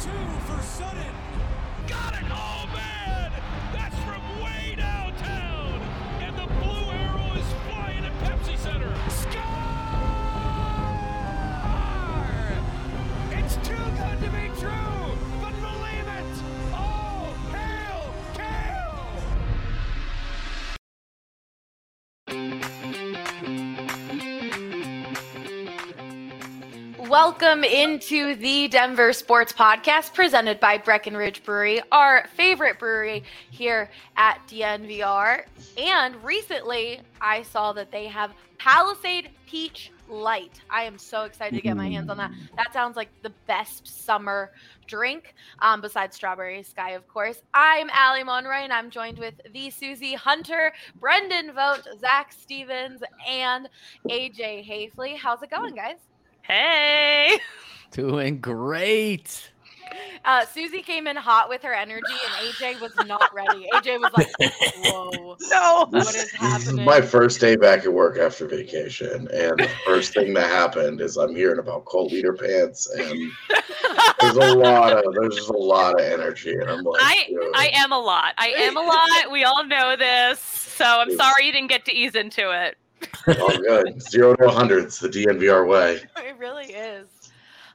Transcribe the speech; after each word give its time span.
Two 0.00 0.08
for 0.46 0.62
Sutton. 0.62 1.14
Got 1.86 2.14
it! 2.14 2.24
Oh, 2.30 2.66
man! 2.72 3.32
That's 3.74 3.94
from 3.96 4.22
way 4.42 4.74
downtown! 4.74 5.78
And 6.22 6.34
the 6.38 6.46
blue 6.46 6.90
arrow 6.90 7.34
is 7.36 7.44
flying 7.68 8.06
at 8.06 8.12
Pepsi 8.24 8.56
Center. 8.56 8.94
Score! 9.10 9.34
It's 13.38 13.56
too 13.56 13.76
good 13.76 14.20
to 14.24 14.30
be 14.30 14.48
true, 14.58 15.29
Welcome 27.10 27.64
into 27.64 28.36
the 28.36 28.68
Denver 28.68 29.12
Sports 29.12 29.52
Podcast 29.52 30.14
presented 30.14 30.60
by 30.60 30.78
Breckenridge 30.78 31.42
Brewery, 31.42 31.82
our 31.90 32.28
favorite 32.36 32.78
brewery 32.78 33.24
here 33.50 33.90
at 34.16 34.38
DNVR. 34.46 35.42
And 35.76 36.22
recently, 36.22 37.00
I 37.20 37.42
saw 37.42 37.72
that 37.72 37.90
they 37.90 38.06
have 38.06 38.32
Palisade 38.58 39.30
Peach 39.48 39.90
Light. 40.08 40.60
I 40.70 40.84
am 40.84 40.98
so 40.98 41.24
excited 41.24 41.56
to 41.56 41.60
get 41.60 41.76
my 41.76 41.88
hands 41.88 42.10
on 42.10 42.16
that. 42.18 42.30
That 42.56 42.72
sounds 42.72 42.96
like 42.96 43.08
the 43.22 43.32
best 43.48 43.88
summer 43.88 44.52
drink, 44.86 45.34
um, 45.58 45.80
besides 45.80 46.14
Strawberry 46.14 46.62
Sky, 46.62 46.90
of 46.90 47.08
course. 47.08 47.42
I'm 47.52 47.90
Allie 47.92 48.22
Monroy, 48.22 48.58
and 48.62 48.72
I'm 48.72 48.88
joined 48.88 49.18
with 49.18 49.34
the 49.52 49.72
Suzie 49.72 50.14
Hunter, 50.14 50.72
Brendan 51.00 51.54
Vogt, 51.54 51.88
Zac 51.98 52.32
Stevens, 52.32 53.02
and 53.28 53.68
AJ 54.08 54.64
Haefele. 54.64 55.16
How's 55.16 55.42
it 55.42 55.50
going, 55.50 55.74
guys? 55.74 56.09
Hey. 56.42 57.38
Doing 57.90 58.40
great. 58.40 59.50
Uh, 60.24 60.44
Suzie 60.44 60.84
came 60.84 61.06
in 61.06 61.16
hot 61.16 61.48
with 61.48 61.62
her 61.62 61.72
energy, 61.72 62.04
and 62.04 62.46
AJ 62.46 62.80
was 62.80 62.92
not 63.06 63.32
ready. 63.34 63.66
AJ 63.74 64.00
was 64.00 64.12
like, 64.12 64.28
"Whoa, 64.76 65.36
No. 65.50 65.86
what 65.90 66.14
is 66.14 66.30
This 66.30 66.66
is 66.68 66.74
my 66.74 67.00
first 67.00 67.40
day 67.40 67.56
back 67.56 67.84
at 67.84 67.92
work 67.92 68.18
after 68.18 68.46
vacation, 68.46 69.28
and 69.32 69.58
the 69.58 69.70
first 69.86 70.12
thing 70.12 70.34
that 70.34 70.50
happened 70.50 71.00
is 71.00 71.16
I'm 71.16 71.34
hearing 71.34 71.58
about 71.58 71.86
cold 71.86 72.12
leader 72.12 72.34
pants, 72.34 72.88
and 72.90 73.32
there's 74.20 74.36
a 74.36 74.54
lot 74.54 74.92
of 74.92 75.14
there's 75.14 75.36
just 75.36 75.50
a 75.50 75.56
lot 75.56 75.98
of 75.98 76.06
energy, 76.06 76.52
and 76.52 76.68
I'm 76.68 76.84
like, 76.84 77.02
I 77.02 77.26
yo, 77.28 77.40
I 77.54 77.70
am 77.74 77.92
a 77.92 77.98
lot. 77.98 78.34
I 78.36 78.48
am 78.48 78.76
a 78.76 78.80
lot. 78.80 79.32
We 79.32 79.44
all 79.44 79.64
know 79.64 79.96
this. 79.96 80.38
So 80.40 80.84
I'm 80.84 81.14
sorry 81.16 81.46
you 81.46 81.52
didn't 81.52 81.68
get 81.68 81.84
to 81.86 81.92
ease 81.92 82.14
into 82.14 82.50
it. 82.50 82.76
All 83.28 83.58
good. 83.58 84.02
Zero 84.02 84.34
to 84.36 84.46
100, 84.46 84.84
it's 84.84 84.98
the 84.98 85.08
DNVR 85.08 85.66
way. 85.66 86.00
It 86.16 86.36
really 86.38 86.72
is. 86.72 87.06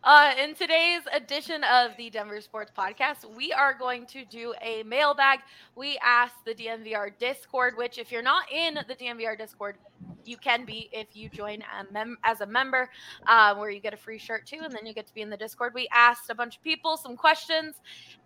Uh, 0.04 0.34
in 0.40 0.54
today's 0.54 1.02
edition 1.14 1.64
of 1.64 1.92
the 1.98 2.12
Denver 2.12 2.40
Sports 2.40 2.72
Podcast, 2.78 3.26
we 3.36 3.52
are 3.52 3.74
going 3.74 4.06
to 4.08 4.24
do 4.26 4.54
a 4.62 4.84
mailbag. 4.84 5.40
We 5.76 5.98
asked 6.04 6.46
the 6.46 6.54
DNVR 6.54 7.18
Discord, 7.18 7.76
which, 7.76 7.98
if 7.98 8.12
you're 8.12 8.22
not 8.22 8.52
in 8.52 8.76
the 8.88 8.96
DNVR 8.96 9.36
Discord, 9.38 9.78
you 10.24 10.38
can 10.38 10.66
be 10.66 10.90
if 10.92 11.16
you 11.16 11.30
join 11.30 11.62
a 11.62 11.92
mem- 11.92 12.18
as 12.24 12.42
a 12.42 12.46
member, 12.46 12.90
uh, 13.28 13.56
where 13.56 13.70
you 13.70 13.80
get 13.80 13.94
a 13.94 13.98
free 13.98 14.20
shirt 14.20 14.46
too, 14.46 14.60
and 14.64 14.72
then 14.72 14.86
you 14.86 14.94
get 14.94 15.08
to 15.08 15.14
be 15.14 15.22
in 15.22 15.30
the 15.30 15.38
Discord. 15.38 15.74
We 15.74 15.88
asked 15.92 16.30
a 16.30 16.36
bunch 16.36 16.58
of 16.58 16.64
people 16.64 16.98
some 16.98 17.16
questions, 17.16 17.76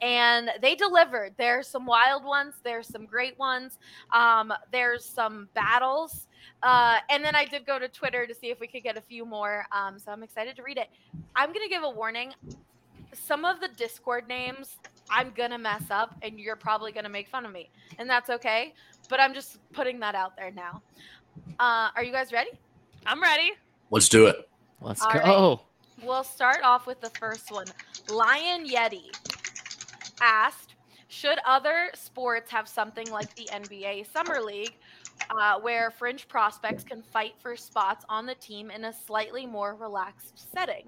and 0.02 0.50
they 0.62 0.76
delivered. 0.76 1.34
There's 1.38 1.68
some 1.68 1.86
wild 1.86 2.24
ones, 2.24 2.56
there's 2.64 2.88
some 2.88 3.06
great 3.06 3.38
ones, 3.40 3.80
um, 4.14 4.54
there's 4.72 5.06
some 5.06 5.48
battles. 5.54 6.28
Uh, 6.62 6.98
and 7.10 7.24
then 7.24 7.36
I 7.36 7.46
did 7.46 7.66
go 7.66 7.80
to 7.80 7.88
Twitter 7.88 8.28
to 8.28 8.34
see 8.34 8.48
if 8.48 8.60
we 8.60 8.68
could 8.68 8.84
get 8.84 8.98
a 8.98 9.02
few 9.02 9.26
more. 9.26 9.66
Um, 9.72 9.98
so 10.00 10.12
I'm 10.12 10.24
excited 10.24 10.56
to 10.58 10.64
read 10.64 10.78
it. 10.78 10.90
I'm 11.36 11.54
going 11.54 11.68
to 11.68 11.70
give 11.70 11.84
a 11.84 11.90
warning. 11.90 12.34
Some 13.14 13.46
of 13.46 13.60
the 13.60 13.70
Discord 13.70 14.28
names 14.28 14.78
I'm 15.10 15.32
going 15.32 15.52
to 15.52 15.58
mess 15.58 15.84
up, 15.90 16.16
and 16.22 16.40
you're 16.40 16.56
probably 16.56 16.92
going 16.92 17.04
to 17.04 17.10
make 17.10 17.28
fun 17.28 17.46
of 17.46 17.52
me. 17.52 17.70
And 17.98 18.10
that's 18.10 18.30
okay. 18.30 18.74
But 19.10 19.20
I'm 19.20 19.34
just 19.34 19.58
putting 19.74 20.00
that 20.02 20.16
out 20.16 20.38
there 20.38 20.52
now. 20.52 20.82
Uh, 21.60 21.90
are 21.96 22.04
you 22.04 22.12
guys 22.12 22.32
ready? 22.32 22.52
I'm 23.06 23.22
ready. 23.22 23.52
Let's 23.92 24.10
do 24.10 24.28
it. 24.28 24.48
Let's 24.82 25.02
All 25.02 25.10
right. 25.10 25.24
go. 25.24 25.62
We'll 26.04 26.24
start 26.24 26.60
off 26.64 26.88
with 26.88 27.02
the 27.02 27.10
first 27.12 27.52
one. 27.52 27.66
Lion 28.10 28.68
Yeti 28.68 29.12
asked 30.22 30.76
Should 31.08 31.40
other 31.46 31.90
sports 31.96 32.52
have 32.52 32.68
something 32.68 33.10
like 33.12 33.36
the 33.36 33.46
NBA 33.52 34.12
Summer 34.14 34.42
League 34.42 34.76
uh, 35.30 35.60
where 35.60 35.92
fringe 35.92 36.28
prospects 36.28 36.84
can 36.84 37.02
fight 37.02 37.34
for 37.40 37.56
spots 37.56 38.06
on 38.10 38.26
the 38.26 38.36
team 38.36 38.72
in 38.72 38.86
a 38.86 38.94
slightly 38.94 39.46
more 39.46 39.76
relaxed 39.76 40.52
setting? 40.52 40.86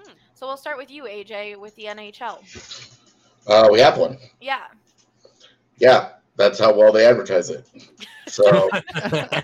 Hmm. 0.00 0.12
So 0.34 0.46
we'll 0.46 0.56
start 0.56 0.78
with 0.78 0.90
you, 0.90 1.04
AJ, 1.04 1.58
with 1.58 1.74
the 1.76 1.84
NHL. 1.84 2.98
Uh, 3.46 3.68
we 3.70 3.80
have 3.80 3.98
one. 3.98 4.18
Yeah. 4.40 4.66
Yeah, 5.78 6.10
that's 6.36 6.58
how 6.58 6.72
well 6.74 6.92
they 6.92 7.06
advertise 7.06 7.50
it. 7.50 7.68
So 8.28 8.68
uh, 8.94 9.40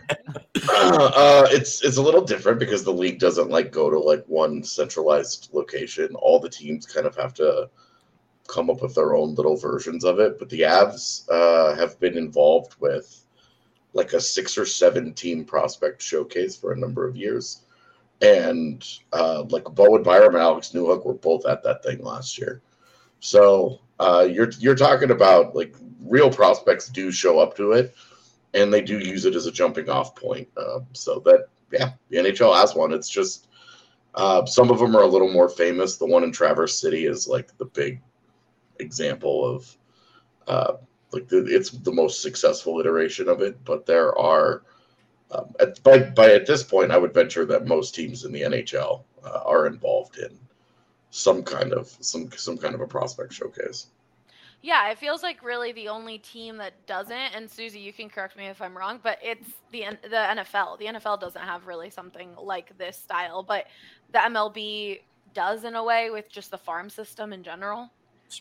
it's 1.51 1.85
it's 1.85 1.97
a 1.97 2.03
little 2.03 2.25
different 2.25 2.59
because 2.59 2.85
the 2.85 2.93
league 2.93 3.19
doesn't 3.19 3.51
like 3.51 3.73
go 3.73 3.91
to 3.91 3.99
like 3.99 4.25
one 4.27 4.63
centralized 4.63 5.51
location. 5.53 6.15
All 6.15 6.39
the 6.39 6.49
teams 6.49 6.87
kind 6.87 7.07
of 7.07 7.17
have 7.17 7.35
to 7.35 7.69
come 8.47 8.71
up 8.71 8.83
with 8.83 8.95
their 8.95 9.15
own 9.15 9.35
little 9.35 9.57
versions 9.57 10.05
of 10.05 10.19
it. 10.19 10.39
But 10.39 10.49
the 10.49 10.63
Avs 10.63 11.29
uh, 11.31 11.77
have 11.77 11.99
been 12.01 12.17
involved 12.17 12.77
with 12.81 13.25
like 13.93 14.13
a 14.13 14.21
six 14.21 14.57
or 14.59 14.67
seven 14.67 15.13
team 15.15 15.45
prospect 15.45 16.03
showcase 16.03 16.57
for 16.57 16.73
a 16.73 16.79
number 16.79 17.07
of 17.07 17.17
years. 17.17 17.63
And 18.21 18.85
uh, 19.13 19.45
like 19.49 19.65
Bo 19.65 19.99
Byram 20.03 20.35
and 20.35 20.43
Alex 20.43 20.71
Newhook 20.75 21.05
were 21.05 21.15
both 21.15 21.47
at 21.47 21.63
that 21.63 21.83
thing 21.83 22.03
last 22.03 22.39
year. 22.39 22.63
So 23.21 23.81
uh, 23.99 24.27
you're 24.31 24.51
you're 24.59 24.75
talking 24.75 25.11
about 25.11 25.55
like 25.55 25.75
real 26.01 26.31
prospects 26.31 26.89
do 26.89 27.11
show 27.11 27.39
up 27.39 27.57
to 27.57 27.73
it, 27.73 27.95
and 28.55 28.73
they 28.73 28.81
do 28.81 28.99
use 28.99 29.25
it 29.25 29.35
as 29.35 29.47
a 29.47 29.53
jumping 29.53 29.89
off 29.89 30.15
point. 30.17 30.49
Uh, 30.57 30.81
so 30.93 31.21
that 31.25 31.49
yeah, 31.73 31.93
the 32.09 32.19
NHL 32.19 32.57
has 32.57 32.75
one. 32.75 32.93
It's 32.93 33.09
just 33.09 33.49
uh, 34.15 34.45
some 34.47 34.71
of 34.71 34.79
them 34.79 34.97
are 34.97 35.03
a 35.03 35.07
little 35.07 35.33
more 35.33 35.49
famous. 35.49 35.97
The 35.97 36.07
one 36.07 36.25
in 36.25 36.33
Traverse 36.33 36.81
City 36.81 37.07
is 37.07 37.29
like 37.29 37.57
the 37.59 37.67
big 37.67 38.01
example 38.79 39.45
of 39.45 39.77
uh, 40.47 40.73
like 41.13 41.29
the, 41.29 41.45
it's 41.47 41.71
the 41.71 41.93
most 41.93 42.23
successful 42.23 42.81
iteration 42.81 43.29
of 43.29 43.41
it. 43.41 43.63
But 43.65 43.87
there 43.87 44.17
are 44.19 44.63
um, 45.31 45.55
at, 45.61 45.83
by 45.83 45.99
by 45.99 46.33
at 46.33 46.47
this 46.47 46.63
point, 46.63 46.91
I 46.91 46.99
would 46.99 47.13
venture 47.13 47.45
that 47.47 47.67
most 47.67 47.95
teams 47.95 48.25
in 48.25 48.33
the 48.33 48.43
NHL 48.43 49.03
uh, 49.25 49.41
are 49.45 49.67
involved 49.67 50.19
in 50.19 50.39
some 51.11 51.43
kind 51.43 51.73
of 51.73 51.89
some 52.01 52.31
some 52.33 52.57
kind 52.57 52.75
of 52.75 52.81
a 52.81 52.87
prospect 52.87 53.33
showcase. 53.33 53.87
Yeah, 54.61 54.91
it 54.91 54.99
feels 54.99 55.23
like 55.23 55.45
really 55.45 55.71
the 55.73 55.89
only 55.89 56.19
team 56.19 56.57
that 56.57 56.75
doesn't, 56.87 57.13
and 57.13 57.49
Suzie, 57.49 57.81
you 57.81 57.93
can 57.93 58.11
correct 58.11 58.37
me 58.37 58.47
if 58.47 58.61
I'm 58.61 58.77
wrong, 58.77 58.99
but 59.03 59.19
it's 59.23 59.49
the 59.71 59.85
the 60.03 60.09
NFL. 60.09 60.79
The 60.79 60.87
NFL 60.87 61.21
doesn't 61.21 61.43
have 61.43 61.67
really 61.67 61.91
something 61.91 62.35
like 62.37 62.77
this 62.79 62.97
style, 62.97 63.43
but 63.43 63.67
the 64.13 64.19
MLB 64.19 65.01
does 65.35 65.65
in 65.65 65.77
a 65.77 65.85
way 65.85 66.11
with 66.11 66.31
just 66.31 66.51
the 66.51 66.59
farm 66.59 66.91
system 66.91 67.33
in 67.33 67.43
general. 67.43 67.91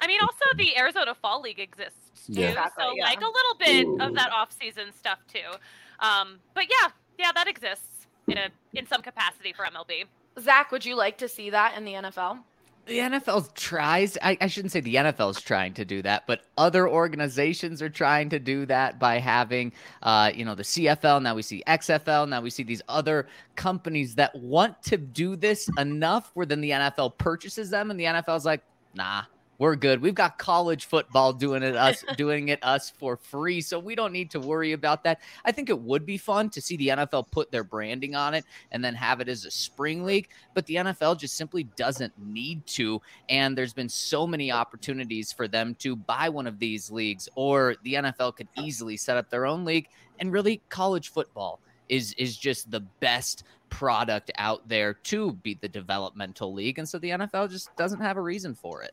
I 0.02 0.08
mean, 0.08 0.20
also 0.22 0.46
the 0.58 0.78
Arizona 0.78 1.16
Fall 1.16 1.42
League 1.42 1.60
exists 1.60 2.28
too. 2.28 2.42
Yeah. 2.42 2.50
Exactly, 2.50 2.84
so 2.84 2.94
yeah. 2.96 3.06
like 3.06 3.22
a 3.22 3.26
little 3.26 3.56
bit 3.60 4.08
of 4.08 4.16
that 4.16 4.32
off-season 4.32 4.94
stuff 4.94 5.20
too. 5.32 5.58
Um, 6.00 6.40
but 6.54 6.66
yeah, 6.66 6.90
yeah, 7.18 7.32
that 7.34 7.48
exists 7.48 8.08
in 8.28 8.38
a 8.38 8.50
in 8.74 8.86
some 8.88 9.02
capacity 9.02 9.54
for 9.54 9.66
MLB. 9.66 10.06
Zac, 10.40 10.72
would 10.72 10.86
you 10.86 10.96
like 10.96 11.18
to 11.20 11.28
see 11.28 11.50
that 11.50 11.76
in 11.78 11.86
the 11.86 11.94
NFL? 11.94 12.40
The 12.88 13.00
NFL 13.00 13.54
tries, 13.54 14.18
I, 14.22 14.38
I 14.40 14.48
shouldn't 14.48 14.72
say 14.72 14.80
the 14.80 14.96
NFL 14.96 15.32
is 15.32 15.42
trying 15.42 15.74
to 15.74 15.84
do 15.84 16.02
that, 16.04 16.26
but 16.26 16.44
other 16.58 16.88
organizations 16.88 17.82
are 17.82 17.90
trying 17.90 18.30
to 18.30 18.40
do 18.40 18.66
that 18.68 18.98
by 18.98 19.20
having, 19.20 19.74
uh, 20.04 20.32
you 20.34 20.46
know, 20.46 20.56
the 20.56 20.64
CFL. 20.64 21.22
Now 21.22 21.36
we 21.36 21.42
see 21.42 21.62
XFL. 21.68 22.30
Now 22.30 22.40
we 22.40 22.50
see 22.50 22.64
these 22.64 22.82
other 22.88 23.28
companies 23.58 24.16
that 24.16 24.34
want 24.36 24.82
to 24.84 24.96
do 24.96 25.36
this 25.36 25.70
enough 25.78 26.32
where 26.34 26.46
then 26.46 26.62
the 26.62 26.70
NFL 26.70 27.18
purchases 27.18 27.70
them 27.70 27.92
and 27.92 28.00
the 28.00 28.06
NFL's 28.06 28.46
like, 28.46 28.62
nah, 28.96 29.24
we're 29.60 29.76
good. 29.76 30.02
We've 30.02 30.14
got 30.14 30.38
college 30.38 30.86
football 30.86 31.34
doing 31.34 31.64
it 31.64 31.76
us 31.76 32.04
doing 32.16 32.50
it 32.50 32.60
us 32.64 32.92
for 32.92 33.18
free, 33.18 33.62
so 33.62 33.80
we 33.80 33.96
don't 33.96 34.14
need 34.14 34.30
to 34.32 34.40
worry 34.40 34.74
about 34.74 35.04
that. 35.04 35.20
I 35.46 35.52
think 35.52 35.70
it 35.70 35.80
would 35.80 36.06
be 36.06 36.18
fun 36.18 36.50
to 36.52 36.62
see 36.62 36.78
the 36.78 36.90
NFL 36.90 37.32
put 37.32 37.52
their 37.52 37.64
branding 37.64 38.16
on 38.16 38.34
it 38.34 38.46
and 38.72 38.84
then 38.84 38.94
have 38.96 39.20
it 39.20 39.28
as 39.28 39.46
a 39.46 39.52
spring 39.52 40.06
league, 40.06 40.30
but 40.54 40.66
the 40.68 40.76
NFL 40.76 41.20
just 41.20 41.36
simply 41.36 41.64
doesn't 41.76 42.14
need 42.20 42.66
to. 42.68 43.02
And 43.30 43.58
there's 43.58 43.74
been 43.74 43.90
so 43.90 44.28
many 44.28 44.52
opportunities 44.52 45.32
for 45.32 45.48
them 45.48 45.76
to 45.80 45.96
buy 45.96 46.30
one 46.30 46.48
of 46.48 46.60
these 46.60 46.92
leagues, 46.92 47.28
or 47.36 47.76
the 47.84 47.96
NFL 47.96 48.36
could 48.36 48.48
easily 48.58 48.98
set 48.98 49.18
up 49.18 49.30
their 49.30 49.46
own 49.46 49.66
league. 49.66 49.88
And 50.20 50.32
really, 50.32 50.62
college 50.70 51.10
football 51.10 51.60
is 51.90 52.14
is 52.14 52.38
just 52.38 52.70
the 52.70 52.82
best 52.82 53.44
product 53.70 54.32
out 54.38 54.68
there 54.68 54.94
to 54.94 55.34
be 55.34 55.56
the 55.56 55.68
developmental 55.68 56.54
league, 56.54 56.78
and 56.78 56.88
so 56.88 57.00
the 57.00 57.10
NFL 57.10 57.50
just 57.50 57.76
doesn't 57.76 58.02
have 58.02 58.18
a 58.18 58.22
reason 58.22 58.54
for 58.54 58.84
it. 58.84 58.92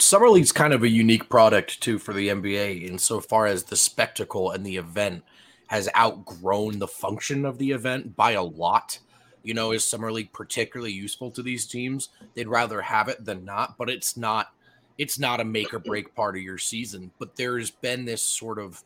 Summer 0.00 0.28
League's 0.28 0.52
kind 0.52 0.72
of 0.72 0.82
a 0.82 0.88
unique 0.88 1.28
product 1.28 1.80
too 1.80 1.98
for 1.98 2.12
the 2.12 2.28
NBA 2.28 2.88
insofar 2.88 3.46
as 3.46 3.64
the 3.64 3.76
spectacle 3.76 4.50
and 4.50 4.66
the 4.66 4.76
event 4.76 5.22
has 5.68 5.88
outgrown 5.96 6.78
the 6.78 6.88
function 6.88 7.44
of 7.44 7.58
the 7.58 7.70
event 7.70 8.16
by 8.16 8.32
a 8.32 8.42
lot. 8.42 8.98
You 9.44 9.54
know, 9.54 9.72
is 9.72 9.84
Summer 9.84 10.10
League 10.12 10.32
particularly 10.32 10.92
useful 10.92 11.30
to 11.30 11.42
these 11.42 11.66
teams? 11.66 12.08
They'd 12.34 12.48
rather 12.48 12.82
have 12.82 13.08
it 13.08 13.24
than 13.24 13.44
not, 13.44 13.78
but 13.78 13.88
it's 13.88 14.16
not 14.16 14.52
it's 14.98 15.18
not 15.18 15.40
a 15.40 15.44
make 15.44 15.72
or 15.72 15.78
break 15.78 16.14
part 16.14 16.36
of 16.36 16.42
your 16.42 16.58
season. 16.58 17.12
But 17.18 17.36
there's 17.36 17.70
been 17.70 18.04
this 18.04 18.22
sort 18.22 18.58
of 18.58 18.82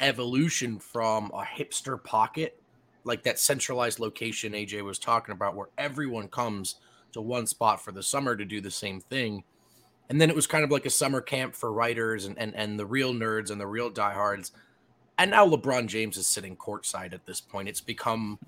evolution 0.00 0.78
from 0.78 1.30
a 1.32 1.42
hipster 1.44 2.02
pocket, 2.02 2.60
like 3.04 3.22
that 3.22 3.38
centralized 3.38 4.00
location 4.00 4.52
AJ 4.52 4.82
was 4.82 4.98
talking 4.98 5.32
about, 5.32 5.54
where 5.54 5.68
everyone 5.78 6.28
comes 6.28 6.76
to 7.12 7.20
one 7.20 7.46
spot 7.46 7.82
for 7.82 7.92
the 7.92 8.02
summer 8.02 8.36
to 8.36 8.44
do 8.44 8.60
the 8.60 8.70
same 8.70 9.00
thing 9.00 9.44
and 10.08 10.20
then 10.20 10.30
it 10.30 10.36
was 10.36 10.46
kind 10.46 10.64
of 10.64 10.70
like 10.70 10.86
a 10.86 10.90
summer 10.90 11.20
camp 11.20 11.54
for 11.54 11.72
writers 11.72 12.24
and 12.24 12.38
and, 12.38 12.54
and 12.54 12.78
the 12.78 12.86
real 12.86 13.12
nerds 13.12 13.50
and 13.50 13.60
the 13.60 13.66
real 13.66 13.90
diehards. 13.90 14.52
And 15.18 15.30
now 15.30 15.48
LeBron 15.48 15.86
James 15.86 16.16
is 16.16 16.26
sitting 16.26 16.56
courtside 16.56 17.14
at 17.14 17.24
this 17.24 17.40
point. 17.40 17.68
It's 17.68 17.80
become, 17.80 18.38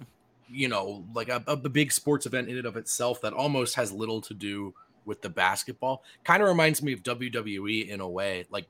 you 0.50 0.68
know, 0.68 1.04
like 1.14 1.30
a, 1.30 1.42
a 1.46 1.56
big 1.56 1.92
sports 1.92 2.26
event 2.26 2.48
in 2.48 2.58
and 2.58 2.66
of 2.66 2.76
itself 2.76 3.22
that 3.22 3.32
almost 3.32 3.74
has 3.76 3.90
little 3.90 4.20
to 4.22 4.34
do 4.34 4.74
with 5.06 5.22
the 5.22 5.30
basketball. 5.30 6.04
Kind 6.24 6.42
of 6.42 6.48
reminds 6.48 6.82
me 6.82 6.92
of 6.92 7.02
WWE 7.02 7.88
in 7.88 8.00
a 8.00 8.08
way. 8.08 8.44
Like 8.50 8.66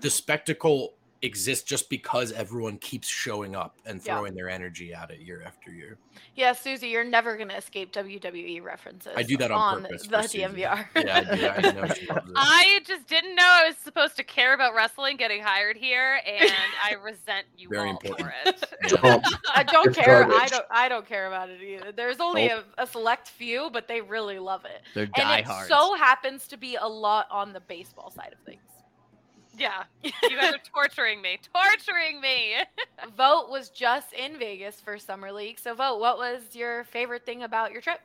the 0.00 0.08
hmm. 0.08 0.12
spectacle 0.12 0.94
exists 1.22 1.64
just 1.64 1.90
because 1.90 2.32
everyone 2.32 2.78
keeps 2.78 3.06
showing 3.06 3.54
up 3.54 3.78
and 3.84 4.02
throwing 4.02 4.32
yeah. 4.32 4.36
their 4.36 4.48
energy 4.48 4.94
at 4.94 5.10
it 5.10 5.20
year 5.20 5.42
after 5.44 5.70
year. 5.70 5.98
Yeah, 6.34 6.52
Suzie, 6.52 6.90
you're 6.90 7.04
never 7.04 7.36
going 7.36 7.48
to 7.48 7.56
escape 7.56 7.92
WWE 7.92 8.62
references. 8.62 9.12
I 9.14 9.22
do 9.22 9.36
that 9.38 9.50
on, 9.50 9.76
on 9.76 9.82
purpose. 9.82 10.06
The 10.06 10.16
DNVR. 10.16 10.86
yeah, 10.96 11.54
I, 11.56 11.60
do. 11.60 11.80
I, 11.80 12.20
I, 12.36 12.80
just 12.86 13.06
didn't 13.06 13.34
know 13.34 13.44
I 13.44 13.68
was 13.68 13.76
supposed 13.76 14.16
to 14.16 14.24
care 14.24 14.54
about 14.54 14.74
wrestling 14.74 15.16
getting 15.16 15.42
hired 15.42 15.76
here, 15.76 16.20
and 16.26 16.50
I 16.82 16.94
resent 16.94 17.46
you 17.58 17.68
Very 17.68 17.90
all 17.90 17.98
important. 18.02 18.28
for 18.28 18.48
it. 18.48 19.24
I 19.54 19.62
don't 19.64 19.94
care. 19.94 20.24
I 20.24 20.46
don't. 20.46 20.64
I 20.70 20.88
don't 20.88 21.06
care 21.06 21.26
about 21.26 21.50
it 21.50 21.60
either. 21.62 21.92
There's 21.92 22.20
only 22.20 22.48
a, 22.48 22.64
a, 22.78 22.86
select 22.86 23.28
few, 23.28 23.68
but 23.70 23.88
they 23.88 24.00
really 24.00 24.38
love 24.38 24.64
it. 24.64 24.82
They're 24.94 25.06
diehards. 25.06 25.50
And 25.50 25.64
it 25.64 25.68
so 25.68 25.94
happens 25.94 26.46
to 26.48 26.56
be 26.56 26.76
a 26.76 26.86
lot 26.86 27.26
on 27.30 27.52
the 27.52 27.60
baseball 27.60 28.10
side 28.10 28.32
of 28.32 28.38
things. 28.46 28.62
Yeah, 29.58 29.84
you 30.02 30.12
guys 30.22 30.54
are 30.54 30.58
torturing 30.72 31.20
me, 31.20 31.38
torturing 31.52 32.20
me. 32.20 32.54
Vogt 33.16 33.50
was 33.50 33.68
just 33.68 34.12
in 34.12 34.38
Vegas 34.38 34.80
for 34.80 34.98
Summer 34.98 35.32
League. 35.32 35.58
So, 35.58 35.74
Vogt, 35.74 36.00
what 36.00 36.18
was 36.18 36.54
your 36.54 36.84
favorite 36.84 37.26
thing 37.26 37.42
about 37.42 37.72
your 37.72 37.80
trip? 37.80 38.00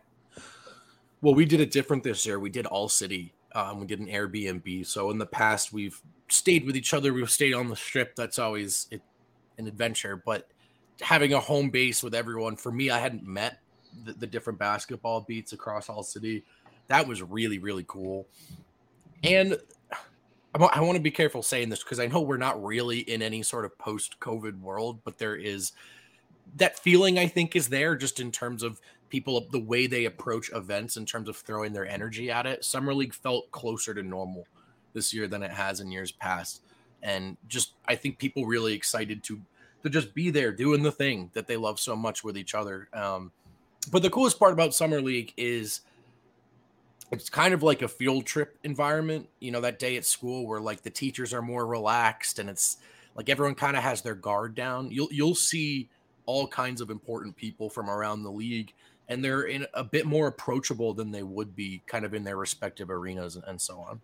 Well, 1.21 1.33
we 1.33 1.45
did 1.45 1.61
it 1.61 1.71
different 1.71 2.03
this 2.03 2.25
year. 2.25 2.39
We 2.39 2.49
did 2.49 2.65
all 2.65 2.89
city. 2.89 3.33
Um, 3.55 3.79
we 3.79 3.87
did 3.87 3.99
an 3.99 4.07
Airbnb. 4.07 4.85
So 4.85 5.09
in 5.11 5.17
the 5.17 5.25
past, 5.25 5.71
we've 5.71 5.99
stayed 6.27 6.65
with 6.65 6.75
each 6.75 6.93
other. 6.93 7.13
We've 7.13 7.31
stayed 7.31 7.53
on 7.53 7.69
the 7.69 7.75
strip. 7.75 8.15
That's 8.15 8.37
always 8.37 8.87
it, 8.91 9.01
an 9.57 9.65
adventure. 9.65 10.21
But 10.23 10.49
having 11.01 11.33
a 11.33 11.39
home 11.39 11.69
base 11.69 12.03
with 12.03 12.13
everyone, 12.13 12.57
for 12.57 12.71
me, 12.71 12.89
I 12.89 12.99
hadn't 12.99 13.25
met 13.25 13.59
the, 14.03 14.13
the 14.13 14.27
different 14.27 14.59
basketball 14.59 15.21
beats 15.21 15.53
across 15.53 15.89
all 15.89 16.03
city. 16.03 16.43
That 16.87 17.07
was 17.07 17.23
really, 17.23 17.59
really 17.59 17.85
cool. 17.87 18.27
And 19.23 19.57
I 20.63 20.81
want 20.81 20.95
to 20.95 21.01
be 21.01 21.11
careful 21.11 21.43
saying 21.43 21.69
this 21.69 21.83
because 21.83 21.99
I 21.99 22.07
know 22.07 22.21
we're 22.21 22.37
not 22.37 22.63
really 22.63 22.99
in 22.99 23.21
any 23.21 23.43
sort 23.43 23.65
of 23.65 23.77
post 23.77 24.19
COVID 24.19 24.59
world, 24.61 24.99
but 25.03 25.17
there 25.17 25.35
is 25.35 25.73
that 26.55 26.79
feeling 26.79 27.19
I 27.19 27.27
think 27.27 27.55
is 27.55 27.67
there 27.67 27.95
just 27.95 28.19
in 28.19 28.31
terms 28.31 28.63
of 28.63 28.79
people, 29.09 29.47
the 29.51 29.59
way 29.59 29.87
they 29.87 30.05
approach 30.05 30.49
events 30.53 30.97
in 30.97 31.05
terms 31.05 31.29
of 31.29 31.37
throwing 31.37 31.73
their 31.73 31.87
energy 31.87 32.31
at 32.31 32.45
it. 32.45 32.63
Summer 32.63 32.93
League 32.93 33.13
felt 33.13 33.51
closer 33.51 33.93
to 33.93 34.03
normal 34.03 34.47
this 34.93 35.13
year 35.13 35.27
than 35.27 35.43
it 35.43 35.51
has 35.51 35.81
in 35.81 35.91
years 35.91 36.11
past. 36.11 36.61
And 37.03 37.37
just, 37.47 37.73
I 37.87 37.95
think 37.95 38.17
people 38.17 38.45
really 38.45 38.73
excited 38.73 39.23
to 39.25 39.41
to 39.83 39.89
just 39.89 40.15
be 40.15 40.31
there 40.31 40.51
doing 40.51 40.81
the 40.81 40.91
thing 40.91 41.29
that 41.33 41.45
they 41.45 41.55
love 41.55 41.79
so 41.79 41.95
much 41.95 42.23
with 42.23 42.39
each 42.39 42.55
other. 42.55 42.89
Um, 42.91 43.31
but 43.91 44.01
the 44.01 44.09
coolest 44.09 44.39
part 44.39 44.51
about 44.51 44.73
Summer 44.73 44.99
League 44.99 45.31
is 45.37 45.81
it's 47.11 47.29
kind 47.29 47.53
of 47.53 47.63
like 47.63 47.81
a 47.81 47.87
field 47.87 48.25
trip 48.25 48.57
environment, 48.63 49.29
you 49.39 49.51
know, 49.51 49.61
that 49.61 49.79
day 49.79 49.97
at 49.97 50.05
school 50.05 50.47
where 50.47 50.59
like 50.59 50.81
the 50.81 50.89
teachers 50.89 51.33
are 51.33 51.41
more 51.41 51.65
relaxed 51.65 52.39
and 52.39 52.49
it's 52.49 52.77
like 53.15 53.29
everyone 53.29 53.55
kind 53.55 53.77
of 53.77 53.83
has 53.83 54.01
their 54.01 54.15
guard 54.15 54.55
down. 54.55 54.89
You'll 54.91 55.09
you'll 55.11 55.35
see 55.35 55.89
all 56.25 56.47
kinds 56.47 56.81
of 56.81 56.89
important 56.89 57.35
people 57.35 57.69
from 57.69 57.89
around 57.89 58.23
the 58.23 58.31
league 58.31 58.73
and 59.07 59.23
they're 59.23 59.43
in 59.43 59.67
a 59.75 59.83
bit 59.83 60.05
more 60.05 60.27
approachable 60.27 60.93
than 60.93 61.11
they 61.11 61.21
would 61.21 61.55
be 61.55 61.81
kind 61.85 62.05
of 62.05 62.13
in 62.13 62.23
their 62.23 62.37
respective 62.37 62.89
arenas 62.89 63.37
and 63.47 63.61
so 63.61 63.77
on. 63.79 64.01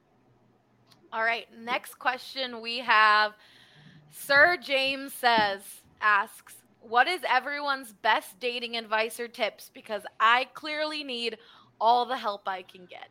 All 1.12 1.24
right, 1.24 1.48
next 1.60 1.98
question 1.98 2.62
we 2.62 2.80
have 2.80 3.34
Sir 4.12 4.58
James 4.62 5.14
says 5.14 5.62
asks, 6.02 6.56
"What 6.82 7.08
is 7.08 7.22
everyone's 7.28 7.94
best 7.94 8.40
dating 8.40 8.78
advice 8.78 9.20
or 9.20 9.28
tips 9.28 9.72
because 9.74 10.04
I 10.20 10.46
clearly 10.54 11.04
need 11.04 11.38
all 11.82 12.06
the 12.06 12.16
help 12.16 12.48
I 12.48 12.62
can 12.62 12.86
get. 12.86 13.10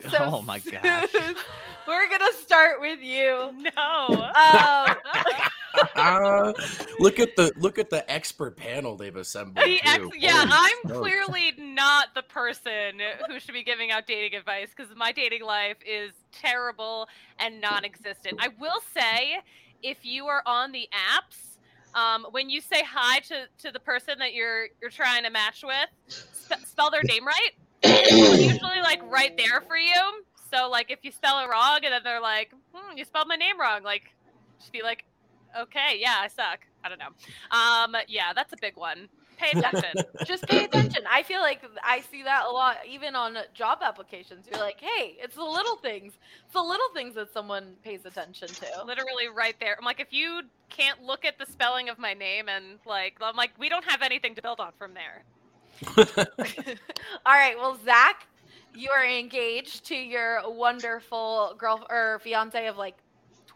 So, 0.10 0.18
oh 0.20 0.42
my 0.42 0.60
gosh. 0.60 1.08
we're 1.88 2.08
gonna 2.08 2.32
start 2.34 2.80
with 2.80 3.00
you. 3.00 3.50
No. 3.76 4.06
Um, 4.10 4.96
uh, 5.96 6.52
look 7.00 7.18
at 7.18 7.34
the 7.36 7.52
look 7.56 7.78
at 7.78 7.90
the 7.90 8.08
expert 8.10 8.56
panel 8.56 8.96
they've 8.96 9.16
assembled. 9.16 9.66
The 9.66 9.80
ex- 9.82 10.06
yeah, 10.16 10.44
I'm 10.48 10.76
clearly 10.88 11.52
not 11.58 12.14
the 12.14 12.22
person 12.22 13.00
who 13.28 13.40
should 13.40 13.54
be 13.54 13.64
giving 13.64 13.90
out 13.90 14.06
dating 14.06 14.38
advice 14.38 14.68
because 14.76 14.94
my 14.94 15.10
dating 15.10 15.42
life 15.42 15.78
is 15.84 16.12
terrible 16.32 17.08
and 17.40 17.60
non-existent. 17.60 18.38
I 18.40 18.48
will 18.60 18.80
say, 18.94 19.38
if 19.82 20.04
you 20.04 20.26
are 20.26 20.42
on 20.46 20.70
the 20.70 20.88
apps, 20.92 21.56
um, 21.98 22.26
when 22.30 22.50
you 22.50 22.60
say 22.60 22.84
hi 22.84 23.18
to, 23.20 23.46
to 23.64 23.72
the 23.72 23.80
person 23.80 24.18
that 24.18 24.34
you're 24.34 24.68
you're 24.80 24.90
trying 24.90 25.24
to 25.24 25.30
match 25.30 25.64
with, 25.64 25.88
sp- 26.06 26.62
spell 26.66 26.90
their 26.90 27.02
name 27.02 27.26
right 27.26 27.52
usually 27.84 28.80
like 28.82 29.00
right 29.10 29.36
there 29.36 29.60
for 29.66 29.76
you. 29.76 30.24
So 30.52 30.68
like 30.68 30.90
if 30.90 31.00
you 31.02 31.12
spell 31.12 31.40
it 31.40 31.48
wrong 31.48 31.80
and 31.84 31.92
then 31.92 32.00
they're 32.04 32.20
like, 32.20 32.52
hmm, 32.72 32.96
you 32.96 33.04
spelled 33.04 33.28
my 33.28 33.36
name 33.36 33.60
wrong, 33.60 33.82
like 33.82 34.10
just 34.58 34.72
be 34.72 34.82
like, 34.82 35.04
okay, 35.58 35.98
yeah, 35.98 36.16
I 36.20 36.28
suck. 36.28 36.60
I 36.84 36.88
don't 36.88 36.98
know. 36.98 37.10
Um, 37.50 37.96
yeah, 38.08 38.32
that's 38.34 38.52
a 38.52 38.56
big 38.60 38.76
one. 38.76 39.08
Pay 39.36 39.58
attention. 39.58 40.04
just 40.26 40.44
pay 40.48 40.64
attention. 40.64 41.04
I 41.08 41.22
feel 41.22 41.40
like 41.40 41.62
I 41.84 42.00
see 42.00 42.24
that 42.24 42.44
a 42.46 42.50
lot, 42.50 42.78
even 42.88 43.14
on 43.14 43.36
job 43.54 43.78
applications. 43.82 44.46
You're 44.50 44.60
like, 44.60 44.80
hey, 44.80 45.16
it's 45.20 45.36
the 45.36 45.44
little 45.44 45.76
things. 45.76 46.14
It's 46.44 46.54
the 46.54 46.62
little 46.62 46.88
things 46.92 47.14
that 47.14 47.32
someone 47.32 47.74
pays 47.84 48.04
attention 48.04 48.48
to. 48.48 48.66
Literally 48.84 49.28
right 49.28 49.54
there. 49.60 49.76
I'm 49.78 49.84
like, 49.84 50.00
if 50.00 50.12
you 50.12 50.42
can't 50.70 51.02
look 51.02 51.24
at 51.24 51.38
the 51.38 51.46
spelling 51.46 51.88
of 51.88 51.98
my 51.98 52.14
name 52.14 52.48
and 52.48 52.78
like, 52.84 53.16
I'm 53.20 53.36
like, 53.36 53.52
we 53.58 53.68
don't 53.68 53.84
have 53.84 54.02
anything 54.02 54.34
to 54.34 54.42
build 54.42 54.58
on 54.60 54.72
from 54.76 54.94
there. 54.94 55.24
All 55.96 56.04
right. 57.26 57.56
Well, 57.56 57.78
Zac, 57.84 58.26
you 58.74 58.90
are 58.90 59.04
engaged 59.04 59.84
to 59.86 59.94
your 59.94 60.40
wonderful 60.46 61.54
girl 61.58 61.86
or 61.90 62.20
fiance 62.22 62.66
of 62.66 62.76
like 62.76 62.96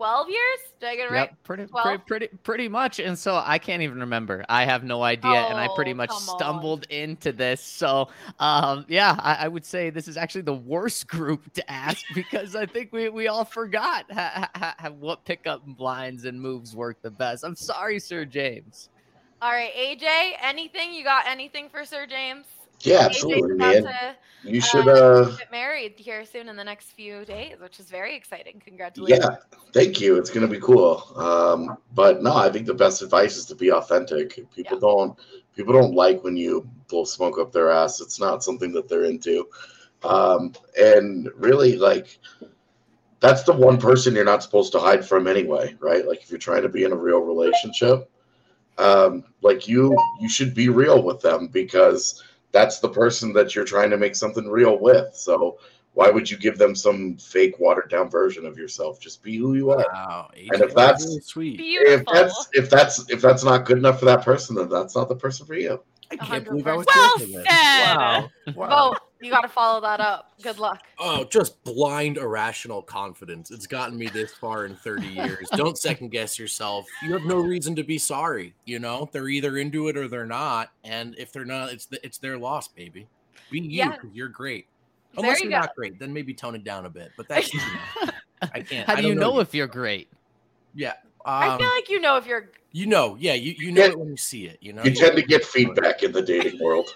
12 0.03 0.31
years. 0.31 0.59
Did 0.81 0.89
I 0.89 0.97
get 0.97 1.11
it 1.11 1.13
right? 1.13 1.31
Yep, 1.31 1.45
pretty, 1.45 1.67
pretty, 1.67 2.03
pretty, 2.07 2.29
pretty 2.43 2.69
much. 2.69 2.99
And 2.99 3.17
so 3.17 3.41
I 3.45 3.59
can't 3.59 3.83
even 3.83 4.01
remember. 4.01 4.45
I 4.49 4.65
have 4.65 4.83
no 4.83 5.03
idea, 5.03 5.31
oh, 5.31 5.49
and 5.49 5.59
I 5.59 5.69
pretty 5.77 5.93
oh, 5.93 5.95
much 5.95 6.11
stumbled 6.11 6.87
on. 6.91 6.97
into 6.97 7.31
this. 7.31 7.61
So, 7.61 8.09
um, 8.41 8.85
yeah, 8.89 9.15
I, 9.21 9.45
I, 9.45 9.49
would 9.49 9.65
say 9.65 9.91
this 9.91 10.09
is 10.09 10.17
actually 10.17 10.43
the 10.43 10.55
worst 10.55 11.07
group 11.07 11.53
to 11.53 11.71
ask 11.71 12.05
because 12.17 12.57
I 12.57 12.67
think 12.67 12.93
we, 12.93 13.11
we 13.11 13.29
all 13.29 13.45
forgot 13.45 14.07
ha, 14.11 14.51
ha, 14.57 14.75
ha, 14.77 14.91
what 14.91 15.25
pickup 15.25 15.63
lines 15.79 16.25
and 16.25 16.41
moves 16.41 16.75
work 16.75 17.01
the 17.03 17.11
best. 17.11 17.45
I'm 17.45 17.55
sorry, 17.55 18.01
Sir 18.01 18.25
James. 18.25 18.89
All 19.43 19.51
right, 19.51 19.75
AJ, 19.75 20.35
anything? 20.41 20.95
You 20.95 21.03
got 21.03 21.27
anything 21.27 21.69
for 21.69 21.85
Sir 21.85 22.07
James? 22.07 22.47
Yeah, 22.79 23.01
absolutely, 23.01 23.57
man. 23.57 23.83
To, 23.83 24.17
you 24.45 24.61
uh, 24.61 24.63
should 24.63 24.87
uh, 24.87 25.25
get 25.37 25.51
married 25.51 25.95
here 25.97 26.25
soon 26.25 26.49
in 26.49 26.55
the 26.55 26.63
next 26.63 26.93
few 26.93 27.25
days, 27.25 27.57
which 27.61 27.81
is 27.81 27.91
very 27.91 28.15
exciting. 28.15 28.63
Congratulations. 28.65 29.25
Yeah, 29.25 29.59
thank 29.73 30.01
you. 30.01 30.17
It's 30.17 30.31
going 30.31 30.47
to 30.47 30.53
be 30.53 30.61
cool. 30.61 31.03
Um, 31.17 31.77
but 31.93 32.23
no, 32.23 32.37
I 32.37 32.51
think 32.51 32.69
the 32.69 32.75
best 32.75 33.03
advice 33.03 33.37
is 33.37 33.45
to 33.47 33.57
be 33.57 33.73
authentic. 33.73 34.37
People 34.55 34.77
yeah. 34.77 34.79
don't 34.81 35.19
people 35.57 35.73
don't 35.73 35.97
like 35.97 36.23
when 36.23 36.37
you 36.37 36.69
blow 36.87 37.03
smoke 37.03 37.41
up 37.41 37.51
their 37.51 37.69
ass. 37.69 38.01
It's 38.01 38.21
not 38.21 38.45
something 38.45 38.73
that 38.75 38.89
they're 38.89 39.07
into. 39.07 39.49
Um, 40.05 40.53
and 40.81 41.29
really, 41.35 41.77
like 41.77 42.21
that's 43.19 43.43
the 43.43 43.53
one 43.53 43.79
person 43.79 44.15
you're 44.15 44.25
not 44.25 44.45
supposed 44.45 44.71
to 44.71 44.79
hide 44.79 45.05
from 45.05 45.27
anyway, 45.27 45.75
right? 45.81 46.07
Like 46.07 46.23
if 46.23 46.31
you're 46.31 46.39
trying 46.39 46.63
to 46.63 46.69
be 46.69 46.85
in 46.85 46.93
a 46.93 46.97
real 46.97 47.19
relationship, 47.19 48.09
um, 48.79 49.25
like 49.43 49.69
you 49.69 49.97
you 50.21 50.29
should 50.29 50.55
be 50.55 50.69
real 50.69 51.03
with 51.03 51.21
them 51.21 51.49
because 51.49 52.23
that's 52.53 52.81
the 52.81 52.89
person 52.89 53.33
that 53.33 53.55
you're 53.55 53.65
trying 53.65 53.91
to 53.91 53.97
make 53.97 54.15
something 54.15 54.49
real 54.49 54.79
with. 54.79 55.15
So 55.15 55.59
why 55.95 56.11
would 56.11 56.31
you 56.31 56.39
give 56.39 56.57
them 56.59 56.75
some 56.75 57.17
fake 57.17 57.59
watered 57.59 57.91
down 57.91 58.09
version 58.09 58.47
of 58.47 58.57
yourself? 58.57 58.99
Just 59.01 59.23
be 59.23 59.37
who 59.37 59.55
you 59.55 59.71
are. 59.71 59.85
Wow, 59.93 60.31
And 60.35 60.63
if 60.63 60.75
that's- 60.75 61.05
really 61.05 61.21
sweet, 61.21 61.61
If 61.61 62.05
that's 62.13 62.49
if 62.53 62.71
that's 62.71 63.11
if 63.11 63.21
that's 63.21 63.45
not 63.45 63.65
good 63.67 63.79
enough 63.79 63.99
for 63.99 64.07
that 64.07 64.25
person, 64.25 64.57
then 64.57 64.69
that's 64.69 64.97
not 64.97 65.09
the 65.09 65.17
person 65.17 65.47
for 65.47 65.55
you. 65.55 65.83
I 66.11 66.17
can't 66.17 66.45
believe 66.45 66.67
I 66.67 66.75
was 66.75 66.87
well 66.95 67.19
thinking 67.19 67.37
said. 67.37 67.45
that. 67.47 68.29
Wow. 68.47 68.55
wow. 68.55 68.91
Both. 68.91 68.99
You 69.23 69.31
got 69.31 69.43
to 69.43 69.49
follow 69.49 69.81
that 69.81 70.01
up. 70.01 70.33
Good 70.43 70.59
luck. 70.59 70.83
Oh, 70.99 71.25
just 71.25 71.63
blind 71.65 72.19
irrational 72.19 72.83
confidence. 72.83 73.51
It's 73.51 73.67
gotten 73.67 73.97
me 73.97 74.09
this 74.09 74.33
far 74.35 74.67
in 74.67 74.75
30 74.77 75.07
years. 75.07 75.49
Don't 75.57 75.79
second 75.79 76.11
guess 76.11 76.39
yourself. 76.39 76.87
You 77.03 77.13
have 77.13 77.25
no 77.25 77.37
reason 77.37 77.75
to 77.77 77.85
be 77.85 77.99
sorry. 77.99 78.55
You 78.65 78.79
know, 78.81 79.09
they're 79.13 79.29
either 79.29 79.59
into 79.59 79.89
it 79.89 79.97
or 79.97 80.09
they're 80.09 80.27
not. 80.27 80.71
And 80.85 81.15
if 81.19 81.33
they're 81.33 81.45
not, 81.45 81.73
it's 81.73 81.87
the, 81.87 82.05
it's 82.05 82.19
their 82.19 82.37
loss, 82.37 82.69
baby. 82.69 83.07
Be 83.51 83.61
you. 83.61 83.71
Yeah. 83.71 83.97
'cause 83.97 84.11
You're 84.13 84.29
great. 84.29 84.67
There 85.15 85.25
Unless 85.25 85.41
you 85.41 85.51
you're 85.51 85.59
go. 85.61 85.67
not 85.67 85.75
great, 85.77 85.99
then 85.99 86.13
maybe 86.13 86.33
tone 86.35 86.55
it 86.55 86.65
down 86.65 86.87
a 86.87 86.91
bit. 86.91 87.11
But 87.17 87.29
that's 87.29 87.51
I 88.55 88.61
can't. 88.63 88.89
How 88.89 88.97
do 88.97 89.03
you 89.03 89.09
don't 89.15 89.21
know 89.21 89.35
you. 89.35 89.41
if 89.41 89.55
you're 89.55 89.67
great? 89.67 90.09
Yeah. 90.75 90.95
I 91.25 91.51
Um, 91.51 91.59
feel 91.59 91.69
like 91.77 91.89
you 91.89 92.01
know 92.01 92.17
if 92.17 92.27
you're. 92.27 92.51
you 92.73 92.87
know, 92.87 93.17
yeah, 93.19 93.35
you, 93.35 93.55
you 93.59 93.73
know 93.73 93.83
Yeah. 93.83 93.89
it 93.89 93.99
when 93.99 94.11
you 94.11 94.17
see 94.17 94.47
it. 94.47 94.59
You 94.61 94.73
know, 94.73 94.85
You 94.85 94.95
tend 94.95 95.17
to 95.17 95.23
get 95.23 95.45
feedback 95.45 96.03
in 96.03 96.13
the 96.13 96.23
dating 96.23 96.59
world. 96.61 96.89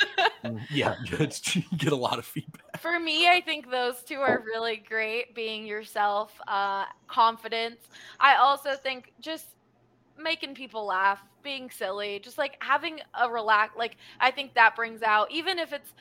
yeah, 0.71 0.95
it's, 1.21 1.54
you 1.56 1.62
get 1.76 1.92
a 1.92 1.97
lot 1.97 2.18
of 2.18 2.25
feedback. 2.25 2.80
For 2.80 2.99
me, 2.99 3.28
I 3.28 3.40
think 3.40 3.71
those 3.71 4.02
two 4.02 4.21
are 4.21 4.42
really 4.47 4.76
great. 4.88 5.35
Being 5.35 5.66
yourself, 5.66 6.33
uh, 6.49 6.85
confidence. 7.09 7.80
I 8.21 8.37
also 8.37 8.75
think 8.75 9.12
just 9.21 9.47
making 10.18 10.54
people 10.54 10.87
laugh, 10.87 11.21
being 11.42 11.71
silly, 11.71 12.18
just 12.21 12.38
like 12.38 12.56
having 12.61 12.99
a 13.21 13.30
relax. 13.30 13.76
Like 13.76 13.97
I 14.21 14.30
think 14.30 14.54
that 14.54 14.75
brings 14.76 15.02
out, 15.02 15.30
even 15.30 15.59
if 15.59 15.73
it's 15.73 15.92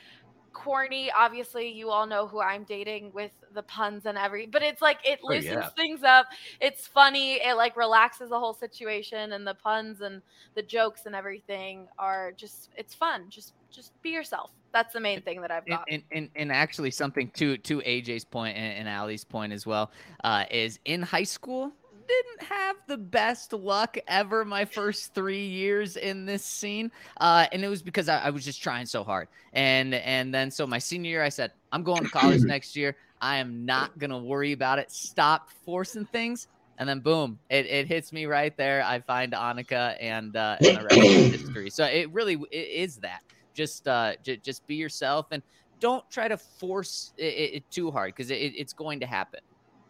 corny. 0.56 1.10
Obviously, 1.16 1.68
you 1.70 1.90
all 1.90 2.06
know 2.06 2.26
who 2.26 2.40
I'm 2.40 2.64
dating 2.64 3.12
with 3.12 3.32
the 3.52 3.62
puns 3.62 4.06
and 4.06 4.16
every. 4.16 4.46
But 4.46 4.62
it's 4.62 4.80
like 4.80 4.98
it 5.04 5.20
Oh, 5.22 5.28
loosens 5.28 5.52
yeah. 5.52 5.68
things 5.76 6.02
up. 6.02 6.26
It's 6.60 6.86
funny. 6.86 7.34
It 7.34 7.56
like 7.56 7.76
relaxes 7.76 8.30
the 8.30 8.38
whole 8.38 8.54
situation, 8.54 9.32
and 9.32 9.46
the 9.46 9.54
puns 9.54 10.00
and 10.00 10.22
the 10.54 10.62
jokes 10.62 11.06
and 11.06 11.14
everything 11.14 11.86
are 11.98 12.32
just. 12.32 12.70
It's 12.76 12.94
fun. 12.94 13.26
Just 13.28 13.52
just 13.70 13.92
be 14.02 14.10
yourself. 14.10 14.52
That's 14.72 14.92
the 14.92 15.00
main 15.00 15.20
thing 15.22 15.40
that 15.42 15.50
I've 15.50 15.66
got. 15.66 15.84
and, 15.90 16.02
and, 16.12 16.28
and 16.36 16.50
actually 16.52 16.90
something 16.90 17.30
to 17.36 17.56
to 17.58 17.80
AJ's 17.80 18.24
point 18.24 18.56
and, 18.56 18.78
and 18.78 18.88
Allie's 18.88 19.24
point 19.24 19.52
as 19.52 19.66
well 19.66 19.90
uh, 20.24 20.44
is 20.50 20.78
in 20.84 21.02
high 21.02 21.22
school 21.24 21.72
didn't 22.08 22.48
have 22.48 22.76
the 22.88 22.98
best 22.98 23.52
luck 23.52 23.96
ever 24.08 24.44
my 24.44 24.64
first 24.64 25.14
three 25.14 25.46
years 25.46 25.96
in 25.96 26.24
this 26.26 26.44
scene 26.44 26.90
uh, 27.20 27.46
and 27.52 27.64
it 27.64 27.68
was 27.68 27.82
because 27.82 28.08
I, 28.08 28.18
I 28.18 28.30
was 28.30 28.44
just 28.44 28.62
trying 28.62 28.86
so 28.86 29.04
hard. 29.04 29.28
And 29.52 29.94
and 29.94 30.34
then 30.34 30.50
so 30.50 30.66
my 30.66 30.78
senior 30.78 31.10
year 31.10 31.22
I 31.22 31.28
said 31.30 31.52
I'm 31.72 31.82
going 31.82 32.04
to 32.04 32.08
college 32.08 32.44
next 32.46 32.76
year. 32.76 32.96
I 33.20 33.36
am 33.38 33.64
not 33.64 33.90
gonna 33.98 34.18
worry 34.18 34.52
about 34.52 34.78
it. 34.78 34.90
Stop 34.90 35.50
forcing 35.64 36.06
things. 36.06 36.48
And 36.78 36.88
then 36.88 37.00
boom 37.00 37.40
it, 37.48 37.66
it 37.66 37.86
hits 37.86 38.12
me 38.12 38.26
right 38.26 38.56
there. 38.56 38.82
I 38.82 39.00
find 39.00 39.32
Annika 39.32 39.96
and 40.00 40.36
uh, 40.36 40.58
and 40.62 40.76
the 40.76 40.82
rest 40.82 41.12
is 41.12 41.26
history. 41.28 41.70
So 41.70 41.84
it 41.84 42.12
really 42.12 42.34
it 42.50 42.68
is 42.68 42.98
that. 42.98 43.20
Just 43.54 43.88
uh 43.88 44.14
j- 44.22 44.36
just 44.38 44.66
be 44.66 44.76
yourself 44.76 45.26
and 45.30 45.42
don't 45.80 46.04
try 46.10 46.28
to 46.28 46.36
force 46.38 47.12
it, 47.16 47.24
it, 47.34 47.54
it 47.56 47.70
too 47.70 47.90
hard 47.90 48.14
because 48.14 48.30
it, 48.30 48.34
it's 48.36 48.72
going 48.72 49.00
to 49.00 49.06
happen 49.06 49.40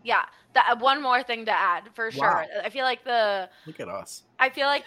Yeah, 0.06 0.24
that 0.54 0.78
one 0.78 1.02
more 1.02 1.24
thing 1.24 1.44
to 1.46 1.50
add 1.50 1.88
for 1.94 2.12
sure. 2.12 2.22
Wow. 2.22 2.62
I 2.64 2.70
feel 2.70 2.84
like 2.84 3.02
the 3.02 3.50
Look 3.66 3.80
at 3.80 3.88
us. 3.88 4.22
I 4.38 4.48
feel 4.50 4.66
like 4.66 4.84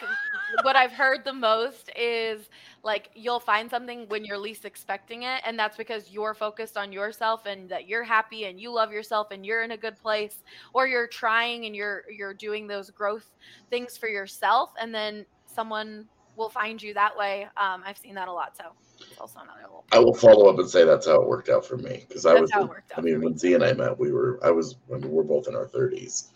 what 0.63 0.77
I've 0.77 0.93
heard 0.93 1.25
the 1.25 1.33
most 1.33 1.91
is 1.93 2.49
like 2.83 3.09
you'll 3.15 3.41
find 3.41 3.69
something 3.69 4.07
when 4.07 4.23
you're 4.23 4.37
least 4.37 4.63
expecting 4.63 5.23
it 5.23 5.41
and 5.45 5.59
that's 5.59 5.75
because 5.75 6.09
you're 6.09 6.33
focused 6.33 6.77
on 6.77 6.93
yourself 6.93 7.45
and 7.45 7.67
that 7.69 7.85
you're 7.85 8.03
happy 8.03 8.45
and 8.45 8.61
you 8.61 8.71
love 8.71 8.93
yourself 8.93 9.27
and 9.31 9.45
you're 9.45 9.61
in 9.63 9.71
a 9.71 9.77
good 9.77 9.97
place 9.97 10.41
or 10.73 10.87
you're 10.87 11.07
trying 11.07 11.65
and 11.65 11.75
you're 11.75 12.03
you're 12.09 12.33
doing 12.33 12.65
those 12.65 12.89
growth 12.89 13.29
things 13.69 13.97
for 13.97 14.07
yourself 14.07 14.71
and 14.79 14.95
then 14.95 15.25
someone 15.45 16.05
will 16.37 16.49
find 16.49 16.81
you 16.81 16.93
that 16.93 17.17
way. 17.17 17.43
Um 17.57 17.83
I've 17.85 17.97
seen 17.97 18.15
that 18.15 18.29
a 18.29 18.33
lot 18.33 18.55
so 18.55 18.71
it's 19.01 19.19
also 19.19 19.39
another 19.39 19.61
little 19.61 19.85
I 19.91 19.99
will 19.99 20.13
follow 20.13 20.47
up 20.47 20.59
and 20.59 20.69
say 20.69 20.83
that's 20.83 21.07
how 21.07 21.21
it 21.21 21.27
worked 21.27 21.49
out 21.49 21.65
for 21.65 21.77
me 21.77 22.05
because 22.07 22.25
I 22.25 22.33
was. 22.33 22.51
how 22.51 22.63
it 22.63 22.69
worked 22.69 22.91
out 22.91 22.99
I 22.99 23.01
mean, 23.01 23.21
when 23.21 23.37
Z 23.37 23.53
and 23.53 23.63
I 23.63 23.73
met, 23.73 23.97
we 23.97 24.11
were. 24.11 24.39
I 24.43 24.51
was. 24.51 24.75
I 24.93 24.97
mean, 24.97 25.09
we're 25.11 25.23
both 25.23 25.47
in 25.47 25.55
our 25.55 25.67
thirties. 25.67 26.29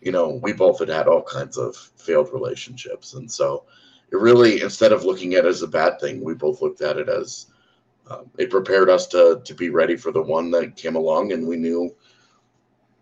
You 0.00 0.12
know, 0.12 0.38
we 0.42 0.52
both 0.52 0.78
had 0.78 0.88
had 0.88 1.08
all 1.08 1.22
kinds 1.22 1.56
of 1.56 1.76
failed 1.76 2.30
relationships, 2.32 3.14
and 3.14 3.30
so 3.30 3.64
it 4.12 4.16
really, 4.16 4.62
instead 4.62 4.92
of 4.92 5.04
looking 5.04 5.34
at 5.34 5.44
it 5.44 5.48
as 5.48 5.62
a 5.62 5.66
bad 5.68 5.98
thing, 5.98 6.22
we 6.22 6.34
both 6.34 6.62
looked 6.62 6.82
at 6.82 6.98
it 6.98 7.08
as 7.08 7.46
um, 8.10 8.30
it 8.38 8.50
prepared 8.50 8.90
us 8.90 9.06
to 9.08 9.40
to 9.44 9.54
be 9.54 9.70
ready 9.70 9.96
for 9.96 10.12
the 10.12 10.22
one 10.22 10.50
that 10.52 10.76
came 10.76 10.96
along, 10.96 11.32
and 11.32 11.46
we 11.46 11.56
knew 11.56 11.94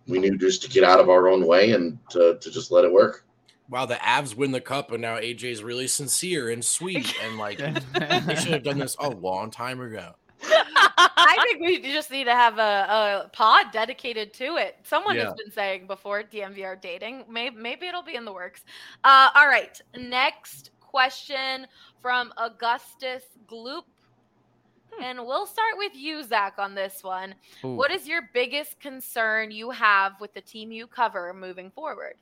we 0.07 0.19
knew 0.19 0.37
just 0.37 0.63
to 0.63 0.69
get 0.69 0.85
out 0.85 1.01
of 1.01 1.09
our 1.09 1.29
own 1.29 1.47
way 1.47 1.73
and 1.73 1.99
to, 2.11 2.39
to 2.41 2.51
just 2.51 2.71
let 2.71 2.85
it 2.85 2.93
work. 2.93 3.25
Wow, 3.73 3.87
the 3.87 3.95
Avs 3.95 4.37
win 4.37 4.53
the 4.53 4.61
cup, 4.61 4.93
and 4.93 5.01
now 5.01 5.17
AJ's 5.17 5.63
really 5.63 5.89
sincere 5.89 6.51
and 6.51 6.63
sweet, 6.63 7.15
and 7.25 7.39
like 7.39 7.57
they 8.27 8.35
should 8.37 8.53
have 8.53 8.63
done 8.63 8.79
this 8.79 8.95
a 9.01 9.09
long 9.11 9.51
time 9.51 9.81
ago. 9.81 10.15
I 10.45 11.37
think 11.49 11.61
we 11.65 11.81
just 11.91 12.11
need 12.11 12.25
to 12.25 12.35
have 12.35 12.59
a, 12.59 13.23
a 13.25 13.31
pod 13.33 13.73
dedicated 13.73 14.35
to 14.35 14.57
it. 14.57 14.77
Someone 14.83 15.17
Yeah. 15.17 15.25
has 15.25 15.33
been 15.35 15.51
saying 15.51 15.87
before 15.87 16.23
DNVR 16.23 16.83
dating. 16.83 17.25
Maybe 17.31 17.57
maybe 17.57 17.87
it'll 17.87 18.03
be 18.03 18.15
in 18.15 18.27
the 18.27 18.33
works. 18.33 18.63
Uh, 19.05 19.31
all 19.35 19.47
right. 19.49 19.81
Next 19.97 20.71
question 20.81 21.67
from 22.03 22.31
Augustus 22.37 23.25
Gloop. 23.51 23.85
And 25.01 25.25
we'll 25.25 25.47
start 25.47 25.75
with 25.79 25.93
you, 25.95 26.23
Zac, 26.23 26.59
on 26.59 26.75
this 26.75 27.03
one. 27.03 27.35
Ooh. 27.65 27.77
What 27.77 27.91
is 27.91 28.07
your 28.07 28.29
biggest 28.35 28.79
concern 28.81 29.51
you 29.51 29.71
have 29.71 30.21
with 30.21 30.35
the 30.35 30.43
team 30.43 30.71
you 30.71 30.87
cover 30.87 31.33
moving 31.33 31.71
forward? 31.71 32.17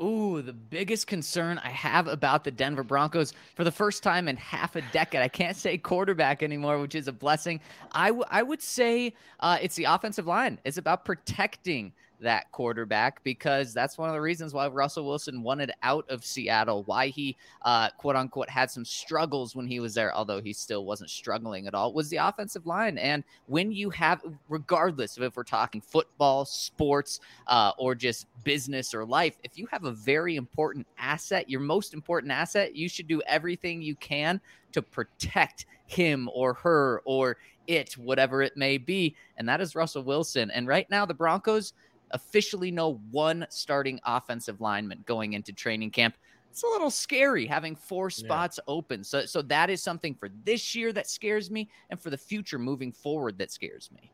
Ooh, 0.00 0.42
the 0.42 0.52
biggest 0.52 1.06
concern 1.06 1.58
I 1.58 1.68
have 1.68 2.08
about 2.08 2.44
the 2.44 2.50
Denver 2.50 2.82
Broncos 2.82 3.32
for 3.54 3.62
the 3.62 3.70
first 3.70 4.02
time 4.02 4.26
in 4.26 4.36
half 4.36 4.74
a 4.74 4.82
decade. 4.92 5.20
I 5.20 5.28
can't 5.28 5.56
say 5.56 5.78
quarterback 5.78 6.42
anymore, 6.42 6.80
which 6.80 6.94
is 6.94 7.08
a 7.08 7.12
blessing. 7.12 7.60
I, 7.92 8.08
w- 8.08 8.24
I 8.28 8.42
would 8.42 8.62
say 8.62 9.14
uh, 9.40 9.58
it's 9.60 9.76
the 9.76 9.84
offensive 9.84 10.26
line. 10.26 10.58
It's 10.64 10.78
about 10.78 11.04
protecting 11.04 11.92
that 12.22 12.50
quarterback 12.52 13.22
because 13.24 13.74
that's 13.74 13.98
one 13.98 14.08
of 14.08 14.14
the 14.14 14.20
reasons 14.20 14.54
why 14.54 14.66
Russell 14.68 15.06
Wilson 15.06 15.42
wanted 15.42 15.72
out 15.82 16.08
of 16.08 16.24
Seattle, 16.24 16.82
why 16.84 17.08
he, 17.08 17.36
uh, 17.62 17.90
quote 17.98 18.16
unquote, 18.16 18.48
had 18.48 18.70
some 18.70 18.84
struggles 18.84 19.54
when 19.54 19.66
he 19.66 19.80
was 19.80 19.94
there, 19.94 20.14
although 20.14 20.40
he 20.40 20.52
still 20.52 20.84
wasn't 20.84 21.10
struggling 21.10 21.66
at 21.66 21.74
all, 21.74 21.92
was 21.92 22.08
the 22.08 22.16
offensive 22.16 22.66
line. 22.66 22.98
And 22.98 23.24
when 23.46 23.72
you 23.72 23.90
have, 23.90 24.22
regardless 24.48 25.16
of 25.16 25.22
if 25.22 25.36
we're 25.36 25.44
talking 25.44 25.80
football, 25.80 26.44
sports, 26.44 27.20
uh, 27.46 27.72
or 27.78 27.94
just 27.94 28.26
business 28.44 28.94
or 28.94 29.04
life, 29.04 29.38
if 29.44 29.58
you 29.58 29.66
have 29.70 29.84
a 29.84 29.92
very 29.92 30.36
important 30.36 30.86
asset, 30.98 31.50
your 31.50 31.60
most 31.60 31.94
important 31.94 32.32
asset, 32.32 32.74
you 32.74 32.88
should 32.88 33.06
do 33.06 33.20
everything 33.26 33.82
you 33.82 33.94
can 33.96 34.40
to 34.72 34.82
protect 34.82 35.66
him 35.86 36.30
or 36.32 36.54
her 36.54 37.02
or 37.04 37.36
it, 37.66 37.92
whatever 37.96 38.42
it 38.42 38.56
may 38.56 38.78
be. 38.78 39.14
And 39.36 39.48
that 39.48 39.60
is 39.60 39.74
Russell 39.74 40.02
Wilson. 40.02 40.50
And 40.50 40.66
right 40.66 40.88
now, 40.90 41.06
the 41.06 41.14
Broncos 41.14 41.72
officially 42.12 42.70
know 42.70 43.00
one 43.10 43.46
starting 43.50 44.00
offensive 44.04 44.60
lineman 44.60 45.02
going 45.06 45.32
into 45.32 45.52
training 45.52 45.90
camp. 45.90 46.16
It's 46.50 46.62
a 46.62 46.66
little 46.66 46.90
scary 46.90 47.46
having 47.46 47.74
four 47.74 48.06
Yeah. 48.10 48.24
spots 48.24 48.60
open. 48.68 49.04
So, 49.04 49.24
so 49.24 49.40
that 49.42 49.70
is 49.70 49.82
something 49.82 50.14
for 50.14 50.28
this 50.44 50.74
year 50.74 50.92
that 50.92 51.08
scares 51.08 51.50
me, 51.50 51.70
and 51.90 52.00
for 52.00 52.10
the 52.10 52.18
future 52.18 52.58
moving 52.58 52.92
forward 52.92 53.38
that 53.38 53.50
scares 53.50 53.90
me. 53.90 54.12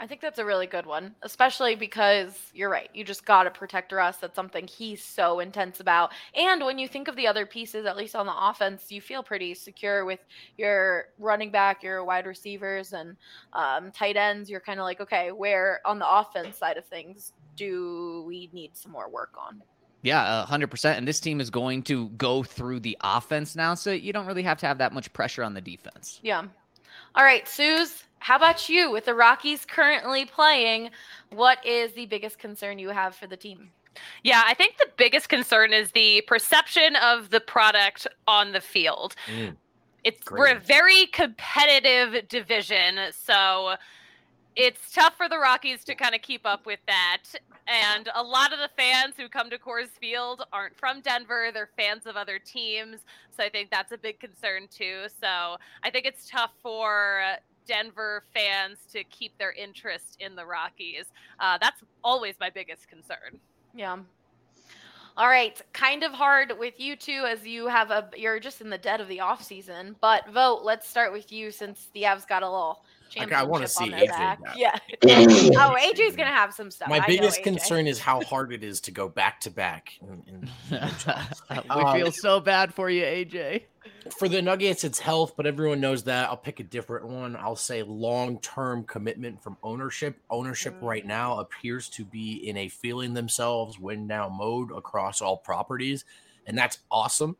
I 0.00 0.06
think 0.06 0.20
that's 0.20 0.38
a 0.38 0.44
really 0.44 0.66
good 0.66 0.86
one, 0.86 1.14
especially 1.22 1.74
because 1.74 2.38
you're 2.54 2.70
right. 2.70 2.88
You 2.94 3.04
just 3.04 3.24
got 3.24 3.44
to 3.44 3.50
protect 3.50 3.90
Russ. 3.90 4.18
That's 4.18 4.36
something 4.36 4.66
he's 4.66 5.02
so 5.02 5.40
intense 5.40 5.80
about. 5.80 6.12
And 6.34 6.64
when 6.64 6.78
you 6.78 6.86
think 6.86 7.08
of 7.08 7.16
the 7.16 7.26
other 7.26 7.44
pieces, 7.44 7.84
at 7.84 7.96
least 7.96 8.14
on 8.14 8.26
the 8.26 8.34
offense, 8.36 8.92
you 8.92 9.00
feel 9.00 9.22
pretty 9.24 9.54
secure 9.54 10.04
with 10.04 10.20
your 10.56 11.06
running 11.18 11.50
back, 11.50 11.82
your 11.82 12.04
wide 12.04 12.26
receivers, 12.26 12.92
and 12.92 13.16
um, 13.52 13.90
tight 13.90 14.16
ends. 14.16 14.48
You're 14.48 14.60
kind 14.60 14.78
of 14.78 14.84
like, 14.84 15.00
okay, 15.00 15.32
where 15.32 15.80
on 15.84 15.98
the 15.98 16.08
offense 16.08 16.58
side 16.58 16.76
of 16.76 16.84
things 16.84 17.32
do 17.56 18.22
we 18.26 18.50
need 18.52 18.76
some 18.76 18.92
more 18.92 19.08
work 19.08 19.34
on? 19.36 19.62
Yeah, 20.02 20.46
hundred 20.46 20.70
percent. 20.70 20.96
And 20.98 21.08
this 21.08 21.18
team 21.18 21.40
is 21.40 21.50
going 21.50 21.82
to 21.84 22.08
go 22.10 22.44
through 22.44 22.80
the 22.80 22.96
offense 23.00 23.56
now, 23.56 23.74
so 23.74 23.90
you 23.90 24.12
don't 24.12 24.26
really 24.26 24.44
have 24.44 24.58
to 24.58 24.66
have 24.66 24.78
that 24.78 24.92
much 24.92 25.12
pressure 25.12 25.42
on 25.42 25.54
the 25.54 25.60
defense. 25.60 26.20
Yeah. 26.22 26.44
All 27.14 27.24
right, 27.24 27.48
Suze, 27.48 28.04
how 28.20 28.36
about 28.36 28.68
you? 28.68 28.90
With 28.90 29.04
the 29.04 29.14
Rockies 29.14 29.64
currently 29.64 30.24
playing, 30.24 30.90
what 31.30 31.64
is 31.64 31.92
the 31.92 32.06
biggest 32.06 32.38
concern 32.38 32.78
you 32.78 32.90
have 32.90 33.14
for 33.14 33.26
the 33.26 33.36
team? 33.36 33.70
Yeah, 34.22 34.42
I 34.44 34.54
think 34.54 34.76
the 34.76 34.88
biggest 34.96 35.28
concern 35.28 35.72
is 35.72 35.90
the 35.92 36.22
perception 36.26 36.96
of 36.96 37.30
the 37.30 37.40
product 37.40 38.06
on 38.26 38.52
the 38.52 38.60
field. 38.60 39.14
Mm. 39.26 39.56
It's 40.04 40.22
Great 40.22 40.38
we're 40.38 40.56
a 40.56 40.60
very 40.60 41.06
competitive 41.06 42.28
division, 42.28 42.98
so 43.12 43.74
it's 44.54 44.92
tough 44.92 45.16
for 45.16 45.28
the 45.28 45.38
Rockies 45.38 45.84
to 45.84 45.94
kind 45.94 46.14
of 46.14 46.22
keep 46.22 46.46
up 46.46 46.66
with 46.66 46.80
that. 46.86 47.22
And 47.66 48.08
a 48.14 48.22
lot 48.22 48.52
of 48.52 48.58
the 48.58 48.70
fans 48.76 49.14
who 49.16 49.28
come 49.28 49.50
to 49.50 49.58
Coors 49.58 49.90
Field 50.00 50.44
aren't 50.52 50.76
from 50.76 51.00
Denver. 51.00 51.50
They're 51.52 51.68
fans 51.76 52.06
of 52.06 52.16
other 52.16 52.38
teams. 52.38 53.00
So 53.36 53.44
I 53.44 53.50
think 53.50 53.70
that's 53.70 53.92
a 53.92 53.98
big 53.98 54.18
concern 54.18 54.66
too. 54.70 55.04
So 55.20 55.56
I 55.82 55.90
think 55.90 56.06
it's 56.06 56.28
tough 56.28 56.52
for 56.62 57.20
Denver 57.68 58.24
fans 58.34 58.78
to 58.92 59.04
keep 59.04 59.36
their 59.38 59.52
interest 59.52 60.16
in 60.18 60.34
the 60.34 60.44
Rockies. 60.44 61.04
Uh, 61.38 61.58
that's 61.60 61.82
always 62.02 62.34
my 62.40 62.50
biggest 62.50 62.88
concern. 62.88 63.38
Yeah. 63.76 63.98
All 65.16 65.26
right, 65.28 65.60
kind 65.72 66.04
of 66.04 66.12
hard 66.12 66.52
with 66.60 66.78
you 66.78 66.94
two 66.94 67.24
as 67.28 67.44
you 67.44 67.66
have 67.66 67.90
a 67.90 68.08
you're 68.16 68.38
just 68.38 68.60
in 68.60 68.70
the 68.70 68.78
dead 68.78 69.00
of 69.00 69.08
the 69.08 69.18
off 69.20 69.42
season. 69.42 69.96
But 70.00 70.28
Vogt, 70.32 70.64
let's 70.64 70.88
start 70.88 71.12
with 71.12 71.32
you 71.32 71.50
since 71.50 71.88
the 71.92 72.02
Avs 72.02 72.26
got 72.26 72.44
a 72.44 72.46
little 72.48 72.84
championship 73.10 73.38
I 73.38 73.42
wanna 73.42 73.64
on 73.64 73.68
see 73.68 73.90
their 73.90 74.00
AJ 74.00 74.08
back. 74.10 74.40
now. 74.40 74.52
Yeah. 74.56 74.78
oh, 75.02 75.76
AJ's 75.76 76.14
gonna 76.14 76.26
have 76.30 76.54
some 76.54 76.70
stuff. 76.70 76.88
My 76.88 76.98
I 76.98 77.00
know 77.00 77.06
biggest 77.08 77.42
concern 77.42 77.88
is 77.88 77.98
how 77.98 78.20
hard 78.22 78.52
it 78.52 78.62
is 78.62 78.80
to 78.82 78.92
go 78.92 79.08
back 79.08 79.40
to 79.40 79.50
back. 79.50 79.88
in- 80.02 80.22
in- 80.28 80.50
we 81.50 81.56
Um, 81.80 81.96
feel 81.96 82.12
so 82.12 82.38
bad 82.38 82.72
for 82.72 82.88
you, 82.88 83.02
AJ. 83.02 83.64
For 84.16 84.28
the 84.28 84.42
Nuggets, 84.42 84.84
it's 84.84 84.98
health, 84.98 85.34
but 85.36 85.46
everyone 85.46 85.80
knows 85.80 86.04
that. 86.04 86.28
I'll 86.28 86.36
pick 86.36 86.60
a 86.60 86.64
different 86.64 87.06
one. 87.06 87.36
I'll 87.36 87.56
say 87.56 87.82
long 87.82 88.38
term 88.40 88.84
commitment 88.84 89.42
from 89.42 89.56
ownership. 89.62 90.18
Ownership 90.30 90.74
right 90.80 91.04
mm. 91.04 91.08
now 91.08 91.40
appears 91.40 91.88
to 91.90 92.04
be 92.04 92.48
in 92.48 92.56
a 92.56 92.68
feeling 92.68 93.14
themselves 93.14 93.78
win 93.78 94.06
now 94.06 94.28
mode 94.28 94.70
across 94.72 95.20
all 95.20 95.36
properties, 95.36 96.04
and 96.46 96.56
that's 96.56 96.78
awesome. 96.90 97.36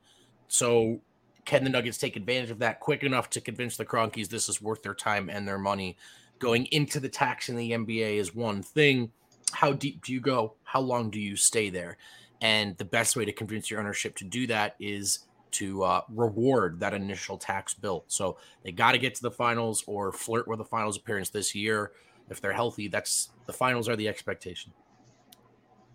So, 0.48 1.00
can 1.44 1.64
the 1.64 1.70
Nuggets 1.70 1.98
take 1.98 2.16
advantage 2.16 2.50
of 2.50 2.58
that 2.58 2.80
quick 2.80 3.02
enough 3.02 3.30
to 3.30 3.40
convince 3.40 3.76
the 3.76 3.86
Kroenkes 3.86 4.28
this 4.28 4.48
is 4.48 4.60
worth 4.60 4.82
their 4.82 4.94
time 4.94 5.28
and 5.28 5.46
their 5.46 5.58
money? 5.58 5.96
Going 6.38 6.66
into 6.66 7.00
the 7.00 7.08
tax 7.08 7.48
in 7.48 7.56
the 7.56 7.72
NBA 7.72 8.16
is 8.16 8.34
one 8.34 8.62
thing. 8.62 9.12
How 9.52 9.72
deep 9.72 10.04
do 10.04 10.12
you 10.12 10.20
go? 10.20 10.54
How 10.64 10.80
long 10.80 11.10
do 11.10 11.20
you 11.20 11.36
stay 11.36 11.70
there? 11.70 11.96
And 12.40 12.76
the 12.76 12.84
best 12.84 13.16
way 13.16 13.24
to 13.24 13.32
convince 13.32 13.70
your 13.70 13.80
ownership 13.80 14.14
to 14.16 14.24
do 14.24 14.46
that 14.46 14.76
is 14.78 15.20
to 15.52 15.82
uh, 15.82 16.00
reward 16.08 16.80
that 16.80 16.94
initial 16.94 17.38
tax 17.38 17.74
bill. 17.74 18.04
So 18.08 18.38
they 18.62 18.72
got 18.72 18.92
to 18.92 18.98
get 18.98 19.14
to 19.16 19.22
the 19.22 19.30
finals 19.30 19.84
or 19.86 20.12
flirt 20.12 20.46
with 20.48 20.60
a 20.60 20.64
finals 20.64 20.96
appearance 20.96 21.30
this 21.30 21.54
year. 21.54 21.92
If 22.30 22.40
they're 22.40 22.52
healthy, 22.52 22.88
that's 22.88 23.30
the 23.46 23.52
finals 23.52 23.88
are 23.88 23.96
the 23.96 24.08
expectation. 24.08 24.72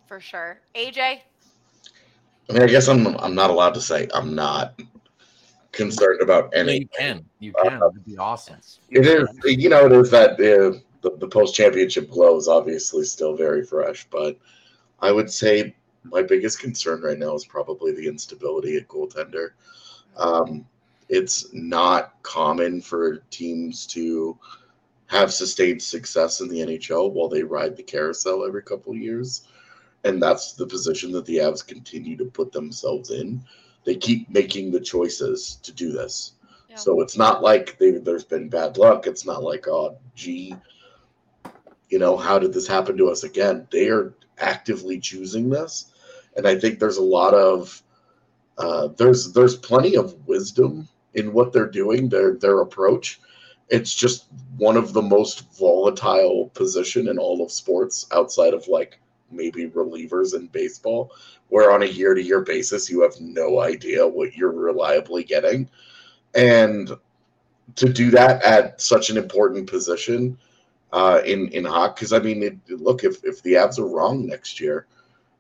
for 0.07 0.19
sure. 0.19 0.61
AJ, 0.75 1.19
I 2.49 2.53
mean, 2.53 2.61
I 2.63 2.67
guess 2.67 2.87
I'm 2.87 3.07
I'm 3.17 3.35
not 3.35 3.49
allowed 3.49 3.73
to 3.75 3.81
say 3.81 4.07
I'm 4.13 4.35
not 4.35 4.79
concerned 5.71 6.21
about 6.21 6.49
Yeah, 6.53 6.59
any. 6.61 6.79
you 6.79 6.87
can, 6.97 7.25
you 7.39 7.53
can. 7.63 7.73
It'd 7.77 8.05
be 8.05 8.17
awesome. 8.17 8.57
It 8.89 9.05
is, 9.05 9.27
you 9.45 9.69
know, 9.69 9.85
it 9.85 9.91
is 9.91 10.11
that 10.11 10.31
uh, 10.33 10.77
the, 11.01 11.17
the 11.17 11.27
post 11.27 11.55
championship 11.55 12.09
glow 12.09 12.37
is 12.37 12.47
obviously 12.47 13.05
still 13.05 13.35
very 13.35 13.63
fresh, 13.65 14.05
but 14.11 14.37
I 14.99 15.11
would 15.11 15.31
say 15.31 15.75
my 16.03 16.21
biggest 16.21 16.59
concern 16.59 17.01
right 17.01 17.17
now 17.17 17.33
is 17.35 17.45
probably 17.45 17.91
the 17.91 18.07
instability 18.07 18.77
at 18.77 18.87
goaltender. 18.87 19.51
Um, 20.17 20.65
it's 21.09 21.53
not 21.53 22.21
common 22.23 22.81
for 22.81 23.17
teams 23.29 23.85
to 23.87 24.37
have 25.07 25.33
sustained 25.33 25.81
success 25.81 26.41
in 26.41 26.49
the 26.49 26.59
NHL 26.59 27.11
while 27.11 27.29
they 27.29 27.43
ride 27.43 27.75
the 27.75 27.83
carousel 27.83 28.45
every 28.45 28.63
couple 28.63 28.93
of 28.93 28.97
years. 28.97 29.47
And 30.03 30.21
that's 30.21 30.53
the 30.53 30.65
position 30.65 31.11
that 31.13 31.25
the 31.25 31.37
Avs 31.37 31.65
continue 31.65 32.17
to 32.17 32.25
put 32.25 32.51
themselves 32.51 33.11
in. 33.11 33.43
They 33.85 33.95
keep 33.95 34.29
making 34.29 34.71
the 34.71 34.79
choices 34.79 35.59
to 35.63 35.71
do 35.71 35.91
this. 35.91 36.33
Yeah. 36.69 36.75
So 36.77 37.01
it's 37.01 37.17
not 37.17 37.43
like 37.43 37.77
they, 37.77 37.91
there's 37.91 38.23
been 38.23 38.49
bad 38.49 38.77
luck. 38.77 39.07
It's 39.07 39.25
not 39.25 39.43
like, 39.43 39.67
oh, 39.67 39.97
gee, 40.15 40.55
you 41.89 41.99
know, 41.99 42.17
how 42.17 42.39
did 42.39 42.53
this 42.53 42.67
happen 42.67 42.97
to 42.97 43.09
us 43.09 43.23
again? 43.23 43.67
They 43.71 43.89
are 43.89 44.13
actively 44.39 44.99
choosing 44.99 45.49
this, 45.49 45.92
and 46.35 46.47
I 46.47 46.57
think 46.57 46.79
there's 46.79 46.97
a 46.97 47.03
lot 47.03 47.33
of 47.33 47.81
uh, 48.57 48.89
there's 48.97 49.33
there's 49.33 49.55
plenty 49.55 49.95
of 49.95 50.27
wisdom 50.27 50.87
in 51.13 51.33
what 51.33 51.53
they're 51.53 51.69
doing, 51.69 52.09
their 52.09 52.35
their 52.35 52.61
approach. 52.61 53.19
It's 53.69 53.93
just 53.93 54.25
one 54.57 54.77
of 54.77 54.93
the 54.93 55.01
most 55.01 55.57
volatile 55.57 56.51
position 56.53 57.07
in 57.07 57.17
all 57.17 57.43
of 57.43 57.51
sports 57.51 58.05
outside 58.11 58.53
of 58.53 58.67
like 58.67 58.99
maybe 59.31 59.67
relievers 59.69 60.35
in 60.35 60.47
baseball, 60.47 61.11
where 61.49 61.71
on 61.71 61.83
a 61.83 61.87
year 61.87 62.13
to 62.13 62.21
year 62.21 62.41
basis 62.41 62.89
you 62.89 63.01
have 63.01 63.19
no 63.19 63.61
idea 63.61 64.07
what 64.07 64.35
you're 64.35 64.51
reliably 64.51 65.23
getting. 65.23 65.69
And 66.35 66.91
to 67.75 67.89
do 67.91 68.11
that 68.11 68.43
at 68.43 68.81
such 68.81 69.09
an 69.09 69.17
important 69.17 69.69
position 69.69 70.37
uh, 70.91 71.21
in 71.25 71.47
in 71.49 71.65
hockey, 71.65 71.93
because 71.95 72.13
I 72.13 72.19
mean, 72.19 72.43
it, 72.43 72.57
look, 72.69 73.03
if 73.03 73.23
if 73.23 73.41
the 73.41 73.53
Avs 73.53 73.79
are 73.79 73.87
wrong 73.87 74.27
next 74.27 74.59
year 74.59 74.85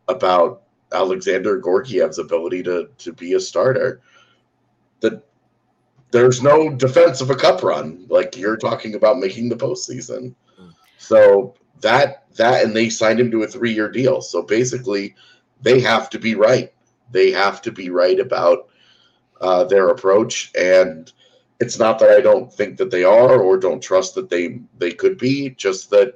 about 0.07 0.63
Alexandar 0.93 1.59
Georgiev's 1.59 2.19
ability 2.19 2.63
to 2.63 2.89
to 2.97 3.13
be 3.13 3.33
a 3.33 3.39
starter, 3.39 4.01
that 5.01 5.25
there's 6.11 6.41
no 6.41 6.69
defense 6.69 7.21
of 7.21 7.29
a 7.29 7.35
cup 7.35 7.63
run. 7.63 8.05
Like 8.09 8.37
you're 8.37 8.57
talking 8.57 8.95
about 8.95 9.19
making 9.19 9.49
the 9.49 9.55
postseason, 9.55 10.35
so 10.97 11.55
that 11.81 12.25
that 12.35 12.63
and 12.63 12.75
they 12.75 12.89
signed 12.89 13.19
him 13.19 13.31
to 13.31 13.43
a 13.43 13.47
three 13.47 13.73
year 13.73 13.89
deal. 13.89 14.21
So 14.21 14.41
basically, 14.41 15.15
they 15.61 15.79
have 15.81 16.09
to 16.11 16.19
be 16.19 16.35
right. 16.35 16.73
They 17.11 17.31
have 17.31 17.61
to 17.63 17.71
be 17.71 17.89
right 17.89 18.19
about 18.19 18.69
uh, 19.41 19.65
their 19.65 19.89
approach 19.89 20.51
and 20.57 21.11
it's 21.63 21.79
not 21.79 21.97
that 21.99 22.09
I 22.09 22.19
don't 22.19 22.51
think 22.51 22.77
that 22.77 22.91
they 22.91 23.03
are 23.03 23.39
or 23.39 23.57
don't 23.57 23.81
trust 23.81 24.15
that 24.15 24.29
they 24.29 24.59
they 24.77 24.91
could 24.91 25.17
be, 25.17 25.51
just 25.51 25.89
that 25.91 26.15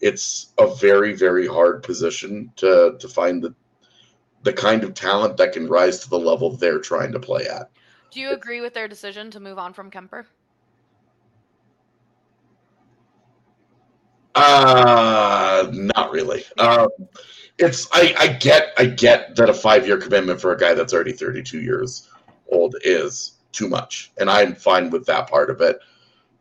it's 0.00 0.52
a 0.58 0.74
very 0.74 1.12
very 1.14 1.46
hard 1.46 1.82
position 1.82 2.52
to 2.56 2.96
to 2.98 3.08
find 3.08 3.42
the 3.42 3.54
the 4.42 4.52
kind 4.52 4.84
of 4.84 4.94
talent 4.94 5.36
that 5.36 5.52
can 5.52 5.68
rise 5.68 6.00
to 6.00 6.10
the 6.10 6.18
level 6.18 6.56
they're 6.56 6.78
trying 6.78 7.12
to 7.12 7.20
play 7.20 7.46
at. 7.46 7.70
do 8.10 8.20
you 8.20 8.32
agree 8.32 8.60
with 8.60 8.74
their 8.74 8.88
decision 8.88 9.30
to 9.30 9.40
move 9.40 9.58
on 9.58 9.72
from 9.72 9.90
Kuemper? 9.90 10.24
Uh 14.34 15.68
not 15.72 16.10
really. 16.12 16.44
Um 16.58 16.88
it's 17.58 17.88
I, 17.92 18.14
I 18.18 18.28
get 18.28 18.72
I 18.78 18.86
get 18.86 19.36
that 19.36 19.50
a 19.50 19.54
five 19.54 19.86
year 19.86 19.98
commitment 19.98 20.40
for 20.40 20.52
a 20.52 20.58
guy 20.58 20.74
that's 20.74 20.94
already 20.94 21.12
32 21.12 21.60
years 21.60 22.08
old 22.50 22.76
is 22.82 23.38
too 23.52 23.68
much. 23.68 24.12
And 24.18 24.30
I'm 24.30 24.54
fine 24.54 24.90
with 24.90 25.04
that 25.06 25.28
part 25.28 25.50
of 25.50 25.60
it. 25.60 25.80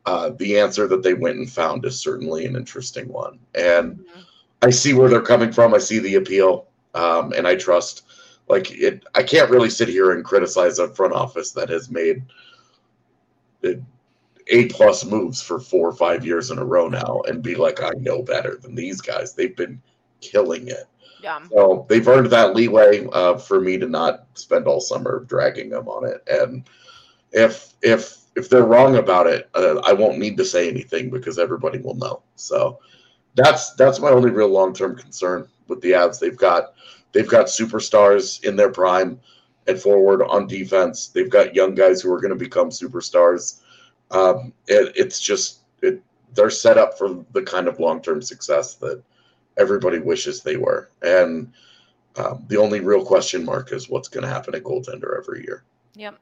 Uh, 0.06 0.30
the 0.30 0.58
answer 0.60 0.88
that 0.88 1.04
they 1.04 1.14
went 1.14 1.38
and 1.38 1.50
found 1.50 1.86
is 1.86 2.00
certainly 2.00 2.46
an 2.46 2.56
interesting 2.56 3.08
one. 3.10 3.40
And 3.54 4.06
I 4.62 4.70
see 4.70 4.94
where 4.94 5.10
they're 5.10 5.22
coming 5.22 5.52
from. 5.52 5.74
I 5.74 5.78
see 5.78 6.00
the 6.00 6.16
appeal. 6.16 6.68
Um, 6.94 7.34
and 7.34 7.48
I 7.48 7.56
trust 7.56 8.04
like 8.48 8.72
it 8.72 9.04
I 9.14 9.24
can't 9.24 9.52
really 9.52 9.70
sit 9.70 9.88
here 9.88 10.12
and 10.12 10.26
criticize 10.26 10.80
a 10.80 10.94
front 10.94 11.14
office 11.14 11.52
that 11.52 11.70
has 11.70 11.90
made 11.90 12.24
a 14.52 14.66
plus 14.66 15.06
moves 15.06 15.42
for 15.42 15.60
four 15.60 15.88
or 15.88 15.94
five 15.94 16.26
years 16.26 16.52
in 16.52 16.58
a 16.58 16.66
row 16.66 16.88
now 16.88 17.22
and 17.28 17.44
be 17.44 17.56
like, 17.56 17.82
I 17.82 17.92
know 17.98 18.22
better 18.22 18.58
than 18.58 18.76
these 18.76 19.00
guys. 19.02 19.34
They've 19.34 19.56
been 19.56 19.82
killing 20.22 20.68
it. 20.68 20.86
Yeah. 21.22 21.40
So 21.50 21.86
they've 21.90 22.08
earned 22.08 22.28
that 22.32 22.56
leeway 22.56 23.08
uh, 23.12 23.38
for 23.38 23.60
me 23.62 23.78
to 23.78 23.88
not 23.88 24.26
spend 24.34 24.68
all 24.68 24.82
summer 24.82 25.26
dragging 25.28 25.70
them 25.70 25.88
on 25.88 26.08
it. 26.08 26.24
And 26.28 26.68
if 27.32 27.74
if 27.82 28.18
if 28.36 28.50
they're 28.50 28.66
wrong 28.66 28.96
about 28.96 29.28
it, 29.28 29.50
uh, 29.54 29.80
I 29.80 29.94
won't 29.94 30.18
need 30.18 30.38
to 30.38 30.46
say 30.46 30.70
anything 30.70 31.10
because 31.10 31.38
everybody 31.38 31.80
will 31.80 31.96
know. 31.96 32.24
So 32.36 32.80
that's 33.36 33.74
that's 33.74 34.00
my 34.00 34.10
only 34.10 34.32
real 34.32 34.48
long 34.48 34.74
term 34.74 34.96
concern 34.96 35.48
with 35.70 35.82
the 35.82 35.92
Avs. 35.92 36.20
They've 36.20 36.36
got 36.36 36.74
they've 37.12 37.28
got 37.28 37.48
superstars 37.48 38.44
in 38.44 38.56
their 38.56 38.72
prime 38.72 39.20
at 39.68 39.80
forward 39.80 40.24
on 40.24 40.48
defense. 40.48 41.08
They've 41.08 41.30
got 41.30 41.56
young 41.56 41.76
guys 41.76 42.02
who 42.02 42.12
are 42.12 42.20
going 42.20 42.34
to 42.34 42.36
become 42.36 42.70
superstars. 42.70 43.62
Um, 44.12 44.54
it, 44.68 44.94
it's 44.96 45.20
just 45.22 45.60
it, 45.82 46.02
they're 46.34 46.50
set 46.50 46.78
up 46.78 46.98
for 46.98 47.24
the 47.34 47.44
kind 47.44 47.68
of 47.68 47.80
long 47.80 48.02
term 48.02 48.22
success 48.22 48.76
that 48.76 49.02
everybody 49.58 50.00
wishes 50.00 50.42
they 50.42 50.58
were. 50.58 50.90
And 51.02 51.54
um, 52.16 52.44
the 52.48 52.58
only 52.58 52.80
real 52.80 53.06
question 53.06 53.46
mark 53.46 53.72
is 53.72 53.90
what's 53.90 54.08
going 54.08 54.24
to 54.24 54.30
happen 54.30 54.56
at 54.56 54.64
goaltender 54.64 55.18
every 55.18 55.44
year. 55.44 55.64
Yep. 55.96 56.20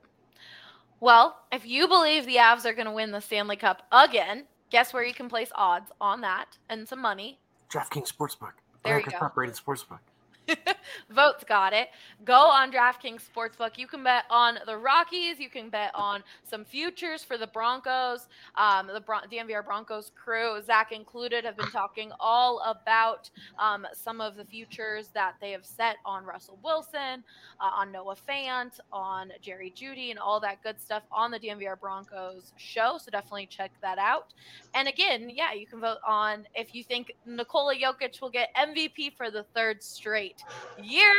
Well, 0.99 1.37
if 1.51 1.65
you 1.65 1.87
believe 1.87 2.25
the 2.25 2.37
Avs 2.37 2.65
are 2.65 2.73
going 2.73 2.87
to 2.87 2.91
win 2.91 3.11
the 3.11 3.21
Stanley 3.21 3.55
Cup 3.55 3.83
again, 3.91 4.45
guess 4.69 4.93
where 4.93 5.05
you 5.05 5.13
can 5.13 5.29
place 5.29 5.51
odds 5.55 5.91
on 6.01 6.21
that 6.21 6.57
and 6.69 6.87
some 6.87 6.99
money. 6.99 7.39
DraftKings 7.71 8.11
Sportsbook. 8.11 8.53
There 8.87 8.97
you 8.99 9.03
America's 9.03 9.13
go. 9.13 9.19
top 9.19 9.37
rated 9.37 9.55
sportsbook. 9.55 9.99
Vogt's 11.09 11.43
got 11.43 11.73
it. 11.73 11.89
Go 12.23 12.33
on 12.33 12.71
DraftKings 12.71 13.21
Sportsbook. 13.35 13.77
You 13.77 13.87
can 13.87 14.03
bet 14.03 14.23
on 14.29 14.59
the 14.65 14.77
Rockies. 14.77 15.39
You 15.39 15.49
can 15.49 15.69
bet 15.69 15.91
on 15.93 16.23
some 16.43 16.65
futures 16.65 17.23
for 17.23 17.37
the 17.37 17.47
Broncos. 17.47 18.27
Um, 18.55 18.87
the 18.87 19.01
Bron- 19.01 19.27
DNVR 19.31 19.65
Broncos 19.65 20.11
crew, 20.15 20.61
Zac 20.65 20.91
included, 20.91 21.45
have 21.45 21.57
been 21.57 21.71
talking 21.71 22.11
all 22.19 22.61
about 22.65 23.29
um, 23.59 23.85
some 23.93 24.21
of 24.21 24.35
the 24.35 24.45
futures 24.45 25.09
that 25.13 25.35
they 25.41 25.51
have 25.51 25.65
set 25.65 25.97
on 26.05 26.23
Russell 26.23 26.59
Wilson, 26.63 27.23
uh, 27.59 27.71
on 27.75 27.91
Noah 27.91 28.15
Fant, 28.27 28.79
on 28.91 29.31
Jerry 29.41 29.73
Jeudy, 29.75 30.09
and 30.09 30.19
all 30.19 30.39
that 30.39 30.63
good 30.63 30.79
stuff 30.79 31.03
on 31.11 31.31
the 31.31 31.39
DNVR 31.39 31.79
Broncos 31.79 32.53
show. 32.57 32.97
So 32.99 33.11
definitely 33.11 33.47
check 33.47 33.71
that 33.81 33.97
out. 33.97 34.33
And 34.73 34.87
again, 34.87 35.29
yeah, 35.33 35.53
you 35.53 35.65
can 35.67 35.79
vote 35.79 35.97
on 36.07 36.47
if 36.55 36.73
you 36.73 36.83
think 36.83 37.13
Nikola 37.25 37.75
Jokic 37.75 38.21
will 38.21 38.29
get 38.29 38.49
MVP 38.55 39.15
for 39.17 39.31
the 39.31 39.43
third 39.55 39.83
straight 39.83 40.36
year, 40.81 41.11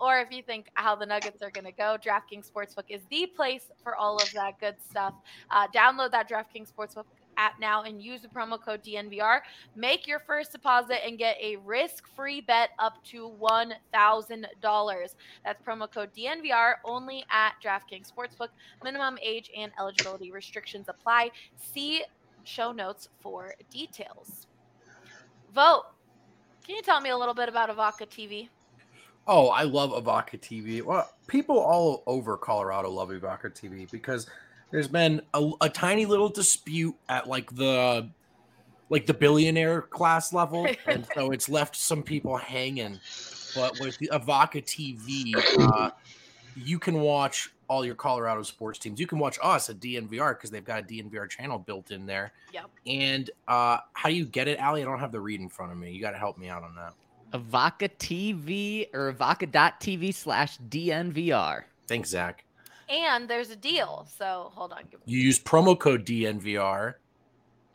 or 0.00 0.18
if 0.18 0.30
you 0.30 0.42
think 0.42 0.68
how 0.74 0.94
the 0.94 1.06
Nuggets 1.06 1.42
are 1.42 1.50
going 1.50 1.64
to 1.64 1.72
go. 1.72 1.96
DraftKings 2.04 2.50
Sportsbook 2.50 2.84
is 2.88 3.02
the 3.10 3.26
place 3.26 3.70
for 3.82 3.96
all 3.96 4.16
of 4.16 4.32
that 4.32 4.58
good 4.60 4.76
stuff. 4.88 5.14
Uh, 5.50 5.66
download 5.74 6.10
that 6.10 6.28
DraftKings 6.28 6.72
Sportsbook 6.72 7.04
app 7.36 7.58
now 7.60 7.82
and 7.82 8.02
use 8.02 8.22
the 8.22 8.28
promo 8.28 8.60
code 8.60 8.82
DNVR. 8.82 9.40
Make 9.74 10.06
your 10.06 10.20
first 10.20 10.52
deposit 10.52 11.04
and 11.06 11.18
get 11.18 11.36
a 11.40 11.56
risk 11.56 12.04
free 12.14 12.40
bet 12.40 12.70
up 12.78 13.02
to 13.04 13.32
$1,000. 13.40 15.14
That's 15.44 15.62
promo 15.62 15.90
code 15.92 16.10
DNVR 16.16 16.74
only 16.84 17.24
at 17.30 17.54
DraftKings 17.64 18.10
Sportsbook. 18.12 18.48
Minimum 18.82 19.18
age 19.22 19.50
and 19.56 19.72
eligibility 19.78 20.30
restrictions 20.30 20.86
apply. 20.88 21.30
See 21.56 22.04
show 22.44 22.72
notes 22.72 23.08
for 23.20 23.54
details. 23.70 24.46
Vogt. 25.54 25.86
Can 26.66 26.76
you 26.76 26.82
tell 26.82 27.00
me 27.00 27.10
a 27.10 27.16
little 27.16 27.34
bit 27.34 27.48
about 27.48 27.68
Evoca 27.68 28.08
TV? 28.08 28.48
Oh, 29.26 29.48
I 29.48 29.62
love 29.62 29.90
Evoca 29.90 30.38
TV. 30.38 30.82
Well, 30.82 31.10
people 31.26 31.58
all 31.58 32.02
over 32.06 32.36
Colorado 32.36 32.90
love 32.90 33.08
Evoca 33.08 33.46
TV 33.46 33.90
because 33.90 34.26
there's 34.70 34.88
been 34.88 35.22
a, 35.32 35.50
a, 35.62 35.68
tiny 35.68 36.04
little 36.04 36.28
dispute 36.28 36.94
at 37.08 37.26
like 37.26 37.54
the 37.54 38.08
like 38.90 39.06
the 39.06 39.14
billionaire 39.14 39.82
class 39.82 40.32
level, 40.32 40.66
and 40.86 41.06
so 41.14 41.30
it's 41.32 41.48
left 41.48 41.76
some 41.76 42.02
people 42.02 42.36
hanging. 42.36 43.00
But 43.54 43.78
with 43.80 43.98
the 43.98 44.08
TV, 44.08 45.32
uh, 45.58 45.90
you 46.56 46.78
can 46.78 47.00
watch 47.00 47.50
all 47.68 47.84
your 47.84 47.94
Colorado 47.94 48.42
sports 48.42 48.78
teams. 48.78 49.00
You 49.00 49.06
can 49.06 49.18
watch 49.18 49.38
us 49.42 49.70
at 49.70 49.80
DNVR 49.80 50.36
because 50.36 50.50
they've 50.50 50.64
got 50.64 50.80
a 50.80 50.82
DNVR 50.82 51.28
channel 51.30 51.58
built 51.58 51.90
in 51.90 52.04
there. 52.04 52.32
Yep. 52.52 52.70
And 52.86 53.30
uh, 53.48 53.78
how 53.92 54.08
do 54.08 54.14
you 54.14 54.26
get 54.26 54.48
it, 54.48 54.58
Allie? 54.58 54.82
I 54.82 54.84
don't 54.84 54.98
have 54.98 55.12
the 55.12 55.20
read 55.20 55.40
in 55.40 55.48
front 55.48 55.72
of 55.72 55.78
me. 55.78 55.92
You 55.92 56.00
got 56.00 56.10
to 56.10 56.18
help 56.18 56.36
me 56.36 56.48
out 56.48 56.62
on 56.62 56.74
that. 56.74 56.92
Evoca 57.34 57.90
TV 57.98 58.86
or 58.94 59.12
Evoca.tv 59.12 60.14
slash 60.14 60.58
DNVR. 60.58 61.64
Thanks, 61.88 62.10
Zac. 62.10 62.44
And 62.88 63.28
there's 63.28 63.50
a 63.50 63.56
deal. 63.56 64.06
So 64.16 64.52
hold 64.54 64.72
on. 64.72 64.84
You 65.04 65.18
use 65.18 65.38
promo 65.38 65.78
code 65.78 66.06
DNVR. 66.06 66.94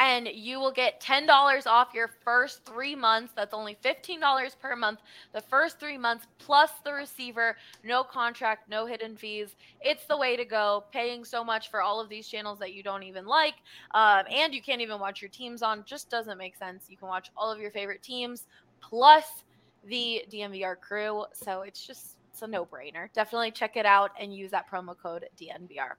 And 0.02 0.30
you 0.34 0.62
will 0.62 0.72
get 0.72 1.02
$10 1.02 1.28
off 1.68 1.90
your 1.94 2.10
first 2.24 2.64
three 2.64 2.96
months. 2.96 3.34
That's 3.36 3.54
only 3.54 3.78
$15 3.84 4.58
per 4.58 4.74
month. 4.78 5.00
The 5.34 5.42
first 5.42 5.78
three 5.78 5.98
months 5.98 6.26
plus 6.38 6.72
the 6.86 6.94
receiver. 6.94 7.58
No 7.84 8.06
contract, 8.06 8.70
no 8.70 8.86
hidden 8.86 9.18
fees. 9.18 9.56
It's 9.82 10.06
the 10.06 10.16
way 10.16 10.38
to 10.38 10.46
go. 10.46 10.86
Paying 10.94 11.26
so 11.26 11.44
much 11.44 11.70
for 11.70 11.82
all 11.82 12.00
of 12.00 12.08
these 12.08 12.30
channels 12.30 12.60
that 12.60 12.74
you 12.74 12.82
don't 12.82 13.04
even 13.04 13.26
like. 13.26 13.56
Um, 13.94 14.24
and 14.32 14.54
you 14.54 14.62
can't 14.62 14.80
even 14.80 15.02
watch 15.02 15.22
your 15.22 15.30
teams 15.32 15.62
on. 15.62 15.84
Just 15.86 16.10
doesn't 16.10 16.38
make 16.38 16.56
sense. 16.56 16.86
You 16.88 16.96
can 16.96 17.10
watch 17.10 17.30
all 17.36 17.52
of 17.52 17.60
your 17.60 17.72
favorite 17.72 18.02
teams 18.02 18.48
plus 18.80 19.44
the 19.86 20.24
DNVR 20.32 20.80
crew. 20.80 21.26
So 21.34 21.62
it's 21.62 21.86
just 21.86 22.18
it's 22.32 22.42
a 22.42 22.48
no-brainer. 22.48 23.12
Definitely 23.14 23.52
check 23.52 23.76
it 23.76 23.86
out 23.86 24.12
and 24.20 24.34
use 24.34 24.52
that 24.52 24.70
promo 24.70 24.96
code 24.98 25.26
DNVR. 25.40 25.94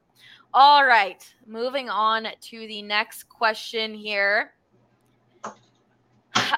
All 0.54 0.84
right, 0.86 1.22
moving 1.46 1.90
on 1.90 2.26
to 2.40 2.66
the 2.66 2.82
next 2.82 3.28
question 3.28 3.92
here. 3.94 4.52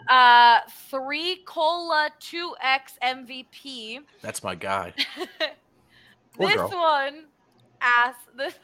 Uh, 0.09 0.61
three 0.91 1.43
cola, 1.47 2.11
two 2.21 2.55
X 2.63 2.95
MVP. 3.03 4.01
That's 4.21 4.43
my 4.43 4.55
guy. 4.55 4.93
this 6.39 6.57
one 6.57 7.25
asks 7.83 8.23
this. 8.37 8.55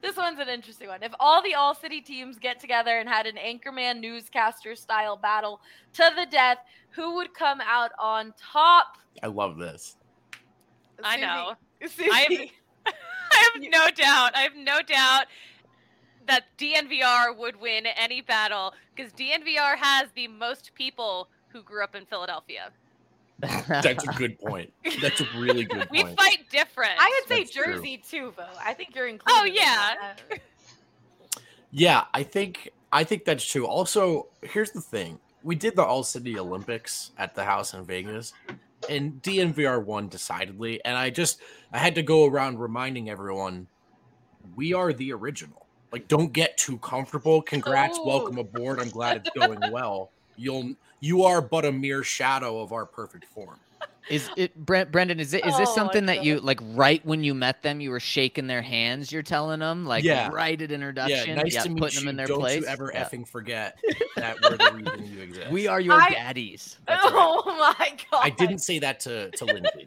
This 0.00 0.16
one's 0.16 0.38
an 0.38 0.48
interesting 0.48 0.88
one. 0.88 1.02
If 1.02 1.12
all 1.20 1.42
the 1.42 1.54
All 1.54 1.74
City 1.74 2.00
teams 2.00 2.38
get 2.38 2.60
together 2.60 2.98
and 2.98 3.08
had 3.08 3.26
an 3.26 3.36
Anchorman 3.36 4.00
newscaster 4.00 4.74
style 4.76 5.16
battle 5.16 5.60
to 5.94 6.10
the 6.16 6.26
death, 6.30 6.58
who 6.90 7.16
would 7.16 7.34
come 7.34 7.60
out 7.60 7.90
on 7.98 8.32
top? 8.38 8.98
I 9.22 9.26
love 9.26 9.58
this. 9.58 9.96
I 11.02 11.16
know. 11.16 11.54
I 11.82 12.26
have, 12.28 12.48
I 13.32 13.50
have 13.52 13.62
no 13.62 13.88
doubt. 13.94 14.32
I 14.34 14.42
have 14.42 14.56
no 14.56 14.80
doubt 14.82 15.26
that 16.26 16.44
DNVR 16.58 17.36
would 17.36 17.56
win 17.60 17.86
any 17.86 18.20
battle 18.20 18.74
because 18.94 19.12
DNVR 19.12 19.76
has 19.76 20.08
the 20.14 20.28
most 20.28 20.72
people 20.74 21.28
who 21.48 21.62
grew 21.62 21.82
up 21.82 21.94
in 21.94 22.06
Philadelphia. 22.06 22.70
That's 23.68 24.04
a 24.04 24.12
good 24.12 24.38
point. 24.38 24.72
That's 25.00 25.20
a 25.20 25.26
really 25.36 25.64
good 25.64 25.88
point. 25.88 26.08
we 26.08 26.14
fight 26.16 26.38
different. 26.50 26.92
I 26.98 27.20
would 27.20 27.28
say 27.28 27.42
That's 27.44 27.54
true. 27.54 27.74
Jersey 27.74 28.02
too, 28.08 28.32
though. 28.36 28.44
I 28.64 28.74
think 28.74 28.94
you're 28.94 29.06
oh, 29.06 29.10
included. 29.10 29.40
Oh, 29.40 29.44
yeah. 29.44 29.94
that. 30.00 30.40
Yeah, 31.70 32.04
I 32.12 32.22
think 32.22 32.70
I 32.92 33.04
think 33.04 33.24
that's 33.24 33.44
true. 33.44 33.66
Also, 33.66 34.28
here's 34.42 34.72
the 34.72 34.80
thing: 34.80 35.18
we 35.42 35.54
did 35.54 35.76
the 35.76 35.84
All 35.84 36.02
City 36.02 36.38
Olympics 36.38 37.12
at 37.18 37.34
the 37.34 37.44
house 37.44 37.74
in 37.74 37.84
Vegas, 37.84 38.32
and 38.88 39.22
DNVR 39.22 39.84
won 39.84 40.08
decidedly. 40.08 40.84
And 40.84 40.96
I 40.96 41.10
just 41.10 41.40
I 41.72 41.78
had 41.78 41.94
to 41.94 42.02
go 42.02 42.26
around 42.26 42.58
reminding 42.58 43.08
everyone 43.08 43.68
we 44.56 44.74
are 44.74 44.92
the 44.92 45.12
original. 45.12 45.66
Like, 45.92 46.08
don't 46.08 46.32
get 46.32 46.56
too 46.56 46.78
comfortable. 46.78 47.42
Congrats, 47.42 47.98
Oh. 48.00 48.06
welcome 48.06 48.38
aboard. 48.38 48.80
I'm 48.80 48.90
glad 48.90 49.16
it's 49.18 49.30
going 49.30 49.60
well. 49.72 50.10
You'll 50.40 50.74
you 51.00 51.24
are 51.24 51.42
but 51.42 51.64
a 51.66 51.72
mere 51.72 52.02
shadow 52.02 52.60
of 52.60 52.72
our 52.72 52.86
perfect 52.86 53.26
form. 53.26 53.58
Is 54.08 54.28
it 54.36 54.56
Brent, 54.56 54.90
Brendan? 54.90 55.20
Is 55.20 55.34
it 55.34 55.44
is 55.46 55.56
this 55.58 55.68
Oh, 55.68 55.74
something 55.74 56.06
that 56.06 56.24
you 56.24 56.40
like 56.40 56.58
right 56.62 57.04
when 57.04 57.22
you 57.22 57.34
met 57.34 57.62
them? 57.62 57.80
You 57.80 57.90
were 57.90 58.00
shaking 58.00 58.46
their 58.46 58.62
hands. 58.62 59.12
You're 59.12 59.22
telling 59.22 59.60
them 59.60 59.84
like 59.86 60.02
Yeah. 60.02 60.30
right 60.32 60.60
at 60.60 60.72
introduction. 60.72 61.16
Yeah, 61.16 61.22
introduction. 61.24 61.44
nice 61.44 61.54
yeah, 61.54 61.62
to 61.62 61.68
meet 61.68 61.78
putting 61.80 61.94
you. 61.94 62.00
them 62.00 62.08
in 62.08 62.16
their 62.16 62.26
don't 62.26 62.40
place. 62.40 62.60
you 62.62 62.66
ever 62.66 62.90
Yeah. 62.92 63.04
effing 63.04 63.28
forget 63.28 63.78
that 64.16 64.36
we're 64.42 64.56
the 64.56 64.72
reason 64.74 65.12
you 65.14 65.22
exist. 65.22 65.50
We 65.50 65.68
are 65.68 65.80
your 65.80 66.00
I- 66.00 66.10
daddies. 66.10 66.78
That's 66.88 67.04
right. 67.04 67.12
Oh 67.14 67.42
my 67.78 67.96
god! 68.10 68.20
I 68.24 68.30
didn't 68.30 68.58
say 68.60 68.78
that 68.80 68.98
to 69.00 69.30
to 69.30 69.44
Lindsay. 69.44 69.86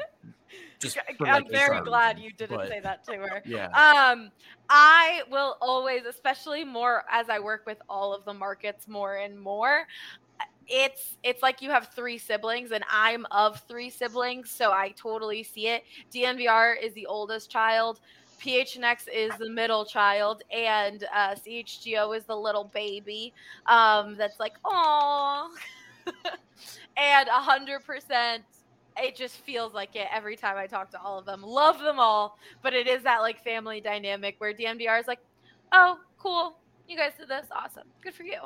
Just 0.80 0.98
I'm 0.98 1.16
like, 1.20 1.50
very 1.50 1.80
HR 1.80 1.84
glad 1.84 2.18
reasons, 2.18 2.24
you 2.26 2.38
didn't 2.38 2.58
but, 2.58 2.68
say 2.68 2.80
that 2.82 3.06
to 3.06 3.14
her. 3.14 3.42
Yeah. 3.46 3.68
Um, 3.68 4.32
I 4.70 5.22
will 5.32 5.56
always, 5.62 6.06
especially 6.06 6.66
more 6.66 7.06
as 7.10 7.30
I 7.30 7.40
work 7.40 7.66
with 7.66 7.78
all 7.88 8.14
of 8.14 8.26
the 8.26 8.34
markets 8.34 8.86
more 8.86 9.16
and 9.16 9.40
more. 9.40 9.88
It's 10.68 11.18
it's 11.24 11.42
like 11.42 11.62
you 11.62 11.70
have 11.70 11.90
three 11.96 12.18
siblings, 12.18 12.72
and 12.72 12.84
I'm 12.90 13.26
of 13.32 13.62
three 13.68 13.90
siblings, 13.90 14.50
so 14.50 14.72
I 14.72 14.94
totally 14.96 15.44
see 15.44 15.68
it. 15.68 15.84
DNVR 16.14 16.76
is 16.82 16.94
the 16.94 17.06
oldest 17.06 17.50
child. 17.50 18.00
PHNX 18.40 19.08
is 19.14 19.32
the 19.38 19.50
middle 19.50 19.86
child, 19.86 20.44
and 20.52 21.06
uh, 21.16 21.36
CHGO 21.36 22.16
is 22.18 22.26
the 22.26 22.36
little 22.36 22.66
baby 22.66 23.34
um, 23.68 24.16
that's 24.18 24.40
like, 24.40 24.54
oh, 24.66 25.50
and 26.98 27.28
a 27.28 27.32
hundred 27.32 27.86
percent 27.86 28.44
it 28.98 29.16
just 29.16 29.38
feels 29.38 29.74
like 29.74 29.96
it 29.96 30.08
every 30.14 30.36
time 30.36 30.58
I 30.58 30.68
talk 30.68 30.92
to 30.92 31.02
all 31.02 31.18
of 31.18 31.26
them. 31.26 31.42
Love 31.42 31.80
them 31.80 32.00
all, 32.00 32.38
but 32.62 32.74
it 32.74 32.88
is 32.88 33.04
that 33.04 33.20
like 33.22 33.44
family 33.44 33.82
dynamic 33.82 34.36
where 34.38 34.54
DNVR 34.54 35.00
is 35.00 35.08
like, 35.08 35.20
"Oh, 35.72 35.98
cool, 36.18 36.58
you 36.88 36.98
guys 36.98 37.12
did 37.18 37.28
this, 37.28 37.48
awesome, 37.52 37.88
good 38.02 38.14
for 38.14 38.24
you." 38.24 38.40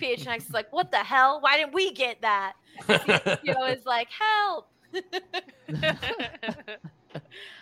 PHNX 0.00 0.46
is 0.46 0.50
like, 0.52 0.72
"What 0.72 0.90
the 0.90 0.98
hell? 0.98 1.40
Why 1.40 1.56
didn't 1.56 1.74
we 1.74 1.92
get 1.92 2.20
that?" 2.22 2.54
CHGO 2.88 3.72
is 3.76 3.84
like, 3.86 4.08
"Help." 4.10 4.68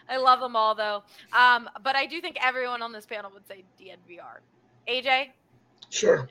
I 0.09 0.17
love 0.19 0.41
them 0.41 0.55
all 0.55 0.75
though, 0.75 1.03
um, 1.33 1.69
but 1.83 1.97
I 1.97 2.07
do 2.07 2.21
think 2.21 2.37
everyone 2.41 2.83
on 2.83 2.93
this 2.93 3.07
panel 3.07 3.31
would 3.35 3.47
say 3.49 3.65
DNVR. 3.81 4.41
AJ, 4.89 5.31
Sure. 5.91 6.29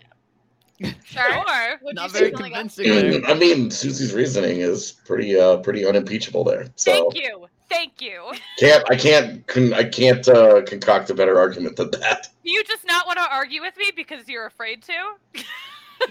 sure. 0.82 0.94
Sure. 1.04 1.80
Would 1.84 1.96
Not 1.96 2.08
you 2.08 2.20
very 2.20 2.32
convincing 2.32 2.90
there. 2.90 3.22
I 3.28 3.34
mean, 3.34 3.70
Suzie's 3.70 4.14
reasoning 4.14 4.60
is 4.60 4.92
pretty 4.92 5.38
uh 5.40 5.58
pretty 5.58 5.86
unimpeachable 5.86 6.44
there. 6.44 6.68
So 6.76 6.92
Thank 6.92 7.16
you. 7.16 7.48
Thank 7.70 8.02
you. 8.02 8.32
can't 8.60 8.84
I 8.92 8.96
can't 8.96 9.46
con- 9.48 9.74
I 9.74 9.84
can't 9.84 10.28
uh, 10.28 10.62
concoct 10.64 11.10
a 11.10 11.14
better 11.14 11.40
argument 11.40 11.76
than 11.76 11.92
that. 11.92 12.30
Do 12.44 12.52
you 12.52 12.64
just 12.64 12.86
not 12.86 13.06
want 13.08 13.18
to 13.18 13.26
argue 13.32 13.62
with 13.62 13.76
me 13.78 13.92
because 13.96 14.28
you're 14.28 14.46
afraid 14.46 14.84
to? 14.84 15.44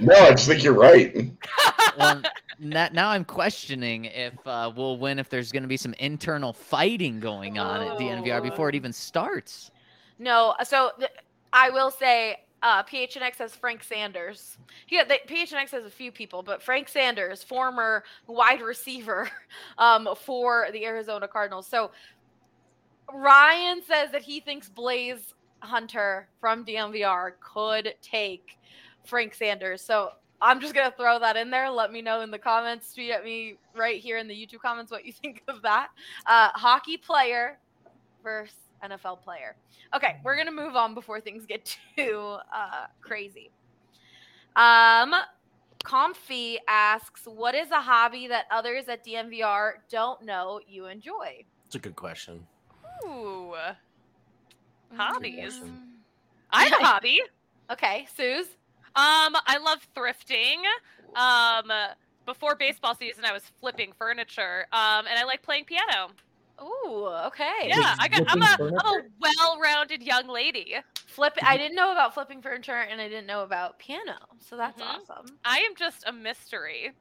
No, 0.00 0.14
I 0.14 0.30
just 0.30 0.48
think 0.48 0.64
you're 0.64 0.72
right. 0.72 1.14
well, 1.98 2.22
na- 2.58 2.88
now 2.94 3.10
I'm 3.10 3.24
questioning 3.24 4.06
if 4.06 4.32
uh, 4.46 4.72
we'll 4.74 4.96
win 4.96 5.18
if 5.18 5.28
there's 5.28 5.52
going 5.52 5.62
to 5.62 5.68
be 5.68 5.76
some 5.76 5.94
internal 5.98 6.54
fighting 6.54 7.20
going 7.20 7.58
on 7.58 7.82
at 7.82 7.98
DNVR 7.98 8.42
before 8.42 8.70
it 8.70 8.74
Oh. 8.74 8.76
even 8.76 8.94
starts. 8.94 9.70
No, 10.18 10.54
so 10.64 10.92
th- 10.98 11.10
I 11.52 11.68
will 11.68 11.90
say 11.90 12.43
uh, 12.64 12.82
PHNX 12.82 13.36
has 13.36 13.54
Frank 13.54 13.84
Sanders. 13.84 14.56
Yeah, 14.88 15.04
they, 15.04 15.18
PHNX 15.28 15.70
has 15.72 15.84
a 15.84 15.90
few 15.90 16.10
people, 16.10 16.42
but 16.42 16.62
Frank 16.62 16.88
Sanders, 16.88 17.44
former 17.44 18.04
wide 18.26 18.62
receiver 18.62 19.30
um, 19.78 20.08
for 20.16 20.68
the 20.72 20.86
Arizona 20.86 21.28
Cardinals. 21.28 21.66
So 21.66 21.90
Ryan 23.12 23.82
says 23.86 24.10
that 24.12 24.22
he 24.22 24.40
thinks 24.40 24.70
Blaze 24.70 25.34
Hunter 25.60 26.26
from 26.40 26.64
DNVR 26.64 27.32
could 27.40 27.94
take 28.00 28.58
Frank 29.04 29.34
Sanders. 29.34 29.82
So 29.82 30.12
I'm 30.40 30.58
just 30.58 30.74
gonna 30.74 30.94
throw 30.96 31.18
that 31.18 31.36
in 31.36 31.50
there. 31.50 31.70
Let 31.70 31.92
me 31.92 32.00
know 32.00 32.22
in 32.22 32.30
the 32.30 32.38
comments. 32.38 32.94
Tweet 32.94 33.10
at 33.10 33.24
me 33.24 33.56
right 33.76 34.00
here 34.00 34.16
in 34.16 34.26
the 34.26 34.34
YouTube 34.34 34.60
comments 34.60 34.90
what 34.90 35.04
you 35.04 35.12
think 35.22 35.42
of 35.48 35.60
that. 35.62 35.88
Uh, 36.24 36.48
hockey 36.54 36.96
player 36.96 37.58
versus 38.22 38.56
NFL 38.84 39.22
player. 39.22 39.56
Okay, 39.94 40.16
we're 40.24 40.36
gonna 40.36 40.52
move 40.52 40.76
on 40.76 40.94
before 40.94 41.20
things 41.20 41.46
get 41.46 41.76
too 41.96 42.36
uh, 42.54 42.86
crazy. 43.00 43.50
Um, 44.56 45.14
Comfy 45.84 46.58
asks, 46.68 47.22
"What 47.26 47.54
is 47.54 47.70
a 47.70 47.80
hobby 47.80 48.28
that 48.28 48.46
others 48.50 48.88
at 48.88 49.04
DNVR 49.04 49.72
don't 49.90 50.22
know 50.22 50.60
you 50.66 50.86
enjoy?" 50.86 51.44
It's 51.66 51.74
a 51.74 51.78
good 51.78 51.96
question. 51.96 52.46
Ooh. 53.06 53.54
Hobbies. 54.96 55.58
question. 55.58 55.82
I 56.50 56.64
have 56.64 56.80
a 56.80 56.84
hobby. 56.84 57.20
Okay, 57.70 58.06
Suze. 58.16 58.46
Um, 58.96 59.34
I 59.46 59.58
love 59.58 59.86
thrifting. 59.96 60.62
Um, 61.16 61.70
before 62.26 62.54
baseball 62.54 62.94
season, 62.94 63.24
I 63.24 63.32
was 63.32 63.42
flipping 63.60 63.92
furniture. 63.98 64.66
Um, 64.72 65.06
and 65.06 65.18
I 65.18 65.24
like 65.24 65.42
playing 65.42 65.64
piano. 65.64 66.10
Ooh, 66.62 67.06
okay. 67.26 67.64
Yeah, 67.66 67.96
I 67.98 68.08
got. 68.08 68.22
I'm 68.28 68.40
a, 68.42 68.56
I'm 68.60 68.74
a 68.74 69.02
well-rounded 69.20 70.02
young 70.02 70.28
lady. 70.28 70.76
Flip. 71.06 71.32
I 71.42 71.56
didn't 71.56 71.74
know 71.76 71.92
about 71.92 72.14
flipping 72.14 72.40
furniture, 72.42 72.72
and 72.90 73.00
I 73.00 73.08
didn't 73.08 73.26
know 73.26 73.42
about 73.42 73.78
piano. 73.78 74.14
So 74.38 74.56
that's 74.56 74.80
Mhm. 74.80 74.86
awesome. 74.86 75.38
I 75.44 75.58
am 75.58 75.74
just 75.76 76.04
a 76.06 76.12
mystery. 76.12 76.92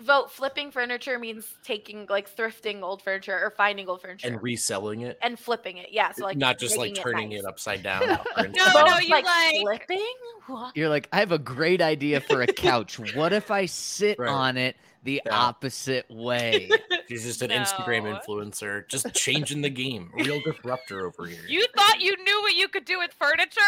Vogt. 0.00 0.30
Flipping 0.32 0.70
furniture 0.70 1.18
means 1.18 1.56
taking 1.64 2.06
like 2.08 2.34
thrifting 2.34 2.82
old 2.82 3.02
furniture 3.02 3.36
or 3.40 3.50
finding 3.50 3.88
old 3.88 4.00
furniture 4.00 4.28
And 4.28 4.40
reselling 4.42 5.00
it, 5.02 5.18
and 5.22 5.38
flipping 5.38 5.76
it. 5.78 5.88
Yeah. 5.90 6.12
So 6.12 6.24
like 6.24 6.36
not 6.36 6.58
just 6.58 6.76
like 6.76 6.90
making 6.90 7.02
turning 7.02 7.28
nice. 7.30 7.40
it 7.40 7.44
upside 7.46 7.82
down. 7.82 8.02
No, 8.36 8.64
Vogt, 8.72 8.86
no, 8.86 8.98
you 8.98 9.08
like, 9.10 9.24
like- 9.24 9.60
flipping. 9.86 10.04
What? 10.46 10.76
You're 10.76 10.88
like, 10.88 11.08
I 11.12 11.18
have 11.18 11.32
a 11.32 11.38
great 11.38 11.82
idea 11.82 12.20
for 12.20 12.42
a 12.42 12.46
couch. 12.52 12.98
what 13.14 13.32
if 13.32 13.50
I 13.50 13.66
sit 13.66 14.18
Right. 14.20 14.30
on 14.30 14.56
it 14.56 14.76
the 15.02 15.20
Yeah. 15.26 15.34
opposite 15.36 16.06
way? 16.08 16.70
She's 17.08 17.24
just 17.24 17.42
an 17.42 17.50
Instagram 17.50 18.02
influencer, 18.20 18.86
just 18.88 19.12
changing 19.14 19.62
the 19.62 19.70
game. 19.70 20.10
Real 20.14 20.40
disruptor 20.40 21.06
over 21.06 21.26
here. 21.26 21.38
You 21.48 21.66
thought 21.76 22.00
you 22.00 22.16
knew 22.22 22.40
what 22.42 22.54
you 22.54 22.68
could 22.68 22.84
do 22.84 22.98
with 22.98 23.12
furniture? 23.18 23.60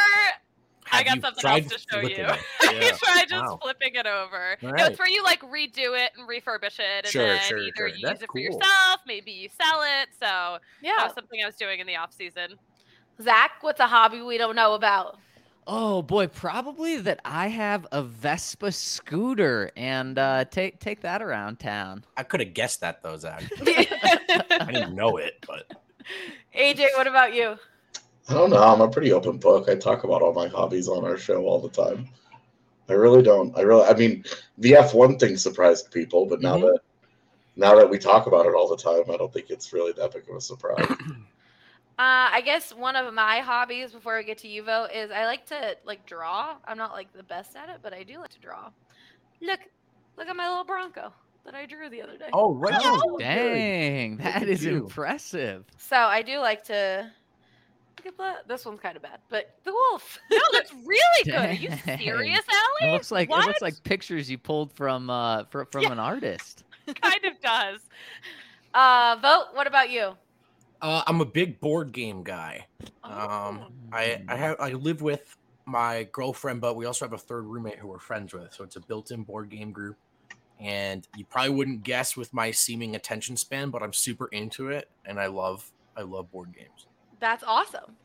I 0.92 1.02
got 1.04 1.20
something 1.20 1.44
else 1.46 1.66
to 1.68 1.78
show 1.78 2.00
you. 2.00 2.08
it? 2.08 2.38
you 2.62 2.70
Yeah. 2.80 2.90
try 3.02 3.24
just 3.28 3.44
Wow. 3.44 3.58
flipping 3.62 3.94
it 3.94 4.06
over. 4.06 4.56
All 4.62 4.72
No, 4.72 4.86
it's 4.86 4.98
where 4.98 5.08
you 5.08 5.22
like 5.22 5.40
redo 5.42 5.98
it 5.98 6.10
and 6.18 6.28
refurbish 6.28 6.78
it, 6.80 7.04
and 7.04 7.06
Sure, 7.06 7.26
then 7.26 7.40
sure, 7.42 7.58
either 7.58 7.72
sure. 7.76 7.88
you 7.88 7.98
That's 8.02 8.20
use 8.20 8.22
it 8.22 8.26
for 8.26 8.32
cool. 8.32 8.42
yourself, 8.42 9.00
maybe 9.06 9.30
you 9.30 9.48
sell 9.48 9.82
it. 9.82 10.08
So 10.12 10.26
that 10.26 10.60
Yeah. 10.82 11.04
was 11.04 11.14
something 11.14 11.40
I 11.42 11.46
was 11.46 11.56
doing 11.56 11.80
in 11.80 11.86
the 11.86 11.96
off 11.96 12.12
season. 12.12 12.56
Zac, 13.22 13.52
what's 13.62 13.80
a 13.80 13.86
hobby 13.86 14.20
we 14.22 14.36
don't 14.38 14.56
know 14.56 14.74
about? 14.74 15.18
Oh 15.72 16.02
boy, 16.02 16.26
probably 16.26 16.96
that 16.96 17.20
I 17.24 17.46
have 17.46 17.86
a 17.92 18.02
Vespa 18.02 18.72
scooter 18.72 19.70
and 19.76 20.18
uh, 20.18 20.44
take 20.46 20.80
take 20.80 21.02
that 21.02 21.22
around 21.22 21.60
town. 21.60 22.04
I 22.16 22.24
could 22.24 22.40
have 22.40 22.54
guessed 22.54 22.80
that 22.80 23.04
though, 23.04 23.16
Zac. 23.16 23.44
I 23.60 24.66
didn't 24.66 24.96
know 24.96 25.18
it, 25.18 25.34
but 25.46 25.70
AJ, 26.58 26.88
what 26.96 27.06
about 27.06 27.34
you? 27.34 27.54
I 28.28 28.34
don't 28.34 28.50
know. 28.50 28.60
I'm 28.60 28.80
a 28.80 28.88
pretty 28.88 29.12
open 29.12 29.38
book. 29.38 29.68
I 29.68 29.76
talk 29.76 30.02
about 30.02 30.22
all 30.22 30.32
my 30.32 30.48
hobbies 30.48 30.88
on 30.88 31.04
our 31.04 31.16
show 31.16 31.44
all 31.46 31.60
the 31.60 31.68
time. 31.70 32.08
I 32.88 32.94
really 32.94 33.22
don't. 33.22 33.56
I 33.56 33.60
really. 33.60 33.84
I 33.84 33.94
mean, 33.94 34.24
the 34.58 34.72
F1 34.72 35.20
thing 35.20 35.36
surprised 35.36 35.92
people, 35.92 36.26
but 36.26 36.40
now 36.40 36.56
Mhm. 36.56 36.62
that 36.62 36.80
now 37.54 37.76
that 37.76 37.88
we 37.88 37.96
talk 37.96 38.26
about 38.26 38.46
it 38.46 38.56
all 38.56 38.68
the 38.68 38.76
time, 38.76 39.04
I 39.08 39.16
don't 39.16 39.32
think 39.32 39.50
it's 39.50 39.72
really 39.72 39.92
that 39.92 40.12
big 40.12 40.28
of 40.28 40.34
a 40.34 40.40
surprise. 40.40 40.88
Uh, 42.00 42.32
I 42.32 42.40
guess 42.42 42.72
one 42.72 42.96
of 42.96 43.12
my 43.12 43.40
hobbies 43.40 43.92
before 43.92 44.16
we 44.16 44.24
get 44.24 44.38
to 44.38 44.48
you 44.48 44.62
Vogt 44.62 44.90
is 44.94 45.10
I 45.10 45.26
like 45.26 45.44
to 45.46 45.76
like 45.84 46.06
draw. 46.06 46.56
I'm 46.64 46.78
not 46.78 46.92
like 46.92 47.12
the 47.12 47.22
best 47.22 47.54
at 47.56 47.68
it, 47.68 47.80
but 47.82 47.92
I 47.92 48.04
do 48.04 48.18
like 48.18 48.30
to 48.30 48.38
draw. 48.40 48.70
Look, 49.42 49.60
look 50.16 50.26
at 50.26 50.34
my 50.34 50.48
little 50.48 50.64
Bronco 50.64 51.12
that 51.44 51.54
I 51.54 51.66
drew 51.66 51.90
the 51.90 52.00
other 52.00 52.16
day. 52.16 52.30
oh 52.32 52.54
right, 52.54 52.80
Oh, 52.82 53.14
on. 53.16 53.18
dang, 53.20 54.12
Look 54.12 54.20
that 54.22 54.60
you. 54.62 54.76
impressive. 54.84 55.64
So 55.76 55.96
I 55.96 56.22
do 56.22 56.38
like 56.38 56.64
to. 56.64 57.10
Look 57.98 58.06
at 58.06 58.16
that. 58.16 58.48
This 58.48 58.64
one's 58.64 58.80
kind 58.80 58.96
of 58.96 59.02
bad, 59.02 59.18
but 59.28 59.54
the 59.64 59.72
wolf. 59.72 60.18
No, 60.30 60.38
that's 60.54 60.72
really 60.72 61.24
good. 61.26 61.34
Are 61.34 61.52
you 61.52 61.68
Dang. 61.84 61.98
serious, 61.98 62.40
It 62.80 62.92
looks 62.92 63.10
like 63.10 63.28
what? 63.28 63.44
it 63.44 63.46
looks 63.48 63.60
like 63.60 63.82
pictures 63.84 64.30
you 64.30 64.38
pulled 64.38 64.72
from 64.72 65.10
uh 65.10 65.44
fr- 65.50 65.64
from 65.70 65.82
Yeah. 65.82 65.92
an 65.92 65.98
artist. 65.98 66.64
kind 67.02 67.24
of 67.26 67.38
does. 67.42 67.80
Uh, 68.72 69.16
Vogt. 69.20 69.54
What 69.54 69.66
about 69.66 69.90
you? 69.90 70.12
Uh, 70.82 71.02
I'm 71.06 71.20
a 71.20 71.26
big 71.26 71.60
board 71.60 71.92
game 71.92 72.22
guy. 72.22 72.66
Oh. 73.04 73.10
Um, 73.10 73.72
I 73.92 74.22
I 74.28 74.36
have 74.36 74.56
I 74.60 74.72
live 74.72 75.02
with 75.02 75.36
my 75.66 76.08
girlfriend, 76.12 76.60
but 76.60 76.76
we 76.76 76.86
also 76.86 77.04
have 77.04 77.12
a 77.12 77.18
third 77.18 77.44
roommate 77.44 77.78
who 77.78 77.88
we're 77.88 77.98
friends 77.98 78.32
with. 78.32 78.52
So 78.52 78.64
it's 78.64 78.76
a 78.76 78.80
built-in 78.80 79.22
board 79.22 79.50
game 79.50 79.72
group. 79.72 79.96
And 80.58 81.06
you 81.16 81.24
probably 81.24 81.54
wouldn't 81.54 81.84
guess 81.84 82.16
with 82.16 82.34
my 82.34 82.50
seeming 82.50 82.94
attention 82.94 83.36
span, 83.36 83.70
but 83.70 83.82
I'm 83.82 83.94
super 83.94 84.26
into 84.28 84.68
it, 84.68 84.90
and 85.06 85.18
I 85.18 85.26
love 85.26 85.70
I 85.96 86.02
love 86.02 86.30
board 86.30 86.54
games. 86.54 86.86
That's 87.18 87.42
awesome. 87.44 87.96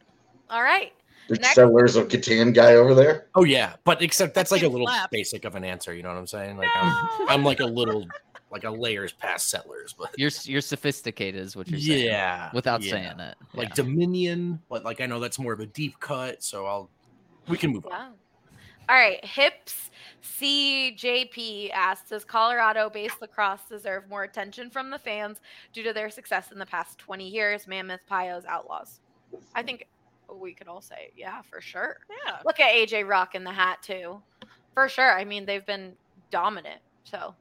All 0.49 0.63
right. 0.63 0.93
Big 1.27 1.41
Next- 1.41 1.55
Settlers 1.55 1.95
of 1.95 2.07
Catan 2.07 2.53
guy 2.53 2.75
over 2.75 2.93
there. 2.93 3.27
Oh 3.35 3.43
yeah, 3.43 3.73
but 3.83 4.01
except 4.01 4.35
that's 4.35 4.51
like 4.51 4.63
a 4.63 4.67
little 4.67 4.87
slaps. 4.87 5.07
basic 5.11 5.43
of 5.43 5.55
an 5.55 5.63
answer. 5.63 5.93
You 5.93 6.03
know 6.03 6.09
what 6.09 6.17
I'm 6.17 6.27
saying? 6.27 6.57
Like 6.57 6.69
I'm, 6.75 7.09
I'm 7.27 7.43
like 7.43 7.59
a 7.61 7.65
little 7.65 8.05
like 8.51 8.63
a 8.63 8.69
layers 8.69 9.11
past 9.11 9.49
settlers, 9.49 9.93
but 9.97 10.11
You're 10.17 10.31
you're 10.43 10.61
sophisticated, 10.61 11.41
is 11.41 11.55
what 11.55 11.67
you're 11.67 11.79
saying. 11.79 12.05
yeah, 12.05 12.49
Without 12.53 12.81
yeah. 12.81 12.91
saying 12.91 13.19
it. 13.19 13.35
like 13.53 13.69
Yeah. 13.69 13.75
Dominion, 13.75 14.61
but 14.69 14.83
like 14.85 15.01
I 15.01 15.05
know 15.07 15.19
that's 15.19 15.39
more 15.39 15.51
of 15.53 15.59
a 15.59 15.65
deep 15.65 15.99
cut, 15.99 16.41
so 16.43 16.65
I'll 16.65 16.89
we 17.47 17.57
can 17.57 17.71
move 17.71 17.85
on. 17.87 18.13
All 18.87 18.95
right. 18.95 19.23
Hips 19.25 19.89
CJP 20.23 21.71
asks 21.71 22.09
Does 22.09 22.23
Colorado 22.25 22.89
based 22.89 23.21
lacrosse 23.21 23.61
deserve 23.69 24.07
more 24.09 24.23
attention 24.23 24.69
from 24.69 24.89
the 24.89 24.99
fans 24.99 25.39
due 25.73 25.83
to 25.83 25.93
their 25.93 26.09
success 26.09 26.51
in 26.51 26.59
the 26.59 26.65
past 26.65 26.97
20 26.99 27.27
years? 27.27 27.67
Mammoth, 27.67 28.01
Pios, 28.09 28.45
Outlaws. 28.45 28.99
I 29.55 29.63
think 29.63 29.87
we 30.33 30.53
could 30.53 30.67
all 30.67 30.81
say, 30.81 31.11
yeah, 31.17 31.41
for 31.41 31.61
sure. 31.61 31.97
Yeah. 32.25 32.37
Look 32.45 32.59
at 32.59 32.73
AJ 32.73 33.07
Rock 33.07 33.35
in 33.35 33.43
the 33.43 33.51
hat, 33.51 33.81
too. 33.81 34.21
For 34.73 34.87
sure. 34.89 35.11
I 35.11 35.23
mean, 35.25 35.45
they've 35.45 35.65
been 35.65 35.93
dominant. 36.31 36.81
So, 37.05 37.17
I- 37.17 37.33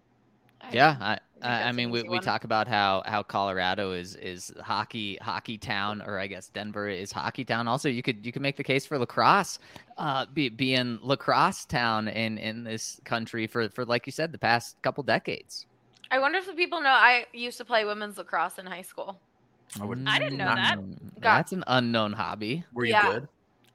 Yeah, 0.72 0.96
I, 1.00 1.18
I, 1.42 1.62
I 1.64 1.72
mean, 1.72 1.90
we, 1.90 2.02
we 2.02 2.18
talk 2.20 2.44
about 2.44 2.66
how 2.66 3.02
how 3.06 3.22
Colorado 3.22 3.92
is 3.92 4.16
is 4.16 4.52
hockey 4.62 5.18
hockey 5.20 5.58
town, 5.58 6.02
or 6.02 6.18
I 6.18 6.26
guess 6.26 6.48
Denver 6.48 6.88
is 6.88 7.12
hockey 7.12 7.44
town. 7.44 7.68
Also, 7.68 7.88
you 7.88 8.02
could 8.02 8.24
you 8.24 8.32
could 8.32 8.42
make 8.42 8.56
the 8.56 8.64
case 8.64 8.86
for 8.86 8.98
lacrosse, 8.98 9.58
uh, 9.98 10.26
be, 10.32 10.48
being 10.48 10.98
lacrosse 11.02 11.64
town 11.64 12.08
in 12.08 12.38
in 12.38 12.64
this 12.64 13.00
country 13.04 13.46
for 13.46 13.68
for 13.68 13.84
like 13.84 14.06
you 14.06 14.12
said 14.12 14.32
the 14.32 14.38
past 14.38 14.80
couple 14.82 15.02
decades. 15.02 15.66
I 16.10 16.18
wonder 16.18 16.38
if 16.38 16.46
the 16.46 16.54
people 16.54 16.80
know 16.80 16.90
I 16.90 17.26
used 17.32 17.58
to 17.58 17.64
play 17.64 17.84
women's 17.84 18.16
lacrosse 18.16 18.58
in 18.58 18.66
high 18.66 18.82
school. 18.82 19.20
I 19.80 19.84
would 19.84 20.02
I 20.06 20.18
didn't 20.18 20.38
know 20.38 20.46
that. 20.46 20.78
That's 21.20 21.52
an 21.52 21.64
unknown 21.66 22.12
hobby. 22.12 22.64
Were 22.72 22.84
you 22.84 22.92
Yeah. 22.92 23.12
good? 23.12 23.28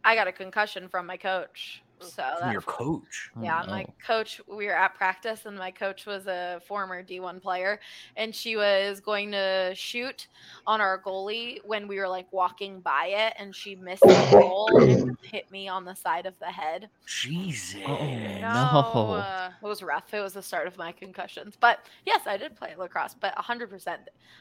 I 0.04 0.16
got 0.16 0.28
a 0.28 0.32
concussion 0.32 0.88
from 0.88 1.06
my 1.06 1.18
coach. 1.18 1.84
So 2.02 2.24
From 2.40 2.52
your 2.52 2.62
coach. 2.62 3.30
Oh, 3.36 3.44
Yeah, 3.44 3.64
my 3.68 3.82
no. 3.84 3.94
coach, 4.06 4.40
we 4.48 4.66
were 4.66 4.76
at 4.76 4.96
practice, 4.96 5.46
and 5.46 5.58
my 5.58 5.72
coach 5.72 6.06
was 6.06 6.28
a 6.28 6.62
former 6.68 7.04
D1 7.04 7.42
player, 7.42 7.80
and 8.16 8.34
she 8.34 8.56
was 8.56 9.00
going 9.00 9.32
to 9.32 9.72
shoot 9.76 10.28
on 10.66 10.82
our 10.82 11.02
goalie 11.02 11.60
when 11.66 11.88
we 11.88 11.98
were 11.98 12.08
like 12.08 12.32
walking 12.32 12.80
by 12.80 13.08
it, 13.08 13.34
and 13.38 13.54
she 13.56 13.76
missed 13.76 14.04
the 14.04 14.28
goal 14.32 14.80
and 14.80 15.18
hit 15.24 15.50
me 15.52 15.68
on 15.68 15.86
the 15.86 15.96
side 15.96 16.26
of 16.26 16.34
the 16.40 16.46
head. 16.46 16.90
Jesus. 17.06 17.82
Oh, 17.86 17.98
No, 18.42 18.50
no. 18.54 19.14
uh, 19.16 19.50
it 19.62 19.66
was 19.66 19.82
rough. 19.84 20.14
It 20.14 20.22
was 20.22 20.34
the 20.34 20.42
start 20.42 20.68
of 20.68 20.78
my 20.78 20.92
concussions. 20.92 21.56
But 21.60 21.80
yes, 22.06 22.22
I 22.26 22.38
did 22.38 22.56
play 22.56 22.76
lacrosse, 22.78 23.16
but 23.20 23.36
100%. 23.36 23.88
Uh, 23.88 23.96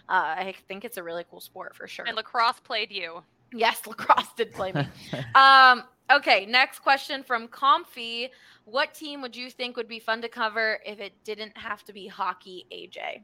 I 0.09 0.55
think 0.69 0.85
it's 0.85 0.97
a 0.97 1.03
really 1.03 1.25
cool 1.31 1.41
sport 1.41 1.75
for 1.75 1.87
sure. 1.87 2.05
And 2.07 2.17
lacrosse 2.17 2.61
played 2.61 2.91
you. 2.91 3.23
Yes, 3.53 3.87
lacrosse 3.87 4.33
did 4.37 4.53
play 4.53 4.73
me. 4.73 4.87
Um, 5.35 5.85
okay, 6.11 6.47
next 6.47 6.81
question 6.81 7.23
from 7.23 7.49
Comfy. 7.49 8.31
What 8.65 8.95
team 8.95 9.23
would 9.23 9.35
you 9.35 9.51
think 9.51 9.77
would 9.77 9.89
be 9.89 9.99
fun 9.99 10.21
to 10.23 10.29
cover 10.29 10.79
if 10.85 11.01
it 11.01 11.13
didn't 11.25 11.57
have 11.57 11.85
to 11.85 11.93
be 11.93 12.07
hockey, 12.07 12.67
AJ? 12.73 13.23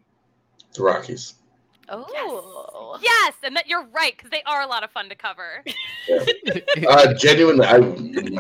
The 0.75 0.83
Rockies. 0.83 1.35
Oh. 1.89 2.99
Yes, 3.03 3.35
and 3.43 3.55
that 3.57 3.67
you're 3.67 3.87
right 3.89 4.17
because 4.17 4.31
they 4.31 4.43
are 4.47 4.63
a 4.63 4.67
lot 4.67 4.85
of 4.85 4.91
fun 4.91 5.09
to 5.09 5.15
cover. 5.15 5.65
Uh, 6.87 7.15
genuinely, 7.15 7.65
I 7.65 7.79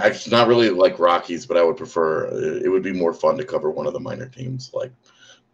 it's 0.07 0.28
not 0.28 0.48
really 0.48 0.68
like 0.68 0.98
Rockies, 0.98 1.46
but 1.46 1.57
I 1.57 1.62
would 1.62 1.78
prefer. 1.78 2.26
It 2.62 2.68
would 2.68 2.83
be 2.83 2.92
more 2.92 3.14
fun 3.14 3.38
to 3.38 3.44
cover 3.44 3.70
one 3.70 3.87
of 3.87 3.94
the 3.94 4.00
minor 4.00 4.28
teams. 4.28 4.70
Like 4.74 4.92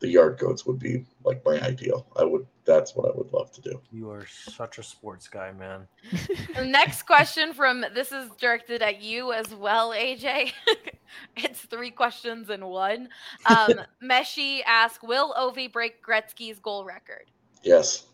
the 0.00 0.08
Yard 0.08 0.38
Goats 0.38 0.66
would 0.66 0.80
be 0.80 1.04
like 1.24 1.44
my 1.44 1.60
ideal. 1.60 2.06
I 2.16 2.24
would. 2.24 2.46
That's 2.70 2.94
what 2.94 3.12
I 3.12 3.18
would 3.18 3.32
love 3.32 3.50
to 3.54 3.60
do. 3.60 3.80
You 3.90 4.10
are 4.12 4.24
such 4.28 4.78
a 4.78 4.82
sports 4.84 5.26
guy, 5.26 5.50
man. 5.50 5.88
The 6.54 6.64
next 6.64 7.02
question 7.02 7.52
from 7.52 7.84
this 7.94 8.12
is 8.12 8.30
directed 8.38 8.80
at 8.80 9.02
you 9.02 9.32
as 9.32 9.52
well, 9.52 9.90
AJ. 9.90 10.52
it's 11.36 11.62
three 11.62 11.90
questions 11.90 12.48
in 12.48 12.64
one. 12.64 13.08
Um, 13.46 13.72
Meshi 14.02 14.60
asks, 14.66 15.02
"Will 15.02 15.34
Ovi 15.34 15.72
break 15.72 16.04
Gretzky's 16.04 16.60
goal 16.60 16.84
record? 16.84 17.32
Yes. 17.64 18.06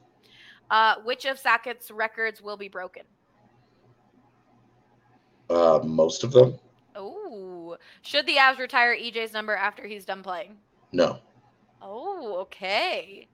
Uh, 0.70 0.94
which 1.04 1.26
of 1.26 1.38
Sakic's 1.38 1.90
records 1.90 2.40
will 2.40 2.56
be 2.56 2.68
broken? 2.68 3.02
Uh, 5.50 5.80
most 5.84 6.24
of 6.24 6.32
them? 6.32 6.58
Oh, 6.94 7.76
should 8.00 8.24
the 8.24 8.36
Avs 8.36 8.58
retire 8.58 8.96
EJ's 8.96 9.34
number 9.34 9.54
after 9.54 9.86
he's 9.86 10.06
done 10.06 10.22
playing? 10.22 10.56
No. 10.92 11.18
Oh, 11.82 12.36
okay. 12.40 13.28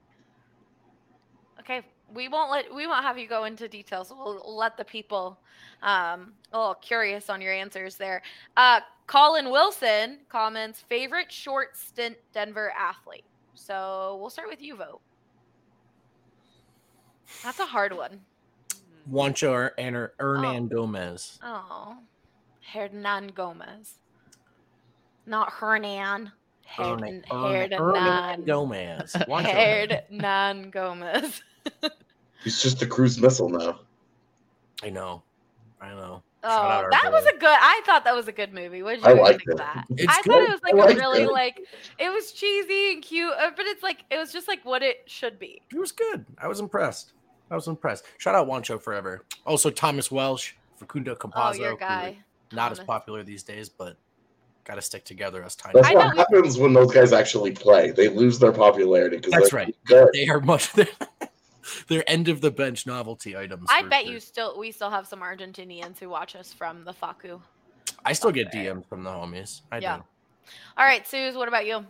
Okay, 1.63 1.81
we 2.13 2.27
won't 2.27 2.51
let 2.51 2.73
we 2.73 2.87
won't 2.87 3.03
have 3.03 3.17
you 3.17 3.27
go 3.27 3.45
into 3.45 3.69
details. 3.69 4.11
We'll 4.11 4.55
let 4.55 4.75
the 4.75 4.83
people 4.83 5.39
um 5.81 6.33
a 6.51 6.57
little 6.57 6.75
curious 6.75 7.29
on 7.29 7.41
your 7.41 7.53
answers 7.53 7.95
there. 7.95 8.21
Uh 8.57 8.81
Colin 9.07 9.49
Wilson 9.49 10.19
comments 10.29 10.81
favorite 10.81 11.31
short 11.31 11.77
stint 11.77 12.17
Denver 12.33 12.73
athlete. 12.77 13.23
So 13.55 14.17
we'll 14.19 14.29
start 14.29 14.49
with 14.49 14.61
you, 14.61 14.75
Vogt. 14.75 15.01
That's 17.43 17.59
a 17.59 17.65
hard 17.65 17.95
one. 17.95 18.19
Juancho 19.09 19.51
or 19.51 19.73
and 19.77 20.09
Hernan 20.19 20.67
Gomez. 20.67 21.39
Oh, 21.43 21.97
Hernan 22.73 23.27
Gomez, 23.27 23.99
not 25.25 25.51
Hernan. 25.51 26.31
Hernan, 26.65 27.23
Hernan, 27.29 27.71
Hernan 27.71 28.45
Gomez. 28.45 29.15
Hernan 29.29 30.69
Gomez. 30.71 31.41
He's 32.43 32.61
just 32.61 32.81
a 32.81 32.87
cruise 32.87 33.19
missile 33.19 33.49
now. 33.49 33.79
I 34.83 34.89
know. 34.89 35.23
I 35.81 35.89
know. 35.89 36.23
Oh, 36.45 36.49
Shout 36.49 36.71
out 36.71 36.83
our 36.83 36.91
that 36.91 37.11
was 37.11 37.25
a 37.25 37.31
good. 37.37 37.43
I 37.57 37.81
thought 37.85 38.03
that 38.03 38.13
was 38.13 38.27
a 38.27 38.33
good 38.33 38.53
movie. 38.53 38.83
What 38.83 38.95
did 38.95 39.05
I 39.05 39.11
you 39.11 39.15
guys 39.15 39.23
liked 39.23 39.45
think 39.45 39.49
of 39.49 39.53
it. 39.53 39.57
that? 39.57 39.85
It's 39.91 40.13
I 40.17 40.21
thought 40.23 40.41
it 40.41 40.49
was 40.49 40.61
like 40.61 40.73
I 40.73 40.77
a 40.77 40.85
liked 40.87 40.99
really 40.99 41.23
it. 41.23 41.31
like 41.31 41.61
it 41.99 42.09
was 42.09 42.33
cheesy 42.33 42.93
and 42.93 43.01
cute, 43.01 43.31
uh, 43.31 43.51
but 43.55 43.65
it's 43.65 43.81
like 43.81 44.03
it 44.11 44.17
was 44.17 44.33
just 44.33 44.49
like 44.49 44.63
what 44.65 44.83
it 44.83 45.03
should 45.05 45.39
be. 45.39 45.61
It 45.71 45.79
was 45.79 45.93
good. 45.93 46.25
I 46.37 46.47
was 46.49 46.59
impressed. 46.59 47.13
I 47.49 47.55
was 47.55 47.67
impressed. 47.67 48.05
Shout 48.17 48.35
out 48.35 48.47
Juancho 48.47 48.81
forever. 48.81 49.23
Also 49.45 49.69
Thomas 49.69 50.11
Welsh, 50.11 50.53
Facundo 50.75 51.15
Campazzo. 51.15 51.59
Oh, 51.59 51.63
your 51.63 51.77
guy. 51.77 52.17
Not 52.51 52.71
as 52.73 52.79
popular 52.79 53.23
these 53.23 53.43
days, 53.43 53.69
but 53.69 53.95
got 54.65 54.75
to 54.75 54.81
stick 54.81 55.05
together 55.05 55.43
as 55.43 55.55
time. 55.55 55.71
That's 55.75 55.87
I 55.87 55.93
what 55.93 56.15
know 56.15 56.17
happens 56.23 56.57
when 56.57 56.73
those 56.73 56.91
guys 56.91 57.13
actually 57.13 57.51
play. 57.51 57.91
They 57.91 58.09
lose 58.09 58.37
their 58.39 58.51
popularity 58.51 59.17
because 59.17 59.31
That's 59.31 59.49
they're 59.51 59.59
right. 59.61 59.75
good. 59.85 60.09
They 60.13 60.27
are 60.27 60.39
much. 60.41 60.71
They're 61.87 62.03
end 62.09 62.27
of 62.29 62.41
the 62.41 62.51
bench 62.51 62.85
novelty 62.85 63.35
items. 63.37 63.67
I 63.69 63.83
bet 63.83 64.03
sure. 64.05 64.13
you 64.13 64.19
still 64.19 64.59
we 64.59 64.71
still 64.71 64.89
have 64.89 65.07
some 65.07 65.21
Argentinians 65.21 65.99
who 65.99 66.09
watch 66.09 66.35
us 66.35 66.51
from 66.53 66.83
the 66.85 66.93
Faku. 66.93 67.39
I 68.05 68.13
still 68.13 68.31
get 68.31 68.47
Okay. 68.47 68.65
DMs 68.65 68.85
from 68.87 69.03
the 69.03 69.09
homies. 69.09 69.61
I 69.71 69.77
Yeah. 69.79 69.97
do. 69.97 70.03
All 70.77 70.85
right, 70.85 71.07
Suze, 71.07 71.35
what 71.35 71.47
about 71.47 71.65
you? 71.65 71.85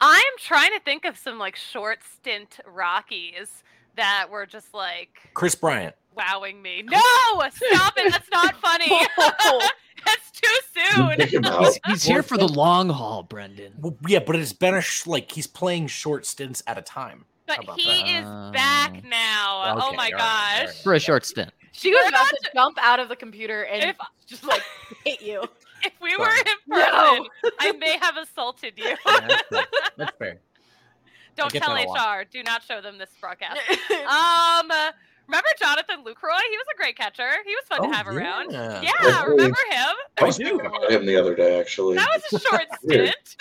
I'm 0.00 0.32
trying 0.38 0.72
to 0.72 0.80
think 0.80 1.04
of 1.04 1.16
some 1.18 1.38
like 1.38 1.56
short 1.56 2.00
stint 2.02 2.58
Rockies 2.66 3.62
that 3.96 4.26
were 4.30 4.46
just 4.46 4.72
like 4.74 5.30
Kris 5.34 5.54
Bryant. 5.54 5.94
wowing 6.16 6.60
me. 6.62 6.82
No, 6.82 6.98
stop 7.52 7.94
it. 7.96 8.10
That's 8.12 8.30
not 8.32 8.56
funny. 8.56 8.88
That's 10.06 10.30
too 10.30 10.94
soon. 10.96 11.10
pick 11.16 11.32
him 11.34 11.44
out. 11.44 11.64
He's, 11.64 11.78
he's 11.86 12.02
here 12.04 12.22
for 12.22 12.38
the 12.38 12.48
long 12.48 12.88
haul, 12.88 13.22
Brendan. 13.22 13.74
Well, 13.78 13.96
yeah, 14.08 14.20
but 14.20 14.36
it's 14.36 14.52
been 14.54 14.74
a 14.74 14.80
sh- 14.80 15.06
like 15.06 15.30
he's 15.30 15.46
playing 15.46 15.88
short 15.88 16.24
stints 16.24 16.62
at 16.66 16.78
a 16.78 16.82
time. 16.82 17.26
How 17.56 17.62
But 17.66 17.78
he 17.78 18.02
that? 18.02 18.08
is 18.20 18.26
Oh. 18.26 18.50
back 18.52 19.04
now. 19.04 19.74
oh 19.76 19.76
my 19.76 19.82
all 19.82 19.96
right, 19.96 20.12
gosh. 20.12 20.64
right. 20.66 20.70
For 20.82 20.94
a 20.94 21.00
short 21.00 21.24
stint. 21.24 21.50
She 21.72 21.90
was 21.92 22.08
about 22.08 22.22
about 22.28 22.30
to 22.42 22.50
jump 22.54 22.78
out 22.80 22.98
of 23.00 23.08
the 23.08 23.16
computer 23.16 23.62
and 23.64 23.84
If- 23.90 23.96
just 24.26 24.44
like 24.44 24.62
hit 25.04 25.22
you. 25.22 25.42
If 25.82 25.92
we 26.02 26.14
were 26.16 26.26
Fine. 26.26 26.38
in 26.38 26.74
person, 26.74 26.92
No. 26.92 27.26
I 27.58 27.72
may 27.78 27.96
have 27.98 28.16
assaulted 28.16 28.74
you. 28.76 28.84
Yeah, 28.84 28.96
that's 29.06 29.42
fair. 29.48 29.64
That's 29.96 30.16
fair. 30.18 30.38
Don't 31.36 31.50
tell 31.52 31.74
that 31.74 31.86
a 31.86 31.88
lot. 31.88 32.18
HR. 32.18 32.24
Do 32.30 32.42
not 32.42 32.62
show 32.62 32.80
them 32.82 32.98
this 32.98 33.08
broadcast. 33.18 33.58
Um, 33.90 34.68
remember 35.26 35.48
Jonathan 35.58 36.00
Lucroy? 36.04 36.38
He 36.50 36.56
was 36.58 36.66
a 36.74 36.76
great 36.76 36.96
catcher. 36.98 37.30
He 37.46 37.54
was 37.54 37.64
fun 37.66 37.78
Oh, 37.82 37.90
to 37.90 37.96
have 37.96 38.08
around. 38.08 38.50
yeah. 38.52 38.82
Yeah, 38.82 38.90
Oh, 39.00 39.24
remember 39.28 39.56
him? 39.70 39.94
I 40.18 40.24
was 40.24 40.38
I 40.38 40.42
do. 40.42 40.48
thinking 40.50 40.66
about 40.66 40.90
him 40.90 41.06
the 41.06 41.16
other 41.16 41.34
day, 41.34 41.58
actually. 41.58 41.96
That 41.96 42.08
was 42.30 42.42
a 42.42 42.46
short 42.46 42.66
stint. 42.84 43.36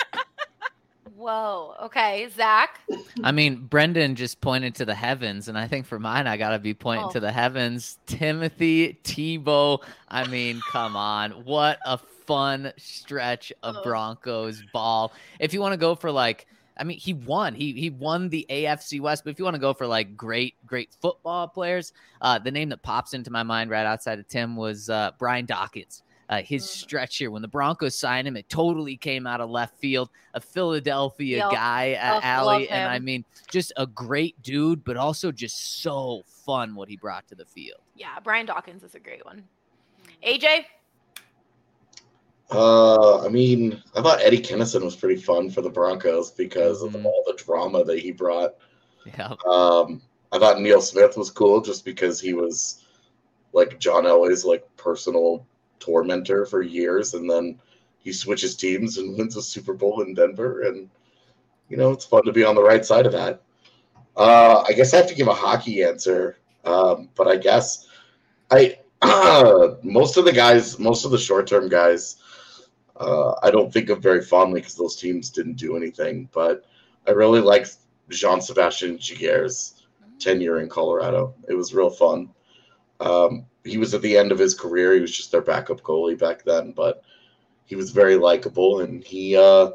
Whoa. 1.20 1.76
Okay, 1.84 2.30
Zac. 2.34 2.80
I 3.26 3.34
mean, 3.34 3.66
Brendan 3.66 4.16
just 4.16 4.40
pointed 4.40 4.74
to 4.76 4.86
the 4.86 4.96
heavens, 4.96 5.50
and 5.50 5.58
I 5.58 5.68
think 5.68 5.86
for 5.86 6.00
mine, 6.00 6.28
I 6.28 6.38
gotta 6.38 6.60
be 6.60 6.74
pointing 6.74 7.08
Oh. 7.08 7.12
to 7.12 7.20
the 7.20 7.32
heavens. 7.32 7.98
Timothy 8.06 8.98
Tebow. 9.04 9.84
I 10.08 10.26
mean, 10.28 10.62
come 10.72 10.96
on, 10.96 11.32
what 11.44 11.78
a 11.86 11.98
fun 11.98 12.72
stretch 12.78 13.52
of 13.64 13.76
Ugh. 13.76 13.84
Broncos 13.84 14.64
ball. 14.72 15.12
If 15.42 15.54
you 15.54 15.60
want 15.60 15.74
to 15.74 15.78
go 15.78 15.94
for 15.94 16.10
like, 16.10 16.48
I 16.78 16.86
mean, 16.86 16.98
he 16.98 17.14
won. 17.14 17.54
He 17.54 17.74
he 17.74 17.90
won 17.90 18.30
the 18.30 18.46
AFC 18.50 19.02
West. 19.02 19.26
But 19.26 19.32
if 19.32 19.40
you 19.40 19.44
want 19.44 19.56
to 19.56 19.60
go 19.62 19.74
for 19.74 19.86
like 19.88 20.16
great 20.16 20.56
great 20.66 20.96
football 21.02 21.50
players, 21.50 21.92
uh, 22.22 22.40
the 22.40 22.52
name 22.52 22.70
that 22.70 22.82
pops 22.82 23.14
into 23.14 23.30
my 23.30 23.44
mind 23.44 23.70
right 23.70 23.86
outside 23.86 24.20
of 24.20 24.28
Tim 24.30 24.56
was 24.56 24.90
uh, 24.90 25.12
Brian 25.20 25.46
Dawkins. 25.46 26.02
Uh, 26.30 26.44
his 26.44 26.64
Mm. 26.64 26.68
stretch 26.68 27.18
here 27.18 27.32
when 27.32 27.42
the 27.42 27.48
Broncos 27.48 27.98
signed 27.98 28.28
him, 28.28 28.38
it 28.38 28.48
totally 28.50 28.96
came 28.96 29.26
out 29.26 29.42
of 29.42 29.50
left 29.50 29.80
field. 29.80 30.10
A 30.36 30.40
Philadelphia 30.40 31.38
Yep. 31.40 31.52
guy, 31.52 31.94
uh, 31.96 32.14
love 32.14 32.24
Alley, 32.24 32.70
and 32.70 32.88
I 32.88 33.00
mean, 33.00 33.26
just 33.50 33.74
a 33.78 33.88
great 33.88 34.40
dude, 34.44 34.84
but 34.84 34.96
also 34.96 35.32
just 35.32 35.82
so 35.82 36.22
fun 36.46 36.76
what 36.76 36.88
he 36.88 36.98
brought 36.98 37.28
to 37.30 37.36
the 37.36 37.46
field. 37.46 37.82
Yeah, 37.96 38.20
Brian 38.20 38.46
Dawkins 38.46 38.84
is 38.84 38.94
a 38.94 39.00
great 39.00 39.26
one. 39.26 39.50
AJ. 40.24 40.66
Uh, 42.52 43.24
I 43.26 43.30
mean, 43.30 43.82
I 43.96 44.02
thought 44.02 44.22
Eddie 44.22 44.42
Kennison 44.42 44.84
was 44.84 44.96
pretty 44.96 45.22
fun 45.22 45.50
for 45.50 45.62
the 45.62 45.70
Broncos 45.70 46.32
because 46.32 46.82
Mhm. 46.84 46.96
of 46.96 47.06
all 47.06 47.24
the 47.26 47.34
drama 47.34 47.84
that 47.86 48.00
he 48.00 48.12
brought. 48.12 48.56
Yeah, 49.06 49.36
Um, 49.46 50.02
I 50.32 50.38
thought 50.38 50.62
Neil 50.62 50.82
Smith 50.82 51.18
was 51.18 51.32
cool 51.32 51.62
just 51.62 51.86
because 51.86 52.20
he 52.20 52.34
was 52.34 52.84
like 53.54 53.80
John 53.80 54.04
Elway's 54.06 54.46
like 54.46 54.64
personal 54.78 55.48
tormentor 55.80 56.46
for 56.46 56.62
years, 56.62 57.14
and 57.14 57.30
then 57.30 57.60
he 58.00 58.12
switches 58.12 58.56
teams 58.56 58.98
and 58.98 59.18
wins 59.18 59.36
a 59.38 59.42
Super 59.42 59.74
Bowl 59.74 60.02
in 60.02 60.14
Denver, 60.14 60.64
and 60.64 60.90
you 61.70 61.78
know 61.78 61.92
it's 61.92 62.06
fun 62.06 62.24
to 62.26 62.32
be 62.32 62.44
on 62.44 62.56
the 62.56 62.64
right 62.64 62.86
side 62.86 63.06
of 63.06 63.12
that. 63.14 63.42
Uh, 64.16 64.64
I 64.68 64.74
guess 64.74 64.94
I 64.94 64.98
have 64.98 65.08
to 65.08 65.16
give 65.16 65.28
a 65.28 65.34
hockey 65.34 65.84
answer, 65.84 66.38
um, 66.66 67.10
but 67.16 67.28
I 67.28 67.38
guess 67.38 67.88
I 68.52 68.80
most 69.84 70.18
of 70.18 70.26
the 70.26 70.34
guys, 70.34 70.78
most 70.78 71.06
of 71.06 71.12
the 71.12 71.18
short 71.18 71.48
term 71.48 71.70
guys, 71.70 72.18
uh, 72.98 73.34
I 73.42 73.50
don't 73.50 73.72
think 73.72 73.90
of 73.90 74.04
very 74.04 74.22
fondly 74.22 74.60
because 74.60 74.76
those 74.76 74.98
teams 74.98 75.30
didn't 75.30 75.54
do 75.54 75.78
anything, 75.78 76.28
but 76.34 76.66
I 77.08 77.12
really 77.12 77.40
liked 77.40 77.78
Jean 78.10 78.42
Sebastien 78.42 78.98
Giguere's 78.98 79.86
tenure 80.20 80.60
in 80.60 80.68
Colorado. 80.68 81.34
It 81.48 81.54
was 81.54 81.74
real 81.74 81.90
fun. 81.90 82.30
Um, 83.00 83.46
he 83.64 83.78
was 83.78 83.94
at 83.94 84.02
the 84.02 84.18
end 84.18 84.32
of 84.32 84.40
his 84.40 84.54
career. 84.54 84.94
He 84.94 85.02
was 85.02 85.16
just 85.16 85.32
their 85.32 85.42
backup 85.42 85.82
goalie 85.82 86.18
back 86.18 86.44
then, 86.44 86.72
but 86.72 87.04
he 87.66 87.76
was 87.76 87.92
very 87.92 88.16
likable, 88.16 88.82
and 88.82 89.04
he 89.04 89.38
uh, 89.38 89.72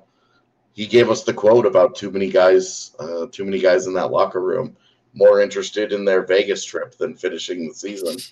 he 0.72 0.86
gave 0.86 1.10
us 1.10 1.22
the 1.24 1.32
quote 1.32 1.66
about 1.66 1.94
too 1.94 2.10
many 2.10 2.30
guys, 2.30 2.92
uh, 2.98 3.26
too 3.30 3.44
many 3.44 3.60
guys 3.60 3.86
in 3.86 3.94
that 3.94 4.10
locker 4.10 4.40
room, 4.40 4.76
more 5.14 5.40
interested 5.40 5.92
in 5.92 6.04
their 6.04 6.24
Vegas 6.26 6.64
trip 6.64 6.96
than 6.98 7.14
finishing 7.14 7.68
the 7.68 7.74
season. 7.74 8.16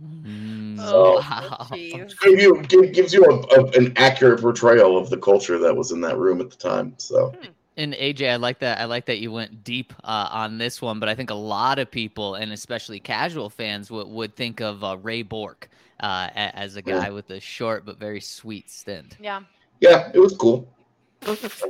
Mm, 0.00 0.78
Oh, 0.80 1.16
wow. 1.16 1.66
Give 1.70 2.40
you 2.40 2.62
give, 2.68 2.92
gives 2.92 3.12
you 3.12 3.24
a, 3.24 3.60
a, 3.60 3.64
an 3.70 3.92
accurate 3.96 4.40
portrayal 4.40 4.96
of 4.96 5.10
the 5.10 5.16
culture 5.16 5.58
that 5.58 5.74
was 5.76 5.90
in 5.90 6.00
that 6.02 6.18
room 6.18 6.40
at 6.40 6.50
the 6.50 6.56
time. 6.56 6.94
So 6.98 7.34
And 7.78 7.94
AJ, 7.94 8.28
I 8.28 8.36
like 8.36 8.58
that. 8.58 8.80
I 8.80 8.86
like 8.86 9.06
that 9.06 9.18
you 9.18 9.30
went 9.30 9.62
deep 9.62 9.92
uh, 10.02 10.28
on 10.32 10.58
this 10.58 10.82
one, 10.82 10.98
but 10.98 11.08
I 11.08 11.14
think 11.14 11.30
a 11.30 11.34
lot 11.34 11.78
of 11.78 11.88
people, 11.88 12.34
and 12.34 12.52
especially 12.52 12.98
casual 12.98 13.48
fans, 13.48 13.88
would, 13.88 14.08
would 14.08 14.34
think 14.34 14.60
of 14.60 14.82
uh, 14.82 14.96
Ray 15.00 15.22
Bourque 15.22 15.68
uh, 16.00 16.28
a- 16.34 16.58
as 16.58 16.74
a 16.74 16.82
guy 16.82 17.10
with 17.10 17.30
a 17.30 17.38
short 17.38 17.86
but 17.86 17.96
very 17.96 18.20
sweet 18.20 18.68
stint. 18.68 19.16
Yeah. 19.20 19.42
yeah, 19.78 20.10
it 20.12 20.18
was 20.18 20.36
cool. 20.36 20.68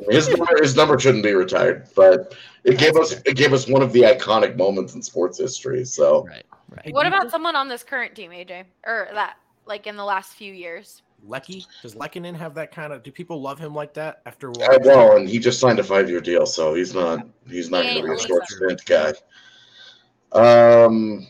His 0.09 0.31
number, 0.31 0.62
his 0.62 0.77
number 0.77 0.99
shouldn't 0.99 1.25
be 1.25 1.35
retired, 1.35 1.88
but 1.94 2.35
it 2.64 2.79
gave 2.79 2.97
us 2.97 3.12
it 3.12 3.37
gave 3.37 3.53
us 3.53 3.68
one 3.68 3.83
of 3.83 3.92
the 3.92 4.03
iconic 4.03 4.57
moments 4.57 4.94
in 4.94 5.03
sports 5.03 5.38
history. 5.38 5.85
So 5.85 6.27
Right, 6.27 6.44
right. 6.71 6.94
What 6.94 7.07
about 7.07 7.31
someone 7.31 7.57
on 7.57 7.68
this 7.68 7.83
current 7.83 8.14
team, 8.14 8.31
AJ? 8.31 8.64
Or 8.87 9.09
that 9.12 9.37
like 9.66 9.87
in 9.87 9.97
the 9.97 10.05
last 10.05 10.35
few 10.35 10.53
years? 10.53 11.03
Lecky? 11.26 11.66
Does 11.83 11.94
Lehkonen 11.94 12.35
have 12.35 12.54
that 12.54 12.72
kind 12.72 12.92
of? 12.92 13.02
Do 13.02 13.11
people 13.11 13.40
love 13.40 13.59
him 13.59 13.74
like 13.74 13.94
that 13.94 14.22
after? 14.26 14.50
uh, 14.50 14.78
well, 14.83 15.16
and 15.16 15.28
he 15.28 15.38
just 15.38 15.61
signed 15.61 15.78
a 15.78 15.85
five 15.85 16.09
year 16.09 16.20
deal, 16.20 16.46
so 16.46 16.74
he's 16.74 16.94
not 16.94 17.26
he's 17.48 17.70
not 17.70 17.83
going 17.83 18.02
to 18.02 18.09
be 18.09 18.14
a 18.14 18.18
short 18.18 18.46
stint 18.46 18.85
guy. 18.87 19.12
Um, 20.33 21.26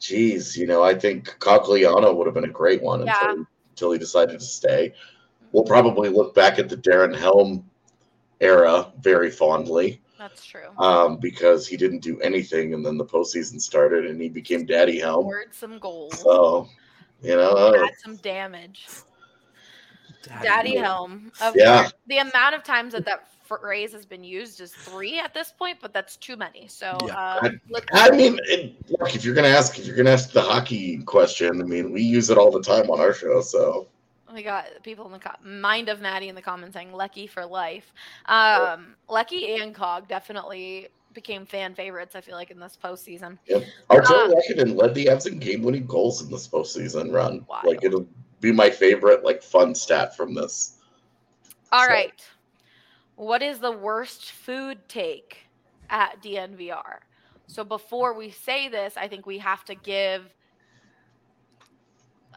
geez, 0.00 0.56
you 0.56 0.66
know, 0.66 0.82
I 0.82 0.94
think 0.94 1.36
Cogliano 1.38 2.14
would 2.14 2.26
have 2.26 2.34
been 2.34 2.44
a 2.44 2.48
great 2.48 2.82
one 2.82 3.04
Yeah. 3.06 3.30
until 3.30 3.46
until 3.70 3.92
he 3.92 3.98
decided 3.98 4.38
to 4.40 4.44
stay. 4.46 4.94
We'll 5.52 5.64
probably 5.64 6.08
look 6.08 6.34
back 6.34 6.58
at 6.58 6.68
the 6.68 6.76
Darren 6.76 7.14
Helm 7.16 7.68
era 8.40 8.92
very 9.00 9.30
fondly. 9.30 10.00
That's 10.18 10.46
true. 10.46 10.68
um, 10.78 11.18
because 11.18 11.66
he 11.68 11.76
didn't 11.76 12.00
do 12.00 12.18
anything, 12.20 12.72
and 12.72 12.84
then 12.84 12.96
the 12.96 13.04
postseason 13.04 13.60
started, 13.60 14.06
and 14.06 14.18
he 14.20 14.30
became 14.30 14.64
Daddy 14.64 14.98
Helm. 14.98 15.24
Scored 15.24 15.54
some 15.54 15.78
goals. 15.78 16.18
So, 16.20 16.68
you 17.26 17.36
know, 17.36 17.72
Had 17.72 17.98
some 18.02 18.16
damage. 18.16 18.88
Daddy 20.42 20.76
Helm. 20.76 21.32
Of 21.40 21.54
Yeah. 21.56 21.82
course. 21.82 21.94
The 22.06 22.18
amount 22.18 22.54
of 22.54 22.62
times 22.62 22.92
that 22.92 23.04
that 23.04 23.28
phrase 23.44 23.92
has 23.92 24.04
been 24.04 24.24
used 24.24 24.60
is 24.60 24.72
three 24.72 25.18
at 25.18 25.32
this 25.34 25.52
point, 25.52 25.78
but 25.80 25.92
that's 25.92 26.16
too 26.16 26.36
many. 26.36 26.66
So, 26.68 26.98
Yeah. 27.06 27.16
uh, 27.42 27.48
look, 27.68 27.84
I 27.92 28.10
mean, 28.10 28.38
it, 28.44 28.74
look, 28.98 29.14
if 29.14 29.24
you're 29.24 29.34
gonna 29.34 29.48
ask, 29.48 29.78
if 29.78 29.86
you're 29.86 29.96
gonna 29.96 30.10
ask 30.10 30.32
the 30.32 30.42
hockey 30.42 30.98
question, 30.98 31.60
I 31.60 31.64
mean, 31.64 31.92
we 31.92 32.02
use 32.02 32.30
it 32.30 32.38
all 32.38 32.50
the 32.50 32.62
time 32.62 32.90
on 32.90 33.00
our 33.00 33.12
show. 33.12 33.40
So, 33.40 33.88
we 34.32 34.42
got 34.42 34.66
people 34.82 35.06
in 35.06 35.12
the 35.12 35.18
co- 35.18 35.30
mind 35.44 35.88
of 35.88 36.00
Maddie 36.00 36.28
in 36.28 36.34
the 36.34 36.42
comments 36.42 36.74
saying 36.74 36.92
"lucky 36.92 37.26
for 37.26 37.46
life. 37.46 37.92
Um, 38.26 38.96
Lecky 39.08 39.60
and 39.60 39.74
Cog 39.74 40.08
definitely 40.08 40.88
became 41.16 41.44
fan 41.46 41.74
favorites. 41.74 42.14
I 42.14 42.20
feel 42.20 42.36
like 42.36 42.52
in 42.52 42.60
this 42.60 42.78
postseason. 42.80 43.38
Artturi 43.90 44.10
Uh, 44.10 44.34
Lehkonen 44.34 44.76
led 44.76 44.94
the 44.94 45.06
Avs 45.06 45.26
in 45.26 45.38
game-winning 45.40 45.86
goals 45.86 46.22
in 46.22 46.30
this 46.30 46.46
postseason 46.46 47.12
run. 47.12 47.44
Wild. 47.48 47.64
Like, 47.64 47.82
it'll 47.82 48.06
be 48.40 48.52
my 48.52 48.70
favorite, 48.70 49.24
like, 49.24 49.42
fun 49.42 49.74
stat 49.74 50.14
from 50.16 50.34
this. 50.34 50.78
All 51.72 51.84
So- 51.84 51.90
right. 51.90 52.22
What 53.16 53.42
is 53.42 53.58
the 53.58 53.72
worst 53.72 54.30
food 54.30 54.78
take 54.88 55.38
at 55.88 56.20
DNVR? 56.22 57.00
So 57.46 57.64
before 57.64 58.12
we 58.12 58.30
say 58.30 58.68
this, 58.68 58.94
I 58.96 59.08
think 59.08 59.24
we 59.24 59.38
have 59.38 59.64
to 59.64 59.74
give 59.74 60.34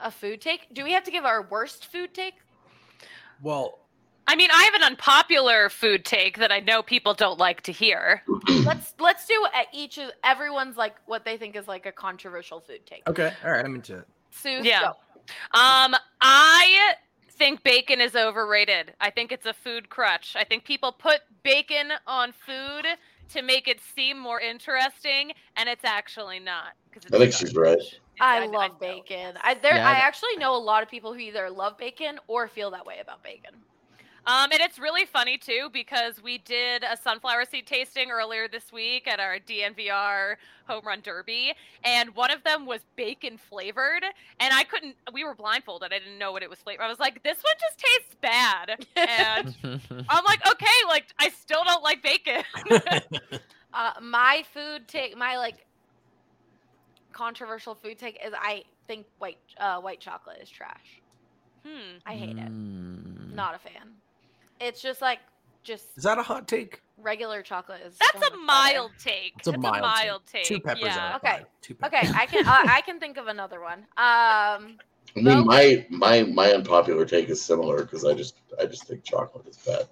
a 0.01 0.09
food 0.09 0.39
take. 0.39 0.73
Do 0.73 0.86
we 0.86 0.93
have 0.93 1.03
to 1.03 1.11
give 1.11 1.25
our 1.25 1.41
worst 1.41 1.88
food 1.88 2.13
take? 2.13 2.36
Well, 3.41 3.80
I 4.30 4.36
mean, 4.36 4.51
I 4.53 4.63
have 4.65 4.75
an 4.75 4.84
unpopular 4.84 5.69
food 5.69 6.05
take 6.05 6.38
that 6.38 6.51
I 6.51 6.59
know 6.59 6.84
people 6.84 7.15
don't 7.15 7.39
like 7.39 7.61
to 7.61 7.71
hear. 7.71 8.21
let's 8.63 8.93
let's 8.99 9.25
do 9.25 9.43
each 9.73 9.97
of 9.97 10.11
everyone's 10.23 10.77
like 10.77 10.93
what 11.07 11.25
they 11.25 11.36
think 11.36 11.55
is 11.55 11.67
like 11.67 11.88
a 11.88 11.91
controversial 11.91 12.59
food 12.59 12.86
take. 12.86 13.01
okay, 13.09 13.34
all 13.43 13.49
right, 13.51 13.65
I'm 13.65 13.73
into 13.73 13.97
it. 13.97 14.07
Sue, 14.30 14.61
Yeah. 14.61 14.82
go. 14.82 15.59
Um, 15.59 15.95
I 16.21 16.93
think 17.32 17.63
bacon 17.63 17.99
is 18.01 18.15
overrated. 18.15 18.93
I 19.01 19.09
think 19.09 19.32
it's 19.32 19.47
a 19.47 19.53
food 19.53 19.89
crutch. 19.89 20.36
I 20.36 20.43
think 20.43 20.63
people 20.63 20.91
put 20.91 21.21
bacon 21.41 21.93
on 22.05 22.32
food 22.32 22.86
to 23.30 23.41
make 23.41 23.67
it 23.67 23.80
seem 23.95 24.19
more 24.19 24.39
interesting, 24.39 25.32
and 25.55 25.67
it's 25.67 25.84
actually 25.86 26.39
not. 26.39 26.73
it's 26.93 27.07
I 27.11 27.17
think 27.17 27.34
she's 27.34 27.55
right. 27.55 27.80
I 28.19 28.38
I- 28.38 28.43
I 28.43 28.45
love 28.45 28.71
know. 28.73 28.77
bacon. 28.80 29.39
I 29.41 29.55
there 29.55 29.73
Yeah, 29.77 29.88
I 29.89 29.93
I 29.93 29.97
actually 30.01 30.38
know 30.38 30.55
a 30.55 30.61
lot 30.61 30.84
of 30.84 30.89
people 30.89 31.13
who 31.13 31.19
either 31.19 31.49
love 31.49 31.80
bacon 31.80 32.19
or 32.27 32.47
feel 32.47 32.69
that 32.71 32.86
way 32.86 32.99
about 33.01 33.23
bacon. 33.23 33.55
Um, 34.26 34.51
and 34.51 34.61
it's 34.61 34.78
really 34.78 35.05
funny 35.05 35.38
too 35.38 35.70
because 35.72 36.22
we 36.22 36.38
did 36.39 36.84
a 36.84 36.97
sunflower 36.97 37.45
seed 37.45 37.65
tasting 37.65 38.11
earlier 38.11 38.47
this 38.47 38.72
week 38.72 39.07
at 39.07 39.20
our 39.20 39.39
DNVR 39.39 40.36
home 40.67 40.86
run 40.86 41.01
derby, 41.01 41.53
and 41.84 42.15
one 42.15 42.32
of 42.32 42.43
them 42.43 42.65
was 42.65 42.82
bacon 42.95 43.38
flavored, 43.38 44.03
and 44.39 44.53
I 44.53 44.63
couldn't. 44.63 44.95
We 45.13 45.24
were 45.24 45.36
blindfolded. 45.36 45.91
I 45.91 45.99
didn't 45.99 46.17
know 46.20 46.32
what 46.32 46.43
it 46.43 46.49
was 46.49 46.59
flavored. 46.59 46.86
I 46.86 46.89
was 46.89 46.99
like, 46.99 47.24
"This 47.24 47.38
one 47.41 47.55
just 47.59 47.80
tastes 47.80 48.15
bad," 48.22 48.86
and 48.95 49.55
I'm 50.09 50.24
like, 50.26 50.47
"Okay, 50.47 50.67
like 50.88 51.07
I 51.17 51.30
still 51.30 51.63
don't 51.63 51.84
like 51.84 52.03
bacon." 52.03 52.43
Uh, 53.74 53.91
my 54.01 54.43
food 54.51 54.88
take, 54.88 55.15
my 55.15 55.38
like 55.38 55.65
controversial 57.11 57.76
food 57.76 57.99
take 57.99 58.20
is 58.26 58.34
I 58.36 58.63
think 58.88 59.05
white 59.20 59.38
uh, 59.59 59.80
white 59.80 59.99
chocolate 59.99 60.39
is 60.41 60.49
trash. 60.49 61.01
hmm. 61.63 61.97
I 62.05 62.15
hate 62.15 62.38
it. 62.38 62.51
Mm. 62.51 63.36
Not 63.36 63.55
a 63.55 63.59
fan. 63.59 63.99
It's 64.60 64.82
just 64.82 65.01
like 65.01 65.20
just 65.64 65.86
Is 65.97 66.03
that 66.03 66.18
a 66.18 66.24
hot 66.24 66.47
take? 66.47 66.82
regular 67.01 67.41
chocolate 67.41 67.82
is. 67.86 67.95
That's 67.97 68.12
so 68.12 68.18
a 68.34 68.38
much 68.38 68.64
better. 68.64 68.78
mild 68.80 68.91
take. 69.01 69.34
It's 69.38 69.47
a 69.47 69.51
That's 69.51 69.62
mild, 69.64 69.78
a 69.78 69.82
mild 69.82 70.22
take. 70.26 70.43
Two 70.45 70.60
peppers 70.60 70.84
yeah. 70.84 70.97
out. 71.10 71.16
of 71.16 71.24
Okay. 71.24 71.38
five. 71.38 71.45
Two 71.62 71.76
peppers. 71.76 71.99
Okay, 72.10 72.14
I 72.20 72.26
can 72.26 72.45
uh, 72.47 72.64
I 72.68 72.82
can 72.82 72.99
think 72.99 73.18
of 73.18 73.28
another 73.28 73.62
one. 73.62 73.80
Um, 73.80 73.86
I 73.97 75.22
mean, 75.22 75.45
my 75.45 75.86
my 75.89 76.24
my 76.24 76.51
unpopular 76.51 77.05
take 77.05 77.30
is 77.30 77.41
similar 77.41 77.84
because 77.84 78.05
I 78.05 78.14
just 78.14 78.36
I 78.62 78.66
just 78.66 78.86
think 78.86 79.03
chocolate 79.03 79.47
is 79.47 79.57
bad. 79.57 79.88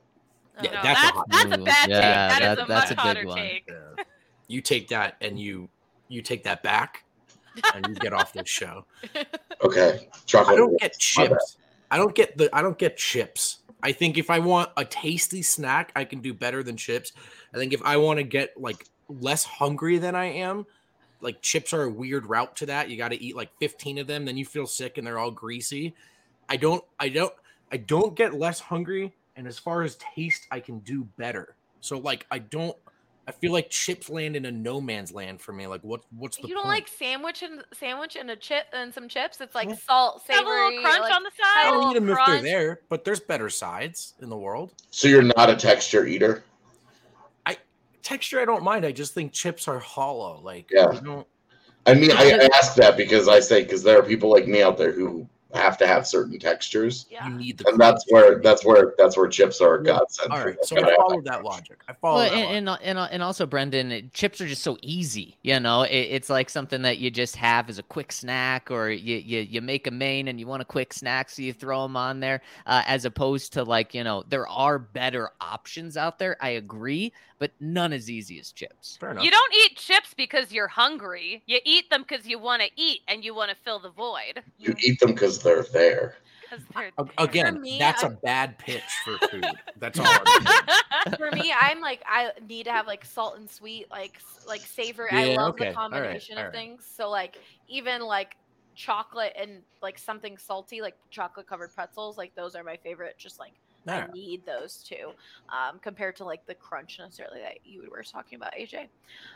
Yeah, 0.63 0.72
No, 0.72 0.82
that's 0.84 0.99
a 1.03 1.13
hot 1.13 1.26
that's 1.30 1.45
a 1.55 1.59
Ooh, 1.59 1.63
bad 1.65 1.89
yeah, 1.89 2.30
take. 2.30 2.39
That 2.39 2.57
is 2.57 2.63
a 2.63 2.68
that's 2.68 2.70
much 2.70 2.86
a 2.86 2.89
big 2.89 2.97
hotter 2.99 3.28
one. 3.28 3.38
take. 3.38 3.63
Yeah. 3.70 4.03
You 4.47 4.61
take 4.61 4.88
that 4.89 5.15
and 5.22 5.39
you 5.39 5.70
you 6.09 6.22
take 6.22 6.43
that 6.43 6.61
back, 6.63 7.03
and 7.76 7.86
you 7.88 7.95
get 7.95 8.13
off 8.13 8.34
this 8.34 8.49
show. 8.49 8.86
Okay, 9.63 10.07
chocolate. 10.28 10.53
I 10.53 10.57
don't 10.57 10.80
get 10.80 10.99
chips. 10.99 11.57
I 11.89 11.97
don't 11.97 12.13
get 12.13 12.38
the. 12.38 12.47
I 12.55 12.61
don't 12.61 12.78
get 12.78 12.95
chips. 12.95 13.59
I 13.84 13.91
think 13.91 14.17
if 14.17 14.30
I 14.30 14.39
want 14.39 14.71
a 14.78 14.86
tasty 14.86 15.41
snack, 15.41 15.91
I 15.95 16.03
can 16.03 16.19
do 16.19 16.34
better 16.34 16.63
than 16.63 16.78
chips. 16.78 17.13
I 17.53 17.57
think 17.57 17.73
if 17.73 17.82
I 17.84 17.97
want 17.97 18.17
to 18.17 18.23
get 18.23 18.59
like 18.59 18.88
less 19.07 19.43
hungry 19.43 19.97
than 19.97 20.15
I 20.15 20.25
am, 20.25 20.65
like 21.21 21.41
chips 21.41 21.73
are 21.73 21.84
a 21.84 21.89
weird 21.89 22.25
route 22.25 22.55
to 22.57 22.65
that. 22.67 22.89
You 22.89 22.97
got 22.97 23.09
to 23.09 23.21
eat 23.21 23.36
like 23.36 23.49
15 23.59 23.99
of 23.99 24.07
them, 24.07 24.25
then 24.25 24.38
you 24.38 24.45
feel 24.45 24.67
sick 24.67 24.97
and 24.97 25.05
they're 25.05 25.19
all 25.19 25.32
greasy. 25.32 25.93
I 26.49 26.57
don't. 26.57 26.84
I 26.99 27.09
don't. 27.09 27.34
I 27.71 27.78
don't 27.78 28.15
get 28.15 28.34
less 28.34 28.59
hungry, 28.59 29.13
and 29.36 29.45
as 29.47 29.59
far 29.59 29.84
as 29.84 29.97
taste, 30.15 30.47
I 30.51 30.59
can 30.59 30.80
do 30.80 31.03
better. 31.17 31.55
So 31.82 31.97
like, 31.97 32.25
I 32.32 32.39
don't. 32.39 32.75
I 33.28 33.34
feel 33.34 33.51
like 33.51 33.69
chips 33.69 34.09
land 34.09 34.38
in 34.38 34.45
a 34.45 34.51
no 34.51 34.80
man's 34.80 35.11
land 35.11 35.41
for 35.41 35.51
me. 35.51 35.67
Like, 35.67 35.82
what? 35.82 36.01
What's 36.17 36.38
the 36.38 36.47
you 36.47 36.53
don't 36.53 36.63
point? 36.63 36.75
like 36.75 36.88
sandwich 36.88 37.43
and 37.43 37.61
sandwich 37.73 38.15
and 38.15 38.32
a 38.32 38.38
chip 38.38 38.67
and 38.71 38.93
some 38.93 39.09
chips. 39.09 39.41
It's 39.41 39.53
like 39.53 39.67
Yeah. 39.67 39.75
salt, 39.86 40.23
Have 40.30 40.39
a 40.39 40.43
savory, 40.47 40.65
little 40.67 40.82
crunch 40.84 41.01
like- 41.01 41.13
on 41.13 41.23
the 41.23 41.32
side. 41.32 41.43
I 41.57 41.63
don't 41.65 41.78
little 41.78 41.91
eat 41.91 41.93
them 41.95 42.09
if 42.09 42.17
they're 42.25 42.41
there, 42.41 42.82
but 42.88 43.03
there's 43.03 43.19
better 43.19 43.49
sides 43.49 44.13
in 44.21 44.30
the 44.30 44.38
world. 44.38 44.71
So 44.91 45.09
you're 45.09 45.23
not 45.23 45.49
a 45.49 45.55
texture 45.57 46.05
eater. 46.07 46.43
I 47.45 47.57
Texture, 48.01 48.39
I 48.39 48.45
don't 48.45 48.63
mind. 48.63 48.86
I 48.86 48.93
just 48.93 49.13
think 49.13 49.34
chips 49.34 49.67
are 49.67 49.80
hollow. 49.80 50.39
Like, 50.41 50.69
Yeah. 50.71 50.88
I 50.88 50.95
don't. 50.99 51.28
I 51.86 51.93
mean, 51.95 52.11
I, 52.11 52.32
I 52.32 52.49
ask 52.55 52.75
that 52.75 52.95
because 52.97 53.28
I 53.28 53.39
say 53.41 53.63
because 53.63 53.84
there 53.84 53.99
are 53.99 54.03
people 54.03 54.30
like 54.30 54.47
me 54.47 54.61
out 54.61 54.78
there 54.78 54.91
who 54.93 55.28
have 55.53 55.77
to 55.77 55.87
have 55.87 56.05
certain 56.05 56.37
textures, 56.39 57.05
Yeah. 57.09 57.27
You 57.29 57.35
need 57.35 57.57
the. 57.57 57.69
and 57.69 57.79
that's 57.79 58.03
where 58.09 58.39
that's 58.41 58.65
where 58.65 58.93
that's 58.97 59.15
where 59.17 59.27
chips 59.27 59.61
are 59.61 59.75
a 59.75 59.79
Yeah. 59.79 59.93
godsend. 59.97 60.31
All 60.31 60.39
for 60.39 60.45
right, 60.47 60.57
that 60.59 60.67
so 60.67 60.75
kind 60.75 60.87
I 60.87 60.91
of 60.91 60.95
followed 60.97 61.25
that 61.25 61.43
logic. 61.43 61.79
I 61.87 61.93
followed 61.93 62.17
Well, 62.23 62.29
that 62.29 62.37
and, 62.37 62.69
and 62.69 62.79
and 62.83 62.99
and 62.99 63.23
also, 63.23 63.45
Brendan, 63.45 63.91
it- 63.91 64.13
chips 64.13 64.41
are 64.41 64.47
just 64.47 64.61
so 64.63 64.77
easy. 64.81 65.37
You 65.43 65.59
know, 65.59 65.83
it, 65.83 65.91
it's 65.95 66.29
like 66.29 66.49
something 66.49 66.81
that 66.81 66.97
you 66.97 67.09
just 67.09 67.35
have 67.37 67.69
as 67.69 67.79
a 67.79 67.83
quick 67.83 68.11
snack, 68.11 68.69
or 68.71 68.89
you 68.89 69.17
you, 69.17 69.39
you 69.39 69.61
make 69.61 69.87
a 69.87 69.91
main 69.91 70.27
and 70.27 70.39
you 70.39 70.47
want 70.47 70.61
a 70.61 70.65
quick 70.65 70.93
snack, 70.93 71.29
so 71.29 71.41
you 71.41 71.53
throw 71.53 71.83
them 71.83 71.95
on 71.95 72.19
there. 72.19 72.41
Uh, 72.65 72.83
as 72.85 73.05
opposed 73.05 73.53
to 73.53 73.63
like 73.63 73.93
you 73.93 74.03
know, 74.03 74.23
there 74.27 74.47
are 74.47 74.77
better 74.77 75.29
options 75.39 75.95
out 75.97 76.19
there. 76.19 76.35
I 76.41 76.49
agree, 76.49 77.13
but 77.39 77.51
none 77.59 77.93
as 77.93 78.09
easy 78.09 78.39
as 78.39 78.51
chips. 78.51 78.97
Fair 78.99 79.11
enough. 79.11 79.23
You 79.23 79.31
don't 79.31 79.53
eat 79.53 79.77
chips 79.77 80.13
because 80.15 80.51
you're 80.51 80.67
hungry. 80.67 81.43
You 81.45 81.59
eat 81.65 81.89
them 81.89 82.03
because 82.07 82.25
you 82.25 82.39
want 82.39 82.61
to 82.61 82.69
eat 82.75 83.01
and 83.07 83.23
you 83.23 83.35
want 83.35 83.51
to 83.51 83.55
fill 83.55 83.79
the 83.79 83.89
void. 83.91 84.41
You 84.57 84.75
eat 84.79 84.99
them 84.99 85.13
because 85.13 85.41
they're 85.41 85.63
there. 85.63 86.15
they're 86.75 86.91
Again, 87.17 87.61
me, 87.61 87.77
that's 87.77 88.03
a 88.03 88.07
I'm- 88.07 88.17
bad 88.23 88.57
pitch 88.57 88.81
for 89.03 89.17
food. 89.27 89.45
That's 89.79 89.99
all. 89.99 90.05
For 91.17 91.29
me, 91.31 91.53
I'm 91.57 91.79
like 91.79 92.01
I 92.07 92.31
need 92.47 92.63
to 92.63 92.71
have 92.71 92.88
like 92.88 93.05
salt 93.05 93.38
and 93.38 93.49
sweet, 93.49 93.89
like 93.91 94.15
s- 94.15 94.45
like 94.47 94.61
savory. 94.61 95.09
I 95.11 95.35
love 95.35 95.53
okay. 95.53 95.69
the 95.69 95.75
combination 95.75 96.38
all 96.38 96.45
of 96.45 96.45
right. 96.47 96.53
things. 96.53 96.83
So 96.95 97.09
like 97.09 97.38
even 97.67 98.01
like 98.01 98.35
chocolate 98.75 99.33
and 99.39 99.61
like 99.81 99.99
something 99.99 100.38
salty, 100.38 100.81
like 100.81 100.95
chocolate 101.11 101.47
covered 101.47 101.73
pretzels, 101.75 102.17
like 102.17 102.33
those 102.35 102.55
are 102.55 102.63
my 102.63 102.77
favorite. 102.77 103.17
Just 103.17 103.39
like 103.39 103.53
I 103.89 104.07
need 104.13 104.45
those 104.45 104.77
too, 104.77 105.11
um, 105.49 105.79
compared 105.79 106.15
to 106.17 106.25
like 106.25 106.45
the 106.45 106.55
crunch 106.55 106.99
necessarily 106.99 107.39
that 107.41 107.59
you 107.65 107.88
were 107.91 108.03
talking 108.03 108.38
about, 108.38 108.53
AJ. 108.53 108.88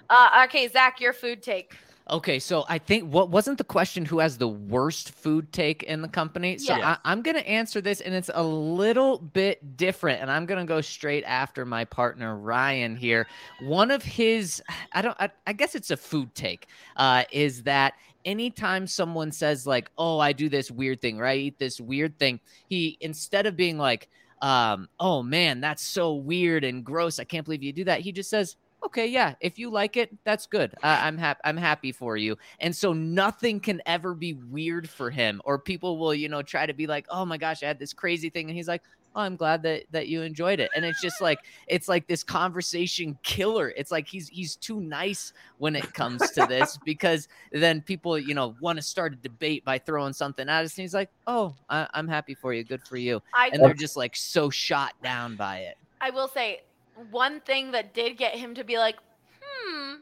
Uh, 0.09 0.43
okay, 0.45 0.67
Zac, 0.67 0.99
your 0.99 1.13
food 1.13 1.41
take. 1.41 1.75
Okay, 2.09 2.39
so 2.39 2.65
I 2.67 2.77
think 2.77 3.13
what 3.13 3.29
wasn't 3.29 3.57
the 3.57 3.63
question 3.63 4.03
who 4.03 4.19
has 4.19 4.37
the 4.37 4.47
worst 4.47 5.11
food 5.11 5.53
take 5.53 5.83
in 5.83 6.01
the 6.01 6.07
company? 6.07 6.57
So 6.57 6.75
Yes. 6.75 6.83
I, 6.83 7.11
I'm 7.11 7.21
going 7.21 7.37
to 7.37 7.47
answer 7.47 7.79
this, 7.79 8.01
and 8.01 8.13
it's 8.13 8.31
a 8.33 8.43
little 8.43 9.19
bit 9.19 9.77
different, 9.77 10.21
and 10.21 10.29
I'm 10.29 10.45
going 10.45 10.59
to 10.59 10.65
go 10.65 10.81
straight 10.81 11.23
after 11.23 11.63
my 11.63 11.85
partner 11.85 12.35
Ryan 12.35 12.95
here. 12.95 13.27
One 13.61 13.91
of 13.91 14.03
his, 14.03 14.61
I 14.93 15.01
don't, 15.01 15.15
I, 15.19 15.29
I 15.45 15.53
guess 15.53 15.75
it's 15.75 15.91
a 15.91 15.97
food 15.97 16.33
take, 16.33 16.67
uh, 16.97 17.23
is 17.31 17.63
that 17.63 17.93
anytime 18.25 18.87
someone 18.87 19.31
says 19.31 19.65
like, 19.65 19.89
"Oh, 19.97 20.19
I 20.19 20.33
do 20.33 20.49
this 20.49 20.71
weird 20.71 21.01
thing," 21.01 21.19
or 21.19 21.25
"I 21.25 21.35
eat 21.35 21.59
this 21.59 21.79
weird 21.79 22.17
thing," 22.19 22.39
he 22.67 22.97
instead 22.99 23.45
of 23.45 23.55
being 23.55 23.77
like, 23.77 24.09
um, 24.41 24.89
"Oh 24.99 25.23
man, 25.23 25.61
that's 25.61 25.83
so 25.83 26.13
weird 26.15 26.63
and 26.63 26.83
gross," 26.83 27.19
I 27.19 27.23
can't 27.23 27.45
believe 27.45 27.63
you 27.63 27.73
do 27.73 27.85
that. 27.85 28.01
He 28.01 28.11
just 28.11 28.29
says 28.29 28.55
okay 28.83 29.07
yeah 29.07 29.35
if 29.39 29.59
you 29.59 29.69
like 29.69 29.95
it 29.95 30.09
that's 30.23 30.47
good 30.47 30.73
uh, 30.83 30.99
i'm 31.03 31.17
happy 31.17 31.39
i'm 31.43 31.57
happy 31.57 31.91
for 31.91 32.17
you 32.17 32.37
and 32.59 32.75
so 32.75 32.93
nothing 32.93 33.59
can 33.59 33.81
ever 33.85 34.13
be 34.13 34.33
weird 34.33 34.89
for 34.89 35.09
him 35.09 35.41
or 35.45 35.59
people 35.59 35.97
will 35.97 36.13
you 36.13 36.27
know 36.27 36.41
try 36.41 36.65
to 36.65 36.73
be 36.73 36.87
like 36.87 37.05
oh 37.09 37.25
my 37.25 37.37
gosh 37.37 37.61
i 37.61 37.67
had 37.67 37.79
this 37.79 37.93
crazy 37.93 38.29
thing 38.29 38.47
and 38.47 38.55
he's 38.57 38.67
like 38.67 38.81
oh 39.15 39.21
i'm 39.21 39.35
glad 39.35 39.61
that 39.63 39.83
that 39.91 40.07
you 40.07 40.21
enjoyed 40.21 40.59
it 40.59 40.69
and 40.75 40.85
it's 40.85 41.01
just 41.01 41.21
like 41.21 41.39
it's 41.67 41.87
like 41.87 42.07
this 42.07 42.23
conversation 42.23 43.17
killer 43.23 43.73
it's 43.75 43.91
like 43.91 44.07
he's 44.07 44.27
he's 44.29 44.55
too 44.55 44.79
nice 44.79 45.33
when 45.57 45.75
it 45.75 45.93
comes 45.93 46.31
to 46.31 46.45
this 46.47 46.77
because 46.85 47.27
then 47.51 47.81
people 47.81 48.17
you 48.17 48.33
know 48.33 48.55
want 48.61 48.77
to 48.77 48.83
start 48.83 49.13
a 49.13 49.17
debate 49.17 49.63
by 49.65 49.77
throwing 49.77 50.13
something 50.13 50.47
at 50.49 50.65
us 50.65 50.77
and 50.77 50.83
he's 50.83 50.93
like 50.93 51.09
oh 51.27 51.53
I, 51.69 51.87
i'm 51.93 52.07
happy 52.07 52.33
for 52.33 52.53
you 52.53 52.63
good 52.63 52.83
for 52.83 52.97
you 52.97 53.21
I 53.33 53.49
and 53.53 53.63
they're 53.63 53.73
just 53.73 53.97
like 53.97 54.15
so 54.15 54.49
shot 54.49 54.93
down 55.03 55.35
by 55.35 55.59
it 55.59 55.77
I 56.01 56.09
will 56.09 56.27
say 56.27 56.61
one 57.09 57.39
thing 57.41 57.71
that 57.71 57.93
did 57.93 58.17
get 58.17 58.35
him 58.35 58.53
to 58.55 58.63
be 58.63 58.77
like, 58.77 58.97
hmm, 59.41 59.95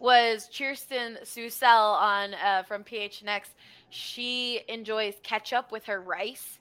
was 0.00 0.48
Kirsten 0.56 1.18
Susel 1.24 1.94
on 2.00 2.34
uh, 2.34 2.62
from 2.64 2.82
PHNX. 2.82 3.42
She 3.90 4.60
enjoys 4.68 5.14
ketchup 5.22 5.70
with 5.70 5.84
her 5.84 6.00
rice. 6.00 6.58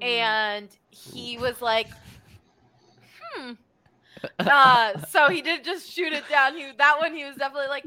And 0.00 0.68
he 0.90 1.38
was 1.38 1.60
like, 1.62 1.88
hmm. 3.34 3.52
Uh, 4.38 4.98
so 5.10 5.28
he 5.28 5.42
did 5.42 5.62
just 5.64 5.90
shoot 5.90 6.10
it 6.14 6.24
down. 6.30 6.56
He 6.56 6.70
that 6.78 6.98
one 6.98 7.14
he 7.14 7.24
was 7.24 7.36
definitely 7.36 7.68
like, 7.68 7.84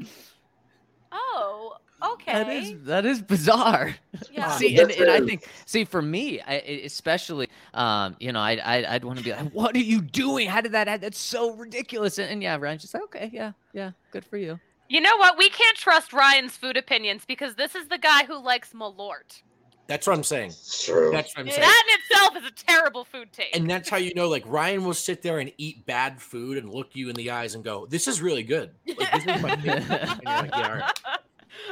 oh, 1.10 1.74
okay. 2.12 2.32
That 2.32 2.48
is 2.48 2.74
that 2.84 3.04
is 3.04 3.20
bizarre. 3.22 3.96
Yeah. 4.30 4.56
see, 4.56 4.78
and, 4.78 4.90
and 4.92 5.10
I 5.10 5.20
think, 5.20 5.48
see, 5.66 5.84
for 5.84 6.00
me, 6.00 6.40
I, 6.40 6.54
I- 6.54 6.82
especially, 6.84 7.48
um, 7.74 8.14
you 8.20 8.30
know, 8.32 8.38
I, 8.38 8.52
I, 8.56 8.94
I'd 8.94 9.04
want 9.04 9.18
to 9.18 9.24
be 9.24 9.32
like, 9.32 9.50
"What 9.50 9.74
are 9.74 9.80
you 9.80 10.00
doing? 10.00 10.48
How 10.48 10.60
did 10.60 10.72
that? 10.72 10.86
happen? 10.86 11.00
That's 11.00 11.18
so 11.18 11.54
ridiculous." 11.56 12.18
And, 12.18 12.30
and 12.30 12.42
yeah, 12.42 12.56
Ryan's 12.56 12.82
just 12.82 12.94
like, 12.94 13.02
"Okay, 13.04 13.30
yeah, 13.32 13.52
yeah, 13.72 13.90
good 14.12 14.24
for 14.24 14.36
you." 14.36 14.60
You 14.88 15.00
know 15.00 15.16
what? 15.16 15.36
We 15.38 15.50
can't 15.50 15.76
trust 15.76 16.12
Ryan's 16.12 16.56
food 16.56 16.76
opinions 16.76 17.24
because 17.26 17.56
this 17.56 17.74
is 17.74 17.88
the 17.88 17.98
guy 17.98 18.24
who 18.26 18.38
likes 18.40 18.72
Malort. 18.72 19.42
That's 19.88 20.06
what 20.06 20.14
I'm 20.14 20.22
saying. 20.22 20.52
True. 20.82 21.10
That's 21.10 21.34
what 21.34 21.46
I'm 21.46 21.50
saying. 21.50 21.62
That 21.62 21.84
in 21.88 22.00
itself 22.00 22.36
is 22.36 22.46
a 22.46 22.64
terrible 22.64 23.04
food 23.06 23.32
taste. 23.32 23.56
And 23.56 23.68
that's 23.68 23.88
how 23.88 23.96
you 23.96 24.12
know, 24.14 24.28
like 24.28 24.44
Ryan 24.46 24.84
will 24.84 24.92
sit 24.94 25.22
there 25.22 25.38
and 25.38 25.50
eat 25.56 25.84
bad 25.86 26.20
food 26.20 26.58
and 26.58 26.70
look 26.72 26.94
you 26.94 27.08
in 27.08 27.16
the 27.16 27.30
eyes 27.30 27.54
and 27.54 27.64
go, 27.64 27.86
"This 27.86 28.06
is 28.06 28.20
really 28.20 28.42
good." 28.42 28.70
Like, 28.86 29.10
this 29.12 29.36
is 29.36 29.42
my 29.42 29.56
favorite. 29.56 29.90
and 29.90 30.20
you're 30.22 30.34
like, 30.34 30.50
yeah, 30.52 30.68
all 30.68 30.74
right. 30.74 30.92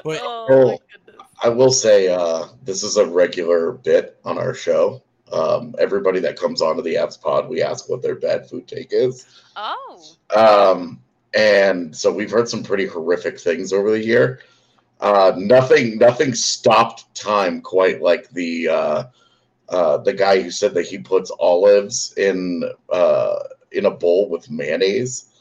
But 0.03 0.21
oh, 0.23 0.69
my 0.69 0.79
goodness. 1.07 1.27
I 1.43 1.51
will 1.51 1.71
say 1.71 2.09
uh, 2.09 2.47
this 2.65 2.83
is 2.83 2.97
a 2.97 3.07
regular 3.07 3.73
bit 3.73 4.19
on 4.25 4.39
our 4.39 4.55
show. 4.55 5.03
Um, 5.31 5.75
everybody 5.79 6.19
that 6.21 6.39
comes 6.39 6.63
onto 6.63 6.83
the 6.83 6.95
Avs 6.95 7.21
pod, 7.21 7.49
we 7.51 7.61
ask 7.63 7.89
what 7.91 8.01
their 8.01 8.15
bad 8.15 8.49
food 8.49 8.67
take 8.67 8.89
is. 8.93 9.27
oh. 9.57 10.03
Um, 10.35 11.01
and 11.35 11.95
so 11.95 12.11
we've 12.11 12.31
heard 12.31 12.49
some 12.49 12.63
pretty 12.63 12.87
horrific 12.87 13.39
things 13.39 13.73
over 13.75 13.91
the 13.91 14.03
year. 14.03 14.41
Uh, 15.01 15.33
nothing, 15.37 15.99
nothing 15.99 16.35
stopped 16.35 17.15
time 17.15 17.61
quite 17.61 18.01
like 18.01 18.29
the 18.31 18.69
uh, 18.69 19.05
uh, 19.69 19.99
the 19.99 20.13
guy 20.13 20.41
who 20.41 20.51
said 20.51 20.73
that 20.75 20.87
he 20.87 20.97
puts 20.99 21.31
olives 21.39 22.15
in 22.17 22.63
uh, 22.91 23.39
in 23.73 23.87
a 23.87 23.91
bowl 23.91 24.29
with 24.31 24.51
mayonnaise. 24.51 25.33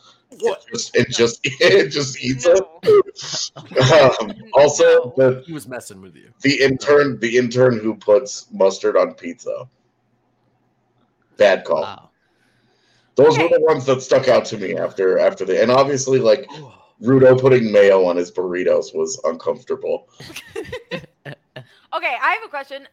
What? 0.42 0.66
It 0.68 0.74
just, 0.74 0.96
it 0.96 1.10
just, 1.10 1.40
it 1.62 1.90
just 1.90 2.22
eats 2.22 2.46
No. 2.46 2.80
it. 2.84 4.22
Um, 4.22 4.34
also, 4.54 5.14
the 5.16 5.44
he 5.46 5.54
was 5.54 5.68
messing 5.68 6.02
with 6.02 6.16
you. 6.16 6.32
the 6.42 6.62
intern, 6.62 7.20
the 7.20 7.38
intern 7.38 7.80
who 7.80 7.96
puts 7.96 8.48
mustard 8.52 8.98
on 8.98 9.14
pizza. 9.14 9.70
Bad 11.38 11.64
call. 11.64 11.82
Wow. 11.84 12.10
Those 13.16 13.38
were 13.38 13.48
the 13.48 13.62
ones 13.62 13.86
that 13.86 14.02
stuck 14.02 14.28
out 14.28 14.44
to 14.46 14.58
me 14.58 14.76
after 14.76 15.18
after 15.20 15.46
the 15.46 15.62
and 15.62 15.72
obviously 15.72 16.20
like 16.20 16.50
Rudo 17.02 17.40
putting 17.40 17.72
mayo 17.72 18.06
on 18.06 18.16
his 18.16 18.32
burritos 18.32 18.96
was 18.96 19.20
uncomfortable. 19.24 20.10
Okay, 21.94 22.14
I 22.22 22.34
have 22.34 22.44
a 22.46 22.50
question. 22.50 22.88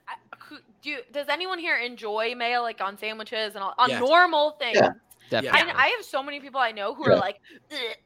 Do 0.81 0.91
you, 0.91 0.99
does 1.13 1.27
anyone 1.29 1.59
here 1.59 1.77
enjoy 1.77 2.35
mayo 2.37 2.63
like 2.63 2.81
on 2.81 2.97
sandwiches 2.97 3.55
and 3.55 3.65
all, 3.65 3.75
on 3.77 3.91
Yes. 3.91 4.01
normal 4.01 4.53
things? 4.53 4.77
Yeah. 4.77 4.91
Definitely. 5.29 5.73
I, 5.73 5.87
I 5.87 5.89
have 5.89 6.05
so 6.05 6.23
many 6.23 6.39
people 6.41 6.61
I 6.61 6.71
know 6.71 6.95
who 6.95 7.09
Yeah. 7.09 7.15
are 7.15 7.19
like 7.19 7.41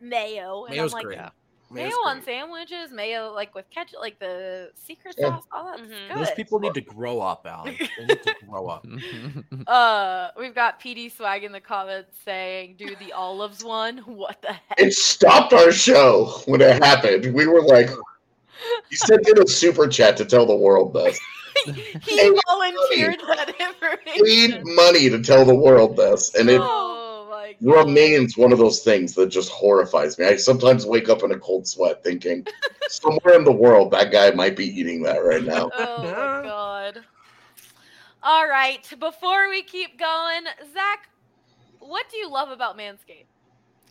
mayo, 0.01 0.65
and 0.65 0.75
Mayo's 0.75 0.93
I'm 0.93 0.97
like 0.97 1.05
great. 1.05 1.19
Yeah. 1.71 1.75
mayo 1.75 1.85
Mayo's 1.87 1.97
on 2.07 2.23
sandwiches, 2.23 2.91
mayo 2.93 3.33
like 3.33 3.55
with 3.55 3.69
ketchup, 3.71 4.01
like 4.01 4.19
the 4.19 4.71
secret 4.75 5.15
Yeah. 5.19 5.31
sauce. 5.37 5.45
All 5.53 5.65
that's 5.67 5.81
Mhm. 5.83 6.09
good. 6.09 6.17
Those 6.19 6.31
people 6.33 6.61
need 6.61 6.75
to 6.75 6.81
grow 6.97 7.21
up, 7.21 7.47
Alan. 7.49 7.77
They 7.99 8.05
need 8.07 8.23
to 8.23 8.35
grow 8.49 8.69
up. 8.69 8.87
Uh, 9.67 10.29
we've 10.39 10.55
got 10.55 10.81
PD 10.81 11.11
Swag 11.15 11.43
in 11.45 11.51
the 11.53 11.61
comments 11.61 12.17
saying, 12.25 12.77
"Do 12.79 12.95
the 12.97 13.13
olives 13.13 13.65
one? 13.65 13.99
What 13.99 14.41
the 14.43 14.53
heck?" 14.53 14.79
It 14.79 14.93
stopped 14.93 15.53
our 15.53 15.73
show 15.73 16.27
when 16.47 16.61
it 16.61 16.83
happened. 16.83 17.35
We 17.35 17.47
were 17.47 17.63
like, 17.63 17.91
he 18.89 18.97
sent 18.97 19.29
in 19.29 19.43
a 19.43 19.47
super 19.47 19.89
chat 19.89 20.17
to 20.19 20.25
tell 20.25 20.47
the 20.47 20.55
world 20.55 20.95
this. 20.95 21.19
he 21.65 22.39
volunteered 22.49 23.19
that 23.27 23.55
We 24.21 24.47
need 24.47 24.61
money 24.65 25.09
to 25.11 25.21
tell 25.23 25.45
the 25.45 25.55
world 25.55 25.97
this, 25.97 26.35
and 26.35 26.49
it 26.49 26.61
Oh 26.63 26.93
my 27.47 27.57
god! 27.65 27.87
remains 27.87 28.37
one 28.37 28.53
of 28.53 28.59
those 28.59 28.83
things 28.83 29.15
that 29.15 29.29
just 29.29 29.51
horrifies 29.51 30.19
me. 30.19 30.27
I 30.27 30.37
sometimes 30.37 30.87
wake 30.87 31.09
up 31.09 31.23
in 31.23 31.33
a 31.33 31.39
cold 31.39 31.67
sweat 31.67 32.03
thinking, 32.03 32.47
somewhere 32.89 33.35
in 33.35 33.45
the 33.45 33.53
world, 33.53 33.91
that 33.93 34.13
guy 34.13 34.31
might 34.31 34.57
be 34.57 34.67
eating 34.67 35.03
that 35.03 35.19
right 35.19 35.45
now. 35.45 35.71
Oh 35.79 36.03
my 36.03 36.43
god. 36.43 37.05
All 38.23 38.49
right, 38.49 38.89
before 38.99 39.49
we 39.49 39.63
keep 39.63 39.99
going, 39.99 40.45
Zac, 40.73 41.09
what 41.79 42.07
do 42.11 42.17
you 42.17 42.31
love 42.31 42.51
about 42.51 42.77
Manscaped? 42.77 43.36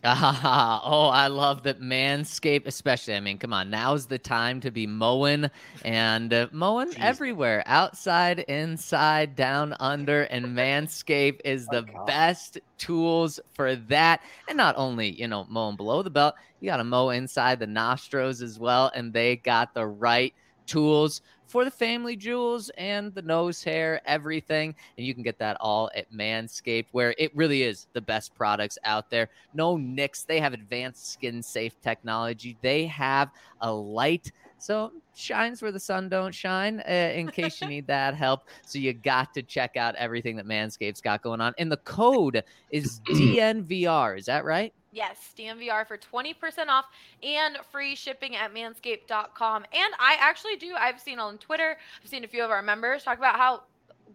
Ah, 0.04 0.80
oh, 0.84 1.08
I 1.08 1.26
love 1.28 1.62
that 1.64 1.80
Manscaped, 1.80 2.66
especially. 2.66 3.14
I 3.14 3.20
mean, 3.20 3.38
come 3.38 3.52
on, 3.52 3.70
now's 3.70 4.06
the 4.06 4.18
time 4.18 4.60
to 4.60 4.70
be 4.70 4.86
mowing 4.86 5.50
and 5.82 6.32
uh, 6.32 6.48
mowing 6.52 6.92
Jeez. 6.92 7.00
everywhere 7.00 7.62
outside, 7.66 8.40
inside, 8.40 9.34
down, 9.34 9.74
under. 9.80 10.22
And 10.24 10.56
Manscaped 10.56 11.40
is 11.44 11.68
the 11.68 11.82
God. 11.82 12.06
best 12.06 12.58
tools 12.78 13.40
for 13.54 13.74
that. 13.76 14.20
And 14.48 14.56
not 14.56 14.76
only, 14.76 15.10
you 15.10 15.26
know, 15.28 15.46
mowing 15.48 15.76
below 15.76 16.02
the 16.02 16.10
belt, 16.10 16.34
you 16.60 16.70
got 16.70 16.76
to 16.76 16.84
mow 16.84 17.10
inside 17.10 17.58
the 17.58 17.66
nostrils 17.66 18.42
as 18.42 18.58
well. 18.58 18.90
And 18.94 19.12
they 19.12 19.36
got 19.36 19.74
the 19.74 19.86
right 19.86 20.34
tools 20.66 21.22
for 21.46 21.64
the 21.64 21.70
family 21.70 22.16
jewels 22.16 22.70
and 22.76 23.14
the 23.14 23.22
nose 23.22 23.62
hair, 23.62 24.00
everything. 24.06 24.74
And 24.96 25.06
you 25.06 25.14
can 25.14 25.22
get 25.22 25.38
that 25.38 25.56
all 25.60 25.90
at 25.94 26.12
Manscaped, 26.12 26.86
where 26.92 27.14
it 27.18 27.34
really 27.34 27.62
is 27.62 27.86
the 27.92 28.00
best 28.00 28.34
products 28.34 28.78
out 28.84 29.10
there. 29.10 29.28
No 29.54 29.76
nicks. 29.76 30.24
They 30.24 30.40
have 30.40 30.52
advanced 30.52 31.12
skin 31.12 31.42
safe 31.42 31.80
technology. 31.80 32.56
They 32.62 32.86
have 32.86 33.30
a 33.60 33.72
light. 33.72 34.32
So 34.58 34.92
shines 35.14 35.62
where 35.62 35.72
the 35.72 35.80
sun 35.80 36.08
don't 36.08 36.34
shine 36.34 36.82
uh, 36.88 36.92
in 36.92 37.28
case 37.32 37.60
you 37.60 37.68
need 37.68 37.86
that 37.86 38.14
help. 38.14 38.48
So 38.66 38.78
you 38.78 38.92
got 38.92 39.34
to 39.34 39.42
check 39.42 39.76
out 39.76 39.94
everything 39.96 40.36
that 40.36 40.46
Manscaped's 40.46 41.00
got 41.00 41.22
going 41.22 41.40
on. 41.40 41.54
And 41.58 41.70
the 41.70 41.76
code 41.78 42.42
is 42.70 43.00
DNVR. 43.08 44.18
Is 44.18 44.26
that 44.26 44.44
right? 44.44 44.72
Yes, 44.96 45.34
DNVR 45.38 45.86
for 45.86 45.98
20% 45.98 46.68
off 46.68 46.86
and 47.22 47.58
free 47.70 47.94
shipping 47.94 48.34
at 48.34 48.54
manscaped.com. 48.54 49.64
And 49.64 49.94
I 49.98 50.16
actually 50.18 50.56
do, 50.56 50.74
I've 50.74 50.98
seen 50.98 51.18
on 51.18 51.36
Twitter, 51.36 51.76
I've 52.02 52.08
seen 52.08 52.24
a 52.24 52.26
few 52.26 52.42
of 52.42 52.50
our 52.50 52.62
members 52.62 53.04
talk 53.04 53.18
about 53.18 53.36
how 53.36 53.64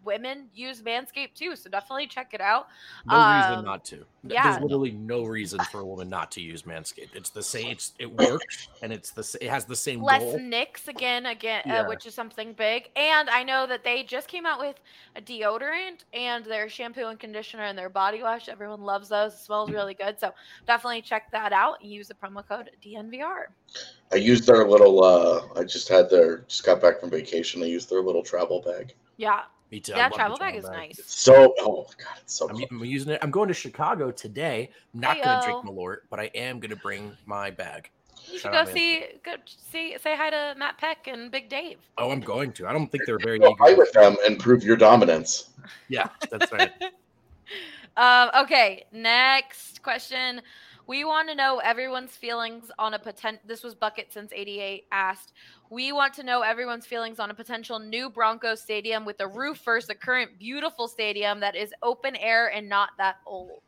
women 0.04 0.48
use 0.54 0.82
Manscaped 0.82 1.34
too. 1.36 1.56
So 1.56 1.70
definitely 1.70 2.08
check 2.08 2.34
it 2.34 2.42
out. 2.42 2.68
No 3.06 3.16
Um, 3.16 3.50
reason 3.50 3.66
not 3.66 3.86
to. 3.86 4.06
Yeah. 4.24 4.44
There's 4.52 4.62
literally 4.64 4.92
no 4.92 5.24
reason 5.24 5.60
for 5.72 5.80
a 5.82 5.86
woman 5.86 6.10
not 6.10 6.32
to 6.34 6.42
use 6.42 6.64
Manscaped. 6.64 7.16
It's 7.16 7.30
the 7.30 7.42
same. 7.44 7.72
It's 7.72 7.94
it 8.00 8.12
works, 8.12 8.68
and 8.82 8.94
it's 8.94 9.12
the 9.12 9.22
s- 9.22 9.36
it 9.36 9.50
has 9.50 9.66
the 9.66 9.76
same 9.76 10.02
Less 10.04 10.22
goal. 10.22 10.40
nicks 10.40 10.88
again, 10.88 11.26
again, 11.26 11.64
Yeah. 11.66 11.82
uh, 11.82 11.88
which 11.88 12.06
is 12.06 12.14
something 12.14 12.54
big. 12.54 12.90
And 12.96 13.30
I 13.30 13.44
know 13.44 13.66
that 13.68 13.84
they 13.84 14.04
just 14.04 14.28
came 14.28 14.46
out 14.46 14.60
with 14.60 14.80
a 15.16 15.22
deodorant 15.22 16.04
and 16.14 16.46
their 16.46 16.70
shampoo 16.70 17.08
and 17.08 17.20
conditioner 17.20 17.64
and 17.64 17.78
their 17.78 17.90
body 17.90 18.22
wash. 18.22 18.48
Everyone 18.50 18.82
loves 18.82 19.10
those. 19.10 19.34
It 19.34 19.40
smells 19.40 19.72
really 19.72 19.94
good. 19.94 20.20
So 20.20 20.32
definitely 20.68 21.02
check 21.02 21.32
that 21.32 21.52
out. 21.54 21.84
Use 21.84 22.08
the 22.08 22.14
promo 22.14 22.48
code 22.48 22.70
DNVR. 22.84 23.46
I 24.12 24.16
used 24.18 24.46
their 24.46 24.68
little. 24.68 25.04
uh 25.04 25.48
I 25.60 25.64
just 25.64 25.88
had 25.88 26.10
their. 26.10 26.40
Just 26.48 26.64
got 26.66 26.82
back 26.82 27.00
from 27.00 27.10
vacation. 27.10 27.64
I 27.64 27.66
used 27.68 27.90
their 27.90 28.02
little 28.02 28.24
travel 28.24 28.62
bag. 28.62 28.94
Yeah, 29.18 29.44
Me 29.72 29.80
too. 29.80 29.94
Yeah. 29.96 30.10
Travel 30.10 30.38
bag 30.38 30.56
is 30.56 30.66
nice. 30.66 31.00
So, 31.06 31.54
oh 31.60 31.88
god, 31.98 32.18
it's 32.22 32.34
so. 32.34 32.50
I'm, 32.50 32.62
I'm 32.70 32.86
using 32.86 33.14
it. 33.14 33.20
I'm 33.22 33.32
going 33.32 33.48
to 33.48 33.54
Chicago 33.54 34.12
today. 34.12 34.70
I'm 34.94 35.00
not 35.00 35.24
going 35.24 35.40
to 35.40 35.46
drink 35.46 35.66
Heyo. 35.66 35.74
Malort, 35.74 35.98
but 36.10 36.20
I 36.20 36.26
am 36.36 36.60
going 36.60 36.72
to 36.72 36.76
bring 36.76 37.16
my 37.26 37.50
bag. 37.50 37.90
You 38.26 38.34
should 38.34 38.42
Shout 38.42 38.52
go 38.52 38.60
out, 38.60 38.68
see, 38.70 39.06
go 39.24 39.36
see, 39.46 39.98
say 40.00 40.16
hi 40.16 40.30
to 40.30 40.56
Matt 40.58 40.78
Peck 40.78 41.08
and 41.08 41.32
Big 41.32 41.50
Dave. 41.50 41.78
Oh, 41.98 42.12
I'm 42.12 42.20
going 42.20 42.52
to. 42.54 42.68
I 42.68 42.74
don't 42.74 42.92
think 42.92 43.06
they're 43.06 43.18
very 43.18 43.40
Go 43.40 43.56
fight 43.56 43.72
eager. 43.72 43.78
with 43.80 43.92
them 43.94 44.16
and 44.26 44.38
prove 44.38 44.64
your 44.64 44.76
dominance. 44.76 45.50
Yeah, 45.88 46.10
that's 46.30 46.52
right. 46.52 46.72
Um, 47.98 48.30
okay, 48.44 48.86
next 48.94 49.84
question. 49.84 50.42
We 50.92 51.06
want 51.06 51.30
to 51.30 51.36
know 51.36 51.60
everyone's 51.60 52.18
feelings 52.18 52.70
on 52.78 52.94
a 52.94 53.00
potent. 53.00 53.40
This 53.48 53.64
was 53.64 53.74
Bucket 53.74 54.12
since 54.12 54.34
'88 54.34 54.88
asked. 54.92 55.32
We 55.70 55.94
want 55.94 56.14
to 56.16 56.24
know 56.24 56.42
everyone's 56.42 56.86
feelings 56.86 57.18
on 57.18 57.32
a 57.32 57.34
potential 57.34 57.80
new 57.80 58.10
Broncos 58.10 58.62
stadium 58.62 59.06
with 59.06 59.22
a 59.22 59.28
roof 59.28 59.62
versus 59.64 59.88
the 59.88 59.96
current 59.96 60.38
beautiful 60.38 60.90
stadium 60.90 61.40
that 61.40 61.56
is 61.56 61.74
open 61.82 62.18
air 62.18 62.52
and 62.52 62.68
not 62.68 62.90
that 62.98 63.20
old. 63.26 63.62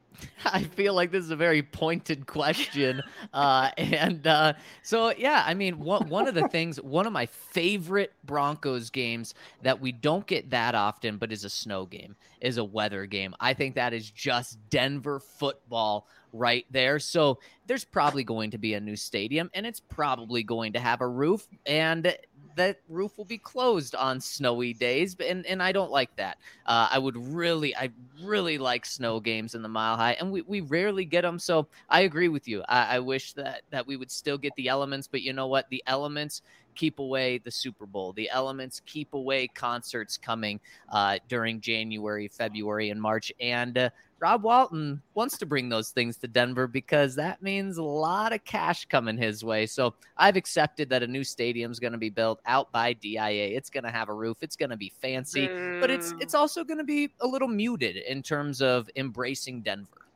I 0.44 0.62
feel 0.62 0.94
like 0.94 1.10
this 1.10 1.24
is 1.24 1.32
a 1.32 1.36
very 1.36 1.64
pointed 1.64 2.28
question. 2.28 3.02
Uh, 3.34 3.70
and 3.76 4.26
uh, 4.26 4.54
so, 4.82 5.12
yeah, 5.16 5.44
I 5.46 5.52
mean, 5.52 5.78
one, 5.78 6.08
one 6.08 6.26
of 6.26 6.34
the 6.34 6.48
things, 6.52 6.80
one 6.80 7.06
of 7.06 7.12
my 7.12 7.26
favorite 7.26 8.14
Broncos 8.24 8.90
games 8.90 9.34
that 9.62 9.78
we 9.78 9.92
don't 9.92 10.26
get 10.26 10.50
that 10.50 10.74
often, 10.74 11.18
but 11.18 11.30
is 11.30 11.44
a 11.44 11.50
snow 11.50 11.84
game, 11.84 12.16
is 12.40 12.56
a 12.56 12.64
weather 12.64 13.04
game. 13.04 13.34
I 13.38 13.52
think 13.52 13.74
that 13.74 13.92
is 13.92 14.10
just 14.10 14.58
Denver 14.70 15.20
football 15.20 16.08
right 16.32 16.66
there. 16.70 16.98
So 16.98 17.38
there's 17.66 17.84
probably 17.84 18.24
going 18.24 18.50
to 18.50 18.58
be 18.58 18.74
a 18.74 18.80
new 18.80 18.96
stadium 18.96 19.50
and 19.54 19.66
it's 19.66 19.80
probably 19.80 20.42
going 20.42 20.72
to 20.74 20.80
have 20.80 21.00
a 21.00 21.08
roof. 21.08 21.46
And 21.66 22.14
that 22.58 22.80
roof 22.88 23.16
will 23.16 23.24
be 23.24 23.38
closed 23.38 23.94
on 23.94 24.20
snowy 24.20 24.74
days, 24.74 25.16
and 25.26 25.46
and 25.46 25.62
I 25.62 25.72
don't 25.72 25.90
like 25.90 26.14
that. 26.16 26.38
Uh, 26.66 26.88
I 26.90 26.98
would 26.98 27.16
really, 27.16 27.74
I 27.74 27.90
really 28.22 28.58
like 28.58 28.84
snow 28.84 29.20
games 29.20 29.54
in 29.54 29.62
the 29.62 29.68
Mile 29.68 29.96
High, 29.96 30.12
and 30.14 30.30
we, 30.30 30.42
we 30.42 30.60
rarely 30.60 31.04
get 31.04 31.22
them. 31.22 31.38
So 31.38 31.68
I 31.88 32.00
agree 32.00 32.28
with 32.28 32.46
you. 32.46 32.62
I, 32.68 32.96
I 32.96 32.98
wish 32.98 33.32
that 33.34 33.62
that 33.70 33.86
we 33.86 33.96
would 33.96 34.10
still 34.10 34.36
get 34.36 34.54
the 34.56 34.68
elements, 34.68 35.06
but 35.06 35.22
you 35.22 35.32
know 35.32 35.46
what? 35.46 35.70
The 35.70 35.82
elements 35.86 36.42
keep 36.78 37.00
away 37.00 37.38
the 37.38 37.50
Super 37.50 37.84
Bowl. 37.84 38.12
The 38.12 38.30
elements 38.30 38.80
keep 38.86 39.12
away 39.12 39.48
concerts 39.48 40.16
coming 40.16 40.60
uh, 40.90 41.18
during 41.28 41.60
January, 41.60 42.28
February, 42.28 42.90
and 42.90 43.02
March. 43.02 43.32
And 43.40 43.76
uh, 43.76 43.90
Rob 44.20 44.44
Walton 44.44 45.02
wants 45.14 45.38
to 45.38 45.46
bring 45.46 45.68
those 45.68 45.90
things 45.90 46.16
to 46.18 46.28
Denver 46.28 46.66
because 46.66 47.14
that 47.16 47.42
means 47.42 47.78
a 47.78 47.82
lot 47.82 48.32
of 48.32 48.44
cash 48.44 48.84
coming 48.86 49.18
his 49.18 49.44
way. 49.44 49.66
So 49.66 49.94
I've 50.16 50.36
accepted 50.36 50.88
that 50.90 51.02
a 51.02 51.06
new 51.06 51.24
stadium 51.24 51.70
is 51.70 51.80
going 51.80 51.92
to 51.92 51.98
be 51.98 52.10
built 52.10 52.40
out 52.46 52.70
by 52.72 52.92
DIA. 52.94 53.48
It's 53.56 53.70
going 53.70 53.84
to 53.84 53.90
have 53.90 54.08
a 54.08 54.14
roof. 54.14 54.38
It's 54.40 54.56
going 54.56 54.70
to 54.70 54.76
be 54.76 54.92
fancy, 55.00 55.46
but 55.80 55.90
it's 55.90 56.14
it's 56.20 56.34
also 56.34 56.64
going 56.64 56.78
to 56.78 56.84
be 56.84 57.10
a 57.20 57.26
little 57.26 57.48
muted 57.48 57.96
in 57.96 58.22
terms 58.22 58.62
of 58.62 58.88
embracing 58.96 59.62
Denver. 59.62 60.06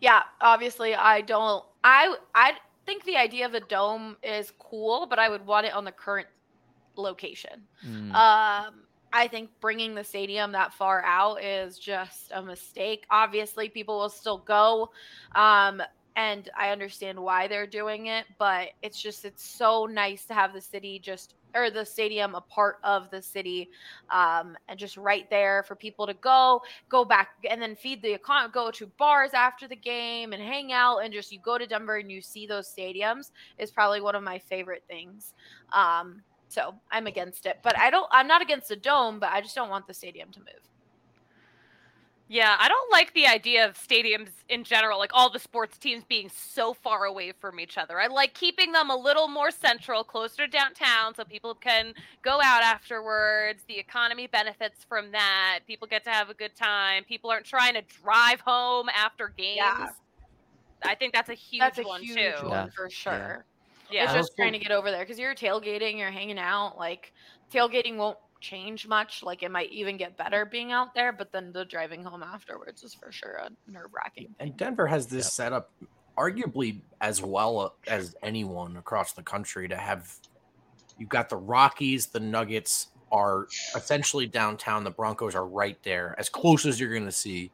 Yeah, 0.00 0.22
obviously 0.40 0.94
I 0.94 1.20
don't 1.20 1.64
I 1.84 2.16
I 2.34 2.54
think 2.90 3.04
the 3.04 3.16
idea 3.16 3.46
of 3.46 3.54
a 3.54 3.60
dome 3.60 4.16
is 4.20 4.52
cool, 4.58 5.06
but 5.08 5.20
I 5.20 5.28
would 5.28 5.46
want 5.46 5.64
it 5.64 5.72
on 5.72 5.84
the 5.84 5.92
current 5.92 6.26
location. 6.96 7.62
Mm. 7.86 8.12
Um, 8.12 8.74
I 9.12 9.28
think 9.28 9.48
bringing 9.60 9.94
the 9.94 10.02
stadium 10.02 10.50
that 10.52 10.74
far 10.74 11.04
out 11.04 11.36
is 11.36 11.78
just 11.78 12.32
a 12.34 12.42
mistake. 12.42 13.06
Obviously, 13.08 13.68
people 13.68 13.96
will 13.96 14.08
still 14.08 14.38
go. 14.38 14.90
Um, 15.36 15.80
and 16.16 16.48
I 16.58 16.70
understand 16.70 17.16
why 17.16 17.46
they're 17.46 17.66
doing 17.66 18.06
it, 18.06 18.26
but 18.38 18.70
it's 18.82 19.00
just 19.00 19.24
it's 19.24 19.44
so 19.44 19.86
nice 19.86 20.24
to 20.24 20.34
have 20.34 20.52
the 20.52 20.60
city 20.60 20.98
just 20.98 21.34
or 21.54 21.70
the 21.70 21.84
stadium 21.84 22.34
a 22.34 22.40
part 22.40 22.78
of 22.84 23.10
the 23.10 23.22
city, 23.22 23.70
um, 24.10 24.56
and 24.68 24.78
just 24.78 24.96
right 24.96 25.28
there 25.30 25.62
for 25.62 25.74
people 25.74 26.06
to 26.06 26.14
go, 26.14 26.62
go 26.88 27.04
back 27.04 27.30
and 27.48 27.60
then 27.60 27.76
feed 27.76 28.02
the 28.02 28.16
econ, 28.16 28.52
go 28.52 28.70
to 28.70 28.86
bars 28.98 29.30
after 29.34 29.66
the 29.68 29.76
game 29.76 30.32
and 30.32 30.42
hang 30.42 30.72
out 30.72 30.98
and 30.98 31.12
just 31.12 31.32
you 31.32 31.38
go 31.40 31.58
to 31.58 31.66
Denver 31.66 31.96
and 31.96 32.10
you 32.10 32.20
see 32.20 32.46
those 32.46 32.68
stadiums 32.68 33.30
is 33.58 33.70
probably 33.70 34.00
one 34.00 34.14
of 34.14 34.22
my 34.22 34.38
favorite 34.38 34.84
things. 34.88 35.34
Um, 35.72 36.22
so 36.48 36.74
I'm 36.90 37.06
against 37.06 37.46
it, 37.46 37.60
but 37.62 37.78
I 37.78 37.90
don't. 37.90 38.08
I'm 38.10 38.26
not 38.26 38.42
against 38.42 38.68
the 38.68 38.76
dome, 38.76 39.20
but 39.20 39.30
I 39.30 39.40
just 39.40 39.54
don't 39.54 39.70
want 39.70 39.86
the 39.86 39.94
stadium 39.94 40.32
to 40.32 40.40
move. 40.40 40.69
Yeah, 42.32 42.56
I 42.60 42.68
don't 42.68 42.92
like 42.92 43.12
the 43.14 43.26
idea 43.26 43.66
of 43.68 43.74
stadiums 43.76 44.28
in 44.48 44.62
general, 44.62 45.00
like 45.00 45.10
all 45.12 45.30
the 45.30 45.40
sports 45.40 45.76
teams 45.76 46.04
being 46.04 46.30
so 46.32 46.72
far 46.72 47.06
away 47.06 47.32
from 47.32 47.58
each 47.58 47.76
other. 47.76 48.00
I 48.00 48.06
like 48.06 48.34
keeping 48.34 48.70
them 48.70 48.88
a 48.88 48.94
little 48.96 49.26
more 49.26 49.50
central, 49.50 50.04
closer 50.04 50.46
to 50.46 50.46
downtown, 50.46 51.12
so 51.12 51.24
people 51.24 51.56
can 51.56 51.92
go 52.22 52.38
out 52.40 52.62
afterwards. 52.62 53.64
The 53.66 53.76
economy 53.76 54.28
benefits 54.28 54.84
from 54.88 55.10
that. 55.10 55.58
People 55.66 55.88
get 55.88 56.04
to 56.04 56.10
have 56.10 56.30
a 56.30 56.34
good 56.34 56.54
time. 56.54 57.02
People 57.02 57.30
aren't 57.30 57.46
trying 57.46 57.74
to 57.74 57.82
drive 58.00 58.38
home 58.38 58.88
after 58.90 59.32
games. 59.36 59.56
Yeah. 59.56 59.88
I 60.84 60.94
think 60.94 61.12
that's 61.12 61.30
a 61.30 61.34
huge 61.34 61.58
That's 61.60 61.78
a 61.80 61.82
one 61.82 62.00
huge 62.00 62.16
too. 62.16 62.46
one 62.46 62.50
Yeah. 62.52 62.66
for 62.76 62.88
sure. 62.88 63.44
Yeah. 63.90 64.04
It's 64.04 64.12
just 64.12 64.36
trying 64.36 64.52
to 64.52 64.60
get 64.60 64.70
over 64.70 64.92
there 64.92 65.00
because 65.02 65.18
you're 65.18 65.34
tailgating, 65.34 65.98
you're 65.98 66.12
hanging 66.12 66.38
out. 66.38 66.78
Like 66.78 67.12
tailgating 67.52 67.96
won't 67.96 68.18
change 68.40 68.86
much. 68.86 69.22
Like 69.22 69.42
it 69.42 69.50
might 69.50 69.70
even 69.70 69.96
get 69.96 70.16
better 70.16 70.44
being 70.44 70.72
out 70.72 70.94
there, 70.94 71.12
but 71.12 71.32
then 71.32 71.52
the 71.52 71.64
driving 71.64 72.04
home 72.04 72.22
afterwards 72.22 72.82
is 72.82 72.94
for 72.94 73.12
sure 73.12 73.40
a 73.42 73.50
nerve 73.70 73.90
wracking. 73.94 74.34
And 74.38 74.56
Denver 74.56 74.86
has 74.86 75.06
this 75.06 75.32
setup, 75.32 75.70
arguably 76.16 76.80
as 77.00 77.22
well 77.22 77.60
uh, 77.60 77.68
as 77.86 78.16
anyone 78.22 78.76
across 78.76 79.12
the 79.12 79.22
country, 79.22 79.68
to 79.68 79.76
have. 79.76 80.14
You've 80.98 81.08
got 81.08 81.30
the 81.30 81.36
Rockies, 81.36 82.06
the 82.06 82.20
Nuggets 82.20 82.88
are 83.10 83.46
essentially 83.74 84.26
downtown. 84.26 84.84
The 84.84 84.90
Broncos 84.90 85.34
are 85.34 85.46
right 85.46 85.78
there, 85.82 86.14
as 86.18 86.28
close 86.28 86.66
as 86.66 86.78
you're 86.78 86.92
going 86.92 87.06
to 87.06 87.12
see 87.12 87.50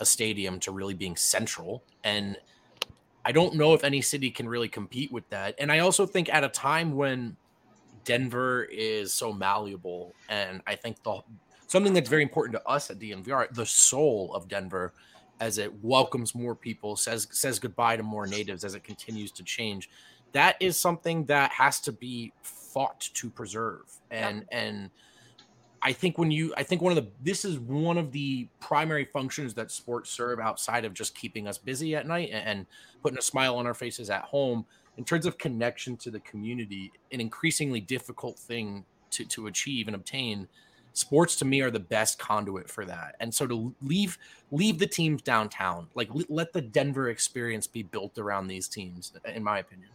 a 0.00 0.06
stadium 0.06 0.60
to 0.60 0.72
really 0.72 0.94
being 0.94 1.16
central. 1.16 1.82
And 2.02 2.36
I 3.24 3.32
don't 3.32 3.54
know 3.54 3.74
if 3.74 3.84
any 3.84 4.00
city 4.00 4.30
can 4.30 4.48
really 4.48 4.68
compete 4.68 5.10
with 5.10 5.28
that. 5.30 5.54
And 5.58 5.72
I 5.72 5.80
also 5.80 6.06
think 6.06 6.32
at 6.32 6.44
a 6.44 6.48
time 6.48 6.94
when 6.94 7.36
Denver 8.04 8.64
is 8.64 9.12
so 9.12 9.32
malleable, 9.32 10.14
and 10.28 10.62
I 10.66 10.74
think 10.74 11.02
the 11.02 11.20
something 11.66 11.92
that's 11.92 12.08
very 12.08 12.22
important 12.22 12.54
to 12.54 12.68
us 12.68 12.90
at 12.90 12.98
DNVR, 12.98 13.52
the 13.54 13.66
soul 13.66 14.32
of 14.34 14.48
Denver, 14.48 14.92
as 15.40 15.58
it 15.58 15.72
welcomes 15.82 16.34
more 16.34 16.54
people, 16.54 16.96
says 16.96 17.26
says 17.30 17.58
goodbye 17.58 17.96
to 17.96 18.02
more 18.02 18.26
natives 18.26 18.64
as 18.64 18.74
it 18.74 18.84
continues 18.84 19.30
to 19.32 19.42
change. 19.42 19.90
That 20.32 20.56
is 20.60 20.76
something 20.78 21.24
that 21.26 21.50
has 21.52 21.80
to 21.80 21.92
be 21.92 22.32
fought 22.42 23.08
to 23.14 23.30
preserve. 23.30 23.82
And 24.10 24.44
and 24.50 24.90
I 25.82 25.92
think 25.92 26.16
when 26.18 26.30
you 26.30 26.54
I 26.56 26.62
think 26.62 26.80
one 26.80 26.96
of 26.96 27.04
the 27.04 27.10
this 27.22 27.44
is 27.44 27.58
one 27.58 27.98
of 27.98 28.10
the 28.10 28.48
primary 28.58 29.04
functions 29.04 29.54
that 29.54 29.70
sports 29.70 30.10
serve 30.10 30.40
outside 30.40 30.84
of 30.84 30.94
just 30.94 31.14
keeping 31.14 31.46
us 31.46 31.58
busy 31.58 31.94
at 31.94 32.06
night 32.06 32.30
and, 32.32 32.46
and 32.46 32.66
putting 33.02 33.18
a 33.18 33.22
smile 33.22 33.56
on 33.56 33.66
our 33.66 33.74
faces 33.74 34.10
at 34.10 34.22
home 34.22 34.64
in 34.96 35.04
terms 35.04 35.26
of 35.26 35.38
connection 35.38 35.96
to 35.98 36.10
the 36.10 36.20
community, 36.20 36.92
an 37.12 37.20
increasingly 37.20 37.80
difficult 37.80 38.38
thing 38.38 38.84
to, 39.10 39.24
to 39.26 39.46
achieve 39.46 39.88
and 39.88 39.94
obtain. 39.94 40.48
Sports 40.92 41.34
to 41.36 41.44
me 41.44 41.60
are 41.60 41.70
the 41.70 41.80
best 41.80 42.18
conduit 42.18 42.70
for 42.70 42.84
that. 42.84 43.16
And 43.18 43.34
so 43.34 43.46
to 43.48 43.74
leave 43.82 44.16
leave 44.52 44.78
the 44.78 44.86
teams 44.86 45.22
downtown, 45.22 45.88
like 45.94 46.08
l- 46.10 46.22
let 46.28 46.52
the 46.52 46.60
Denver 46.60 47.08
experience 47.08 47.66
be 47.66 47.82
built 47.82 48.16
around 48.16 48.46
these 48.46 48.68
teams, 48.68 49.12
in 49.24 49.42
my 49.42 49.58
opinion. 49.58 49.90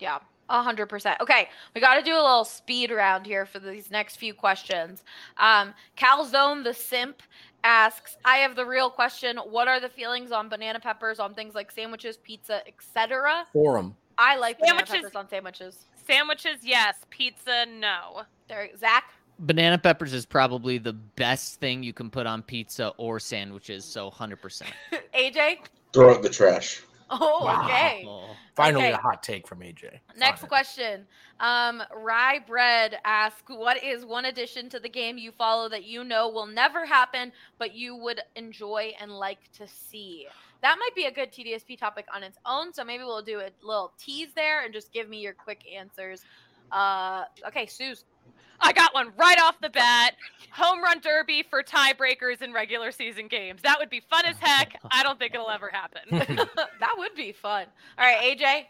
Yeah, 0.00 0.18
a 0.48 0.62
hundred 0.62 0.86
percent. 0.86 1.20
Okay, 1.20 1.48
we 1.74 1.80
got 1.80 1.94
to 1.94 2.02
do 2.02 2.14
a 2.14 2.22
little 2.22 2.44
speed 2.44 2.90
round 2.90 3.24
here 3.24 3.46
for 3.46 3.60
these 3.60 3.90
next 3.90 4.16
few 4.16 4.34
questions. 4.34 5.04
Um, 5.36 5.74
Calzone 5.96 6.64
the 6.64 6.74
simp 6.74 7.22
asks, 7.62 8.16
"I 8.24 8.38
have 8.38 8.56
the 8.56 8.66
real 8.66 8.90
question. 8.90 9.36
What 9.36 9.68
are 9.68 9.78
the 9.78 9.88
feelings 9.88 10.32
on 10.32 10.48
banana 10.48 10.80
peppers 10.80 11.20
on 11.20 11.34
things 11.34 11.54
like 11.54 11.70
sandwiches, 11.70 12.16
pizza, 12.16 12.66
etc.?" 12.66 13.46
Forum. 13.52 13.94
I 14.18 14.36
like 14.36 14.58
banana 14.58 14.78
Sandwiches- 14.86 14.94
peppers 15.10 15.16
on 15.16 15.28
sandwiches. 15.28 15.78
Sandwiches, 16.06 16.58
yes. 16.62 16.96
Pizza, 17.10 17.66
no. 17.66 18.22
There, 18.48 18.68
Zac. 18.78 19.04
Banana 19.38 19.78
peppers 19.78 20.12
is 20.12 20.26
probably 20.26 20.78
the 20.78 20.92
best 20.92 21.58
thing 21.60 21.82
you 21.82 21.92
can 21.92 22.10
put 22.10 22.26
on 22.26 22.42
pizza 22.42 22.88
or 22.96 23.18
sandwiches. 23.18 23.84
So 23.84 24.10
100%. 24.10 24.62
AJ. 25.14 25.58
Throw 25.92 26.12
it 26.12 26.16
in 26.16 26.22
the 26.22 26.28
trash. 26.28 26.82
Oh, 27.10 27.44
Wow. 27.44 27.64
okay. 27.64 28.04
Oh. 28.08 28.30
Finally, 28.54 28.84
Okay. 28.86 28.92
a 28.94 28.96
hot 28.96 29.22
take 29.22 29.46
from 29.46 29.60
AJ. 29.60 29.98
Next 30.16 30.40
Fine. 30.42 30.48
question. 30.48 31.06
Um, 31.40 31.82
Rye 31.94 32.38
Bread 32.46 32.98
asks, 33.04 33.42
"What 33.48 33.82
is 33.82 34.04
one 34.04 34.26
addition 34.26 34.68
to 34.70 34.80
the 34.80 34.88
game 34.88 35.18
you 35.18 35.32
follow 35.32 35.68
that 35.70 35.84
you 35.84 36.04
know 36.04 36.28
will 36.28 36.46
never 36.46 36.86
happen, 36.86 37.32
but 37.58 37.74
you 37.74 37.96
would 37.96 38.20
enjoy 38.36 38.92
and 39.00 39.10
like 39.10 39.40
to 39.54 39.66
see?" 39.68 40.26
That 40.62 40.78
might 40.78 40.94
be 40.94 41.06
a 41.06 41.10
good 41.10 41.32
TDSP 41.32 41.78
topic 41.78 42.06
on 42.14 42.22
its 42.22 42.38
own. 42.46 42.72
So 42.72 42.84
maybe 42.84 43.04
we'll 43.04 43.22
do 43.22 43.40
a 43.40 43.50
little 43.62 43.92
tease 43.98 44.28
there 44.34 44.64
and 44.64 44.72
just 44.72 44.92
give 44.92 45.08
me 45.08 45.18
your 45.20 45.34
quick 45.34 45.62
answers. 45.74 46.24
Uh, 46.70 47.24
okay, 47.46 47.66
Suze. 47.66 48.04
I 48.60 48.72
got 48.72 48.94
one 48.94 49.12
right 49.16 49.38
off 49.42 49.60
the 49.60 49.70
bat. 49.70 50.14
Home 50.52 50.82
run 50.82 51.00
derby 51.00 51.42
for 51.42 51.64
tiebreakers 51.64 52.42
in 52.42 52.52
regular 52.52 52.92
season 52.92 53.26
games. 53.26 53.60
That 53.62 53.78
would 53.80 53.90
be 53.90 54.00
fun 54.08 54.24
as 54.24 54.36
heck. 54.38 54.80
I 54.90 55.02
don't 55.02 55.18
think 55.18 55.34
it'll 55.34 55.50
ever 55.50 55.70
happen. 55.72 56.02
that 56.10 56.94
would 56.96 57.14
be 57.16 57.32
fun. 57.32 57.66
All 57.98 58.04
right, 58.04 58.38
AJ. 58.38 58.66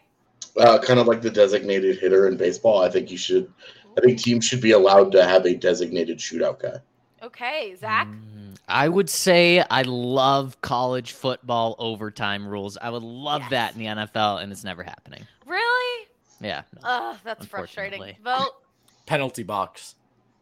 Uh, 0.57 0.79
kind 0.79 0.99
of 0.99 1.07
like 1.07 1.21
the 1.21 1.29
designated 1.29 1.99
hitter 1.99 2.27
in 2.27 2.37
baseball. 2.37 2.81
I 2.81 2.89
think 2.89 3.11
you 3.11 3.17
should. 3.17 3.51
I 3.95 4.01
think 4.01 4.19
teams 4.19 4.45
should 4.45 4.61
be 4.61 4.71
allowed 4.71 5.11
to 5.11 5.23
have 5.23 5.45
a 5.45 5.53
designated 5.53 6.17
shootout 6.17 6.59
guy. 6.59 6.79
Okay, 7.23 7.75
Zac. 7.79 8.07
Mm, 8.07 8.55
I 8.67 8.89
would 8.89 9.09
say 9.09 9.63
I 9.69 9.83
love 9.83 10.59
college 10.61 11.13
football 11.13 11.75
overtime 11.79 12.45
rules. 12.47 12.77
I 12.81 12.89
would 12.89 13.03
love 13.03 13.41
Yes. 13.43 13.49
that 13.51 13.73
in 13.73 13.79
the 13.79 13.85
NFL, 13.85 14.41
and 14.43 14.51
it's 14.51 14.63
never 14.63 14.83
happening. 14.83 15.25
Really? 15.45 16.07
Yeah. 16.41 16.63
no. 16.75 16.81
Ugh, 16.83 17.17
that's 17.23 17.45
frustrating. 17.45 18.01
Unfortunately. 18.01 18.23
Vote. 18.45 18.53
penalty 19.05 19.43
box. 19.43 19.95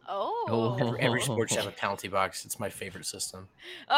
Oh. 0.08 0.76
Every, 0.80 1.00
every 1.00 1.22
sport 1.22 1.48
should 1.48 1.58
have 1.58 1.68
a 1.68 1.70
penalty 1.76 2.08
box. 2.08 2.44
It's 2.44 2.58
my 2.58 2.68
favorite 2.68 3.06
system. 3.06 3.48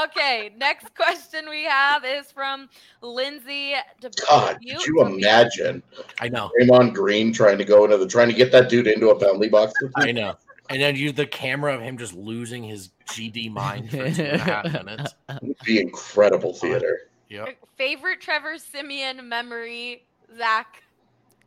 Okay, 0.04 0.52
next 0.58 0.94
question 0.96 1.48
we 1.48 1.64
have 1.64 2.04
is 2.04 2.30
from 2.30 2.68
Lindsay. 3.00 3.74
De- 4.00 4.10
God, 4.28 4.58
Dubuque 4.60 4.78
could 4.78 4.86
you 4.86 5.02
imagine 5.06 5.82
I 6.20 6.28
know. 6.28 6.50
Draymond 6.60 6.92
Green 6.94 7.32
trying 7.32 7.56
to 7.58 7.64
go 7.64 7.84
into 7.84 7.96
the 7.96 8.06
trying 8.06 8.28
to 8.28 8.34
get 8.34 8.52
that 8.52 8.68
dude 8.68 8.86
into 8.86 9.08
a 9.08 9.18
penalty 9.18 9.48
box? 9.48 9.72
I 9.96 10.12
know. 10.12 10.36
And 10.70 10.80
then 10.80 10.96
you 10.96 11.12
the 11.12 11.26
camera 11.26 11.74
of 11.74 11.82
him 11.82 11.98
just 11.98 12.14
losing 12.14 12.62
his 12.64 12.90
GD 13.08 13.52
mind 13.52 13.90
for 13.90 14.10
two 14.10 14.22
and 14.22 14.40
a 14.40 14.44
half 14.44 14.64
minutes. 14.84 15.14
It 15.28 15.42
would 15.42 15.58
be 15.64 15.80
incredible 15.80 16.54
theater. 16.54 17.08
Yep. 17.28 17.56
Favorite 17.76 18.20
Trevor 18.20 18.58
Siemian 18.58 19.28
memory, 19.28 20.04
Zac. 20.36 20.82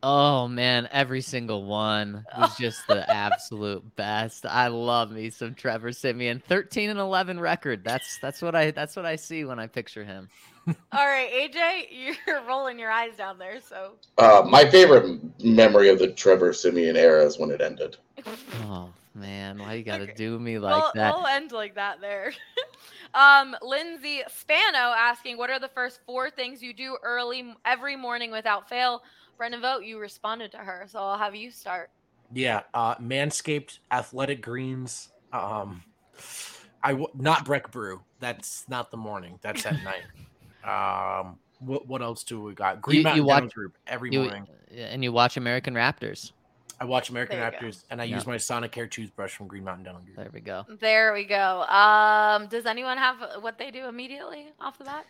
Oh 0.00 0.46
man, 0.46 0.88
every 0.92 1.20
single 1.20 1.64
one 1.64 2.24
was 2.38 2.56
just 2.60 2.86
the 2.86 3.08
absolute 3.10 3.96
best. 3.96 4.46
I 4.46 4.68
love 4.68 5.10
me 5.10 5.30
some 5.30 5.54
Trevor 5.54 5.90
Siemian. 5.92 6.40
13 6.46 6.90
and 6.90 7.00
11 7.00 7.40
record. 7.40 7.82
That's 7.82 8.18
that's 8.20 8.40
what 8.40 8.54
I 8.54 8.70
that's 8.70 8.94
what 8.94 9.04
I 9.06 9.16
see 9.16 9.44
when 9.44 9.58
I 9.58 9.66
picture 9.66 10.04
him. 10.04 10.28
All 10.92 11.06
right, 11.06 11.30
AJ, 11.32 11.88
you're 12.26 12.42
rolling 12.46 12.78
your 12.78 12.90
eyes 12.90 13.16
down 13.16 13.38
there. 13.38 13.58
So 13.68 13.92
Uh, 14.18 14.44
my 14.48 14.68
favorite 14.70 15.18
memory 15.42 15.88
of 15.88 15.98
the 15.98 16.08
Trevor 16.08 16.52
Siemian 16.52 16.96
era 16.96 17.24
is 17.24 17.38
when 17.38 17.50
it 17.50 17.60
ended. 17.60 17.96
Oh 18.66 18.90
man, 19.18 19.58
why 19.58 19.74
you 19.74 19.82
gotta 19.84 20.04
Okay. 20.04 20.14
do 20.14 20.38
me 20.38 20.58
like 20.58 20.82
we'll, 20.82 20.92
that? 20.94 21.14
we'll 21.14 21.26
end 21.26 21.52
like 21.52 21.74
that 21.74 22.00
there. 22.00 22.32
um, 23.14 23.56
Lindsay 23.62 24.22
Spano 24.28 24.78
asking, 24.96 25.36
"What 25.38 25.50
are 25.50 25.58
the 25.58 25.68
first 25.68 26.00
four 26.06 26.30
things 26.30 26.62
you 26.62 26.72
do 26.72 26.96
early 27.02 27.54
every 27.64 27.96
morning 27.96 28.30
without 28.30 28.68
fail?" 28.68 29.02
Brendan 29.36 29.60
Vogt, 29.60 29.84
you 29.84 29.98
responded 29.98 30.50
to 30.52 30.58
her, 30.58 30.86
so 30.88 30.98
I'll 30.98 31.18
have 31.18 31.34
you 31.34 31.50
start. 31.50 31.90
Yeah, 32.32 32.62
uh, 32.74 32.96
Manscaped, 32.96 33.78
Athletic 33.90 34.42
Greens. 34.42 35.10
Um, 35.32 35.82
I 36.82 36.90
w- 36.92 37.08
not 37.14 37.44
Breck 37.44 37.70
Brew. 37.70 38.02
That's 38.20 38.68
not 38.68 38.90
the 38.90 38.96
morning. 38.96 39.38
That's 39.42 39.64
at 39.66 39.82
night. 39.84 40.02
Um, 40.64 41.38
what 41.60 41.86
what 41.86 42.02
else 42.02 42.24
do 42.24 42.42
we 42.42 42.52
got? 42.52 42.82
Green 42.82 42.98
You- 42.98 43.02
Mountain 43.04 43.22
you 43.22 43.26
watch- 43.26 43.54
Group 43.54 43.78
every 43.86 44.10
You, 44.12 44.22
morning. 44.24 44.46
and 44.76 45.02
you 45.04 45.12
watch 45.12 45.36
American 45.36 45.72
Raptors. 45.72 46.32
I 46.80 46.84
watch 46.84 47.10
American 47.10 47.38
There 47.40 47.50
go. 47.50 47.56
Raptors, 47.58 47.84
and 47.90 48.00
I 48.00 48.04
Yeah. 48.04 48.16
use 48.16 48.26
my 48.26 48.36
Sonic 48.36 48.72
Sonicare 48.72 48.90
toothbrush 48.90 49.34
from 49.34 49.48
Green 49.48 49.64
Mountain 49.64 49.84
Dental 49.84 50.02
Group. 50.02 50.16
There 50.16 50.30
we 50.32 50.40
go. 50.40 50.64
There 50.68 51.12
we 51.12 51.24
go. 51.24 51.62
Um, 51.64 52.46
does 52.46 52.66
anyone 52.66 52.98
have 52.98 53.42
what 53.42 53.58
they 53.58 53.70
do 53.70 53.86
immediately 53.86 54.52
off 54.60 54.78
the 54.78 54.84
bat? 54.84 55.04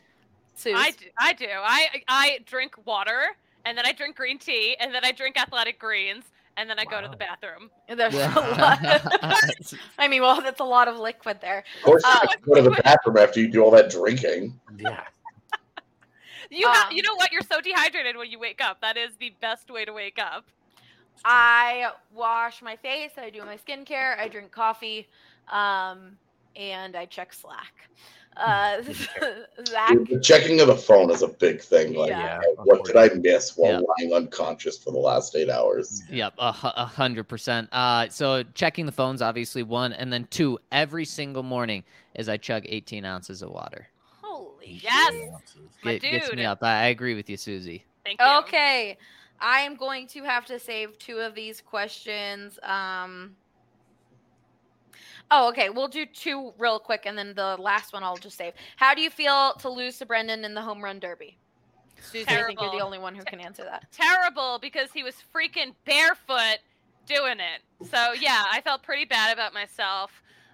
Suze. 0.55 0.75
I 0.77 0.91
do. 0.93 1.07
I 1.19 1.33
do. 1.35 1.49
I 1.51 2.03
I 2.09 2.39
drink 2.47 2.75
water, 2.87 3.23
and 3.65 3.77
then 3.77 3.85
I 3.87 3.93
drink 3.93 4.17
green 4.17 4.39
tea, 4.39 4.77
and 4.81 4.95
then 4.95 5.05
I 5.05 5.13
drink 5.13 5.37
athletic 5.41 5.79
greens, 5.79 6.25
and 6.57 6.69
then 6.71 6.79
I 6.79 6.85
go 6.85 7.01
to 7.01 7.09
the 7.09 7.17
bathroom. 7.17 7.71
There's 7.89 8.15
a 8.15 8.19
lot. 8.19 8.79
I 9.99 10.09
mean, 10.09 10.23
well, 10.23 10.41
that's 10.41 10.61
a 10.61 10.65
lot 10.65 10.89
of 10.89 10.97
liquid 10.97 11.39
there. 11.41 11.65
Of 11.77 11.83
course, 11.83 12.03
Uh, 12.05 12.09
you 12.23 12.29
have 12.31 12.31
to 12.31 12.39
go 12.49 12.55
to 12.55 12.63
the 12.63 12.83
bathroom 12.83 13.17
after 13.19 13.41
you 13.41 13.49
do 13.51 13.63
all 13.63 13.71
that 13.73 13.91
drinking. 13.91 14.59
Yeah, 14.79 15.05
You 16.51 16.67
have, 16.67 16.87
Um, 16.89 16.97
you 16.97 17.03
know 17.03 17.15
what? 17.15 17.31
You're 17.31 17.43
so 17.43 17.61
dehydrated 17.61 18.17
when 18.17 18.31
you 18.31 18.39
wake 18.39 18.61
up. 18.63 18.81
That 18.81 18.97
is 18.97 19.17
the 19.19 19.31
best 19.41 19.71
way 19.71 19.85
to 19.85 19.93
wake 19.93 20.19
up. 20.19 20.47
I 21.25 21.91
wash 22.13 22.63
my 22.63 22.77
face. 22.77 23.13
I 23.17 23.31
do 23.31 23.45
my 23.45 23.57
skincare. 23.57 24.19
I 24.19 24.29
drink 24.29 24.51
coffee, 24.51 25.09
um, 25.51 26.17
and 26.57 26.97
I 26.97 27.07
check 27.07 27.33
Slack. 27.33 27.75
Uh, 28.37 28.81
Zac, 29.67 29.89
Dude, 29.89 30.07
The 30.11 30.21
checking 30.21 30.61
of 30.61 30.69
the 30.69 30.77
phone 30.77 31.11
is 31.11 31.23
a 31.23 31.29
big 31.29 31.61
thing. 31.61 31.95
Like, 31.95 32.11
Yeah. 32.11 32.39
hey, 32.41 32.55
what 32.63 32.85
did 32.85 32.95
I 32.95 33.09
miss 33.15 33.57
while 33.57 33.73
Yeah. 33.73 33.81
lying 33.99 34.15
unconscious 34.15 34.79
for 34.79 34.93
the 34.93 34.99
last 34.99 35.35
eight 35.35 35.51
hours? 35.51 36.05
Yep, 36.09 36.35
a, 36.39 36.53
hundred 36.53 37.25
percent. 37.25 37.69
Uh, 37.73 38.09
so 38.11 38.45
checking 38.55 38.87
the 38.87 38.93
phones, 38.93 39.23
obviously 39.23 39.65
one, 39.65 39.93
and 39.93 40.13
then 40.13 40.29
two 40.31 40.57
every 40.71 41.05
single 41.05 41.43
morning 41.43 41.83
as 42.15 42.29
I 42.29 42.37
chug 42.37 42.63
18 42.67 43.05
ounces 43.05 43.43
of 43.43 43.51
water. 43.51 43.89
holy 44.23 44.79
Yes. 44.85 45.13
shit. 45.13 45.63
My 45.83 45.99
Get, 45.99 46.09
gets 46.09 46.33
me 46.33 46.45
up. 46.45 46.63
I, 46.63 46.83
I 46.83 46.87
agree 46.89 47.17
with 47.17 47.29
you, 47.29 47.37
Suzie. 47.37 47.83
Thank 48.05 48.21
you. 48.21 48.27
Okay, 48.39 48.97
I 49.41 49.61
am 49.61 49.77
going 49.77 50.07
to 50.09 50.23
have 50.25 50.47
to 50.47 50.59
save 50.59 50.99
two 50.99 51.19
of 51.19 51.35
these 51.35 51.61
questions. 51.61 52.59
Um. 52.63 53.37
Oh, 55.31 55.49
okay. 55.51 55.69
We'll 55.69 55.89
do 55.89 56.07
two 56.07 56.53
real 56.59 56.79
quick, 56.79 57.03
and 57.05 57.17
then 57.17 57.35
the 57.35 57.57
last 57.59 57.93
one 57.93 58.03
I'll 58.03 58.17
just 58.17 58.39
save. 58.39 58.55
How 58.77 58.95
do 58.95 59.03
you 59.03 59.11
feel 59.11 59.55
to 59.61 59.69
lose 59.69 59.99
to 59.99 60.07
Brendan 60.07 60.45
in 60.45 60.55
the 60.55 60.63
home 60.63 60.83
run 60.83 60.99
derby? 60.99 61.37
Suzie, 62.01 62.29
I 62.29 62.45
think 62.45 62.61
you're 62.61 62.71
the 62.71 62.81
only 62.81 62.99
one 62.99 63.15
who 63.15 63.25
can 63.25 63.41
answer 63.41 63.65
that. 63.65 63.91
Terrible 63.93 64.59
because 64.61 64.93
he 64.93 65.03
was 65.03 65.15
freaking 65.35 65.75
barefoot 65.85 66.59
doing 67.07 67.39
it. 67.41 67.89
So 67.91 68.13
yeah, 68.13 68.45
I 68.51 68.61
felt 68.61 68.83
pretty 68.83 69.05
bad 69.05 69.33
about 69.33 69.53
myself. 69.53 70.11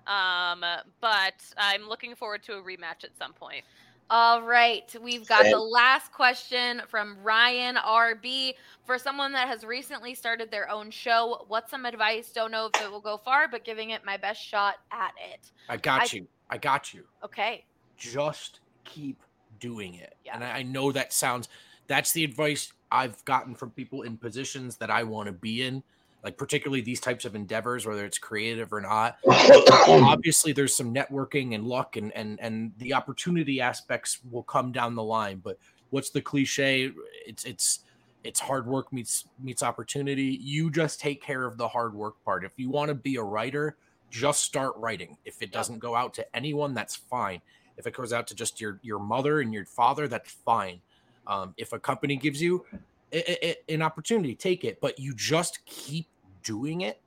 Um, 0.06 0.64
but 1.00 1.34
I'm 1.56 1.88
looking 1.88 2.14
forward 2.14 2.42
to 2.44 2.54
a 2.54 2.62
rematch 2.62 3.04
at 3.04 3.16
some 3.18 3.32
point. 3.32 3.64
All 4.10 4.42
right, 4.42 4.94
we've 5.02 5.26
got 5.26 5.44
the 5.44 5.58
last 5.58 6.12
question 6.12 6.82
from 6.88 7.16
Ryan 7.22 7.76
RB. 7.76 8.52
For 8.84 8.98
someone 8.98 9.32
that 9.32 9.48
has 9.48 9.64
recently 9.64 10.14
started 10.14 10.50
their 10.50 10.70
own 10.70 10.90
show, 10.90 11.46
what's 11.48 11.70
some 11.70 11.86
advice? 11.86 12.30
Don't 12.30 12.50
know 12.50 12.68
if 12.72 12.82
it 12.82 12.90
will 12.90 13.00
go 13.00 13.16
far, 13.16 13.48
but 13.48 13.64
giving 13.64 13.90
it 13.90 14.04
my 14.04 14.18
best 14.18 14.42
shot 14.42 14.74
at 14.92 15.12
it. 15.32 15.50
I 15.68 15.78
got 15.78 16.02
I- 16.02 16.16
you. 16.16 16.26
I 16.50 16.58
got 16.58 16.92
you. 16.92 17.04
Okay. 17.24 17.64
Just 17.96 18.60
keep 18.84 19.22
doing 19.58 19.94
it. 19.94 20.14
Yeah. 20.24 20.34
And 20.34 20.44
I, 20.44 20.58
I 20.58 20.62
know 20.62 20.92
that 20.92 21.12
sounds. 21.12 21.48
That's 21.86 22.12
the 22.12 22.22
advice 22.22 22.72
I've 22.92 23.24
gotten 23.24 23.54
from 23.54 23.70
people 23.70 24.02
in 24.02 24.18
positions 24.18 24.76
that 24.76 24.90
I 24.90 25.02
want 25.02 25.26
to 25.26 25.32
be 25.32 25.62
in, 25.62 25.82
like 26.24 26.38
particularly 26.38 26.80
these 26.80 27.00
types 27.00 27.26
of 27.26 27.34
endeavors, 27.34 27.86
whether 27.86 28.04
it's 28.04 28.18
creative 28.18 28.72
or 28.72 28.80
not. 28.80 29.18
obviously 29.26 30.52
there's 30.52 30.74
some 30.74 30.92
networking 30.92 31.54
and 31.54 31.66
luck 31.66 31.96
and 31.96 32.10
and 32.16 32.40
and 32.40 32.72
the 32.78 32.94
opportunity 32.94 33.60
aspects 33.60 34.18
will 34.30 34.42
come 34.42 34.72
down 34.72 34.94
the 34.94 35.02
line 35.02 35.40
but 35.44 35.58
what's 35.90 36.10
the 36.10 36.20
cliche? 36.20 36.92
It's 37.26 37.44
it's 37.44 37.80
it's 38.24 38.40
hard 38.40 38.66
work 38.66 38.92
meets 38.92 39.26
meets 39.38 39.62
opportunity. 39.62 40.38
You 40.42 40.70
just 40.70 40.98
take 40.98 41.22
care 41.22 41.44
of 41.44 41.56
the 41.58 41.68
hard 41.68 41.94
work 41.94 42.14
part. 42.24 42.44
If 42.44 42.52
you 42.56 42.70
want 42.70 42.88
to 42.88 42.94
be 42.94 43.16
a 43.16 43.22
writer 43.22 43.76
just 44.10 44.42
start 44.42 44.74
writing. 44.76 45.16
If 45.24 45.42
it 45.42 45.50
doesn't 45.50 45.80
go 45.80 45.96
out 45.96 46.14
to 46.14 46.36
anyone 46.36 46.72
that's 46.72 46.94
fine. 46.94 47.40
If 47.76 47.86
it 47.86 47.94
goes 47.94 48.12
out 48.12 48.26
to 48.28 48.34
just 48.34 48.60
your 48.60 48.80
your 48.82 48.98
mother 48.98 49.40
and 49.40 49.52
your 49.52 49.66
father 49.66 50.08
that's 50.08 50.30
fine. 50.30 50.80
Um, 51.26 51.54
if 51.56 51.72
a 51.72 51.78
company 51.78 52.16
gives 52.16 52.40
you 52.40 52.64
a- 53.12 53.30
a- 53.30 53.50
a- 53.50 53.74
an 53.74 53.82
opportunity 53.82 54.34
take 54.34 54.64
it 54.64 54.80
but 54.80 54.98
you 54.98 55.14
just 55.14 55.64
keep 55.64 56.06
doing 56.44 56.82
it 56.82 57.00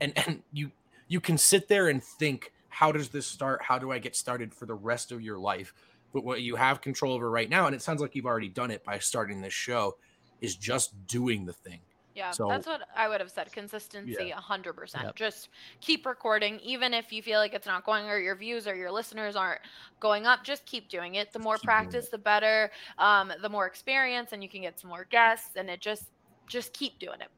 and 0.00 0.12
and 0.16 0.42
you 0.52 0.70
you 1.08 1.20
can 1.20 1.36
sit 1.36 1.68
there 1.68 1.88
and 1.88 2.02
think 2.02 2.52
how 2.68 2.90
does 2.90 3.10
this 3.10 3.26
start 3.26 3.62
how 3.62 3.78
do 3.78 3.92
i 3.92 3.98
get 3.98 4.16
started 4.16 4.54
for 4.54 4.66
the 4.66 4.74
rest 4.74 5.12
of 5.12 5.20
your 5.20 5.38
life 5.38 5.74
but 6.12 6.24
what 6.24 6.40
you 6.42 6.56
have 6.56 6.80
control 6.80 7.12
over 7.12 7.30
right 7.30 7.50
now 7.50 7.66
and 7.66 7.74
it 7.74 7.82
sounds 7.82 8.00
like 8.00 8.14
you've 8.14 8.26
already 8.26 8.48
done 8.48 8.70
it 8.70 8.82
by 8.84 8.98
starting 8.98 9.40
this 9.40 9.52
show 9.52 9.96
is 10.40 10.56
just 10.56 11.06
doing 11.06 11.44
the 11.44 11.52
thing 11.52 11.80
Yeah, 12.14 12.30
So- 12.30 12.46
that's 12.48 12.66
what 12.68 12.82
I 12.94 13.08
would 13.08 13.20
have 13.20 13.30
said. 13.30 13.50
Consistency, 13.50 14.30
a 14.30 14.36
hundred 14.36 14.74
percent. 14.74 15.04
Yep. 15.04 15.16
Just 15.16 15.48
keep 15.80 16.06
recording, 16.06 16.60
even 16.60 16.94
if 16.94 17.12
you 17.12 17.22
feel 17.22 17.40
like 17.40 17.54
it's 17.54 17.66
not 17.66 17.84
going, 17.84 18.04
or 18.08 18.18
your 18.20 18.36
views 18.36 18.68
or 18.68 18.76
your 18.76 18.92
listeners 18.92 19.34
aren't 19.34 19.60
going 19.98 20.24
up. 20.24 20.44
Just 20.44 20.64
keep 20.64 20.88
doing 20.88 21.16
it. 21.16 21.32
The 21.32 21.40
more 21.40 21.56
keep 21.56 21.64
practice, 21.64 22.08
the 22.10 22.18
better. 22.18 22.70
Um, 22.98 23.32
the 23.42 23.48
more 23.48 23.66
experience, 23.66 24.30
and 24.32 24.44
you 24.44 24.48
can 24.48 24.62
get 24.62 24.78
some 24.78 24.90
more 24.90 25.06
guests, 25.10 25.56
and 25.56 25.68
it 25.68 25.80
just, 25.80 26.04
just 26.46 26.72
keep 26.72 27.00
doing 27.00 27.20
it. 27.20 27.30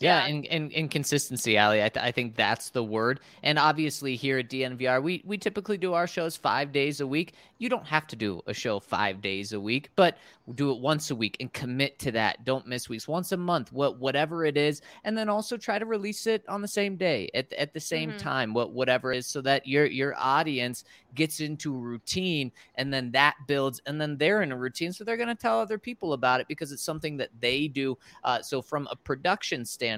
Yeah, 0.00 0.26
Yeah. 0.26 0.34
and, 0.34 0.46
and, 0.46 0.72
and 0.72 0.90
consistency, 0.90 1.56
Allie. 1.56 1.82
I, 1.82 1.88
th- 1.90 2.04
I 2.04 2.10
think 2.10 2.34
that's 2.34 2.70
the 2.70 2.82
word. 2.82 3.20
And 3.42 3.58
obviously, 3.58 4.16
here 4.16 4.38
at 4.38 4.48
DNVR, 4.48 5.02
we, 5.02 5.22
we 5.24 5.38
typically 5.38 5.76
do 5.78 5.92
our 5.92 6.06
shows 6.06 6.36
five 6.36 6.72
days 6.72 7.00
a 7.00 7.06
week. 7.06 7.34
You 7.58 7.68
don't 7.68 7.86
have 7.86 8.06
to 8.08 8.16
do 8.16 8.40
a 8.46 8.54
show 8.54 8.80
five 8.80 9.20
days 9.20 9.52
a 9.52 9.60
week, 9.60 9.90
but 9.96 10.16
do 10.54 10.72
it 10.72 10.80
once 10.80 11.10
a 11.10 11.14
week 11.14 11.36
and 11.38 11.52
commit 11.52 11.98
to 12.00 12.10
that. 12.12 12.44
Don't 12.46 12.66
miss 12.66 12.88
weeks. 12.88 13.06
Once 13.06 13.30
a 13.32 13.36
month, 13.36 13.72
what 13.72 13.98
whatever 14.00 14.44
it 14.46 14.56
is, 14.56 14.80
and 15.04 15.16
then 15.16 15.28
also 15.28 15.56
try 15.58 15.78
to 15.78 15.84
release 15.84 16.26
it 16.26 16.42
on 16.48 16.62
the 16.62 16.66
same 16.66 16.96
day 16.96 17.30
at, 17.34 17.52
at 17.52 17.72
the 17.74 17.78
same 17.78 18.12
Mhm. 18.12 18.18
time, 18.18 18.54
what 18.54 18.72
whatever 18.72 19.12
it 19.12 19.18
is, 19.18 19.26
so 19.26 19.40
that 19.42 19.66
your 19.66 19.84
your 19.84 20.14
audience 20.18 20.84
gets 21.14 21.40
into 21.40 21.76
routine, 21.76 22.50
and 22.76 22.92
then 22.92 23.10
that 23.12 23.34
builds, 23.46 23.80
and 23.86 24.00
then 24.00 24.16
they're 24.16 24.42
in 24.42 24.52
a 24.52 24.56
routine, 24.56 24.92
so 24.92 25.04
they're 25.04 25.16
going 25.18 25.28
to 25.28 25.34
tell 25.34 25.60
other 25.60 25.78
people 25.78 26.14
about 26.14 26.40
it 26.40 26.48
because 26.48 26.72
it's 26.72 26.82
something 26.82 27.16
that 27.18 27.28
they 27.40 27.68
do 27.68 27.96
uh, 28.24 28.40
so 28.40 28.62
from 28.62 28.88
a 28.90 28.96
production 28.96 29.64
standpoint, 29.64 29.89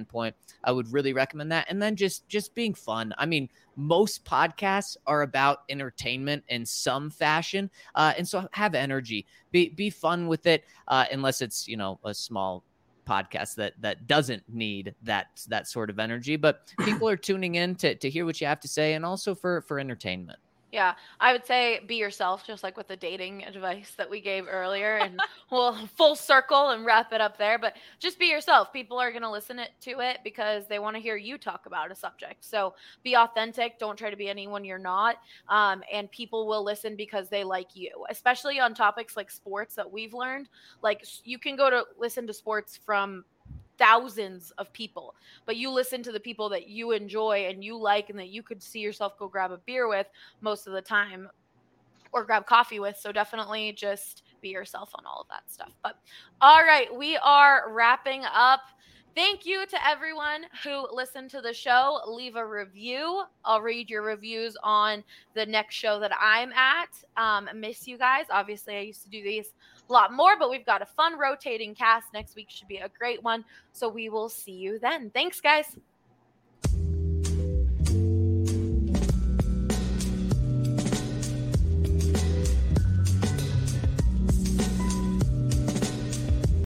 I 0.65 0.73
would 0.73 0.93
really 0.93 1.13
recommend 1.13 1.53
that. 1.53 1.67
And 1.69 1.81
then 1.81 1.97
just 1.97 2.29
just 2.29 2.55
being 2.55 2.75
fun. 2.75 3.15
I 3.19 3.27
mean, 3.27 3.49
most 3.77 4.25
podcasts 4.25 4.97
are 5.07 5.23
about 5.23 5.61
entertainment 5.69 6.45
in 6.49 6.67
some 6.67 7.11
fashion, 7.11 7.71
uh, 7.95 8.13
and 8.17 8.27
so 8.27 8.49
have 8.53 8.75
energy. 8.75 9.27
Be 9.51 9.71
be 9.71 9.91
fun 9.91 10.29
with 10.29 10.47
it, 10.47 10.65
uh, 10.89 11.07
unless 11.11 11.41
it's 11.43 11.69
you 11.69 11.77
know 11.77 11.99
a 12.05 12.15
small 12.15 12.65
podcast 13.07 13.57
that 13.57 13.75
that 13.81 14.07
doesn't 14.07 14.43
need 14.49 14.95
that 15.03 15.29
that 15.49 15.67
sort 15.69 15.91
of 15.91 15.99
energy. 15.99 16.37
But 16.37 16.73
people 16.81 17.09
are 17.13 17.17
tuning 17.17 17.57
in 17.57 17.75
to 17.77 17.95
to 17.95 18.11
hear 18.11 18.25
what 18.25 18.41
you 18.41 18.47
have 18.47 18.61
to 18.61 18.69
say, 18.69 18.95
and 18.95 19.05
also 19.05 19.35
for 19.35 19.63
for 19.63 19.79
entertainment. 19.79 20.39
Yeah, 20.73 20.95
I 21.21 21.33
would 21.33 21.45
say 21.45 21.81
be 21.87 21.97
yourself, 21.97 22.47
just 22.47 22.63
like 22.63 22.79
with 22.79 22.89
the 22.89 22.97
dating 22.97 23.45
advice 23.45 23.93
that 23.99 24.09
we 24.09 24.23
gave 24.23 24.47
earlier, 24.49 24.97
and 24.97 25.21
we'll 25.51 25.75
full 25.87 26.17
circle 26.17 26.71
and 26.71 26.87
wrap 26.87 27.13
it 27.13 27.21
up 27.21 27.37
there. 27.37 27.59
But 27.59 27.77
just 27.99 28.19
be 28.19 28.25
yourself. 28.25 28.73
People 28.73 28.99
are 28.99 29.11
going 29.11 29.23
to 29.23 29.31
listen 29.31 29.59
it, 29.59 29.73
to 29.83 30.01
it 30.01 30.21
because 30.25 30.67
they 30.67 30.79
want 30.79 30.97
to 30.97 31.03
hear 31.03 31.17
you 31.17 31.37
talk 31.37 31.67
about 31.67 31.93
a 31.93 31.95
subject. 31.95 32.43
So 32.43 32.75
be 33.03 33.17
authentic. 33.17 33.79
Don't 33.79 33.99
try 33.99 34.09
to 34.09 34.17
be 34.17 34.31
anyone 34.31 34.65
you're 34.65 34.79
not. 34.79 35.17
Um, 35.51 35.83
and 35.93 36.11
people 36.11 36.47
will 36.47 36.65
listen 36.65 36.97
because 36.97 37.29
they 37.29 37.45
like 37.45 37.77
you, 37.77 38.07
especially 38.09 38.59
on 38.59 38.73
topics 38.73 39.15
like 39.15 39.31
sports 39.31 39.75
that 39.75 39.93
we've 39.93 40.15
learned. 40.15 40.49
Like 40.83 41.05
you 41.23 41.39
can 41.39 41.55
go 41.55 41.69
to 41.69 41.85
listen 41.99 42.27
to 42.29 42.33
sports 42.33 42.79
from 42.83 43.27
thousands 43.83 44.53
of 44.59 44.73
people 44.73 45.17
but 45.45 45.57
you 45.57 45.69
listen 45.69 46.05
to 46.05 46.13
the 46.13 46.21
people 46.21 46.49
that 46.49 46.69
you 46.69 46.93
enjoy 46.93 47.47
and 47.49 47.65
you 47.65 47.77
like 47.77 48.11
and 48.11 48.19
that 48.19 48.29
you 48.29 48.43
could 48.43 48.63
see 48.63 48.79
yourself 48.79 49.19
go 49.19 49.27
grab 49.27 49.51
a 49.51 49.59
beer 49.59 49.89
with 49.89 50.07
most 50.41 50.69
of 50.69 50.73
the 50.73 50.81
time 50.81 51.29
or 52.13 52.25
grab 52.25 52.47
coffee 52.47 52.79
with. 52.79 52.97
So 52.97 53.11
definitely 53.11 53.73
just 53.73 54.23
be 54.41 54.51
yourself 54.51 54.91
on 54.95 55.05
all 55.07 55.21
of 55.21 55.29
that 55.29 55.51
stuff. 55.51 55.73
But 55.83 55.97
all 56.41 56.63
right, 56.63 56.95
we 56.95 57.17
are 57.17 57.71
wrapping 57.71 58.23
up. 58.33 58.61
Thank 59.15 59.45
you 59.45 59.67
to 59.67 59.87
everyone 59.87 60.45
who 60.65 60.87
listened 60.91 61.31
to 61.31 61.43
the 61.43 61.53
show. 61.53 62.01
Leave 62.07 62.37
a 62.37 62.47
review. 62.47 63.25
I'll 63.45 63.61
read 63.61 63.91
your 63.91 64.03
reviews 64.03 64.57
on 64.63 65.05
the 65.35 65.45
next 65.45 65.75
show 65.75 66.01
that 66.01 66.13
I'm 66.19 66.51
at. 66.53 66.89
Um, 67.19 67.49
miss 67.55 67.87
you 67.87 67.99
guys. 67.99 68.27
Obviously, 68.31 68.77
I 68.77 68.81
used 68.81 69.03
to 69.03 69.11
do 69.11 69.23
these 69.23 69.53
lot 69.93 70.13
more, 70.13 70.39
but 70.39 70.51
we've 70.51 70.67
got 70.67 70.83
a 70.83 70.87
fun 70.87 71.19
rotating 71.19 71.75
cast. 71.75 72.07
Next 72.13 72.35
week 72.35 72.51
should 72.51 72.69
be 72.69 72.79
a 72.79 72.89
great 72.89 73.23
one. 73.23 73.45
So 73.73 73.89
we 73.89 74.09
will 74.09 74.29
see 74.29 74.53
you 74.53 74.79
then. 74.79 75.11
Thanks, 75.11 75.41
guys. 75.41 75.77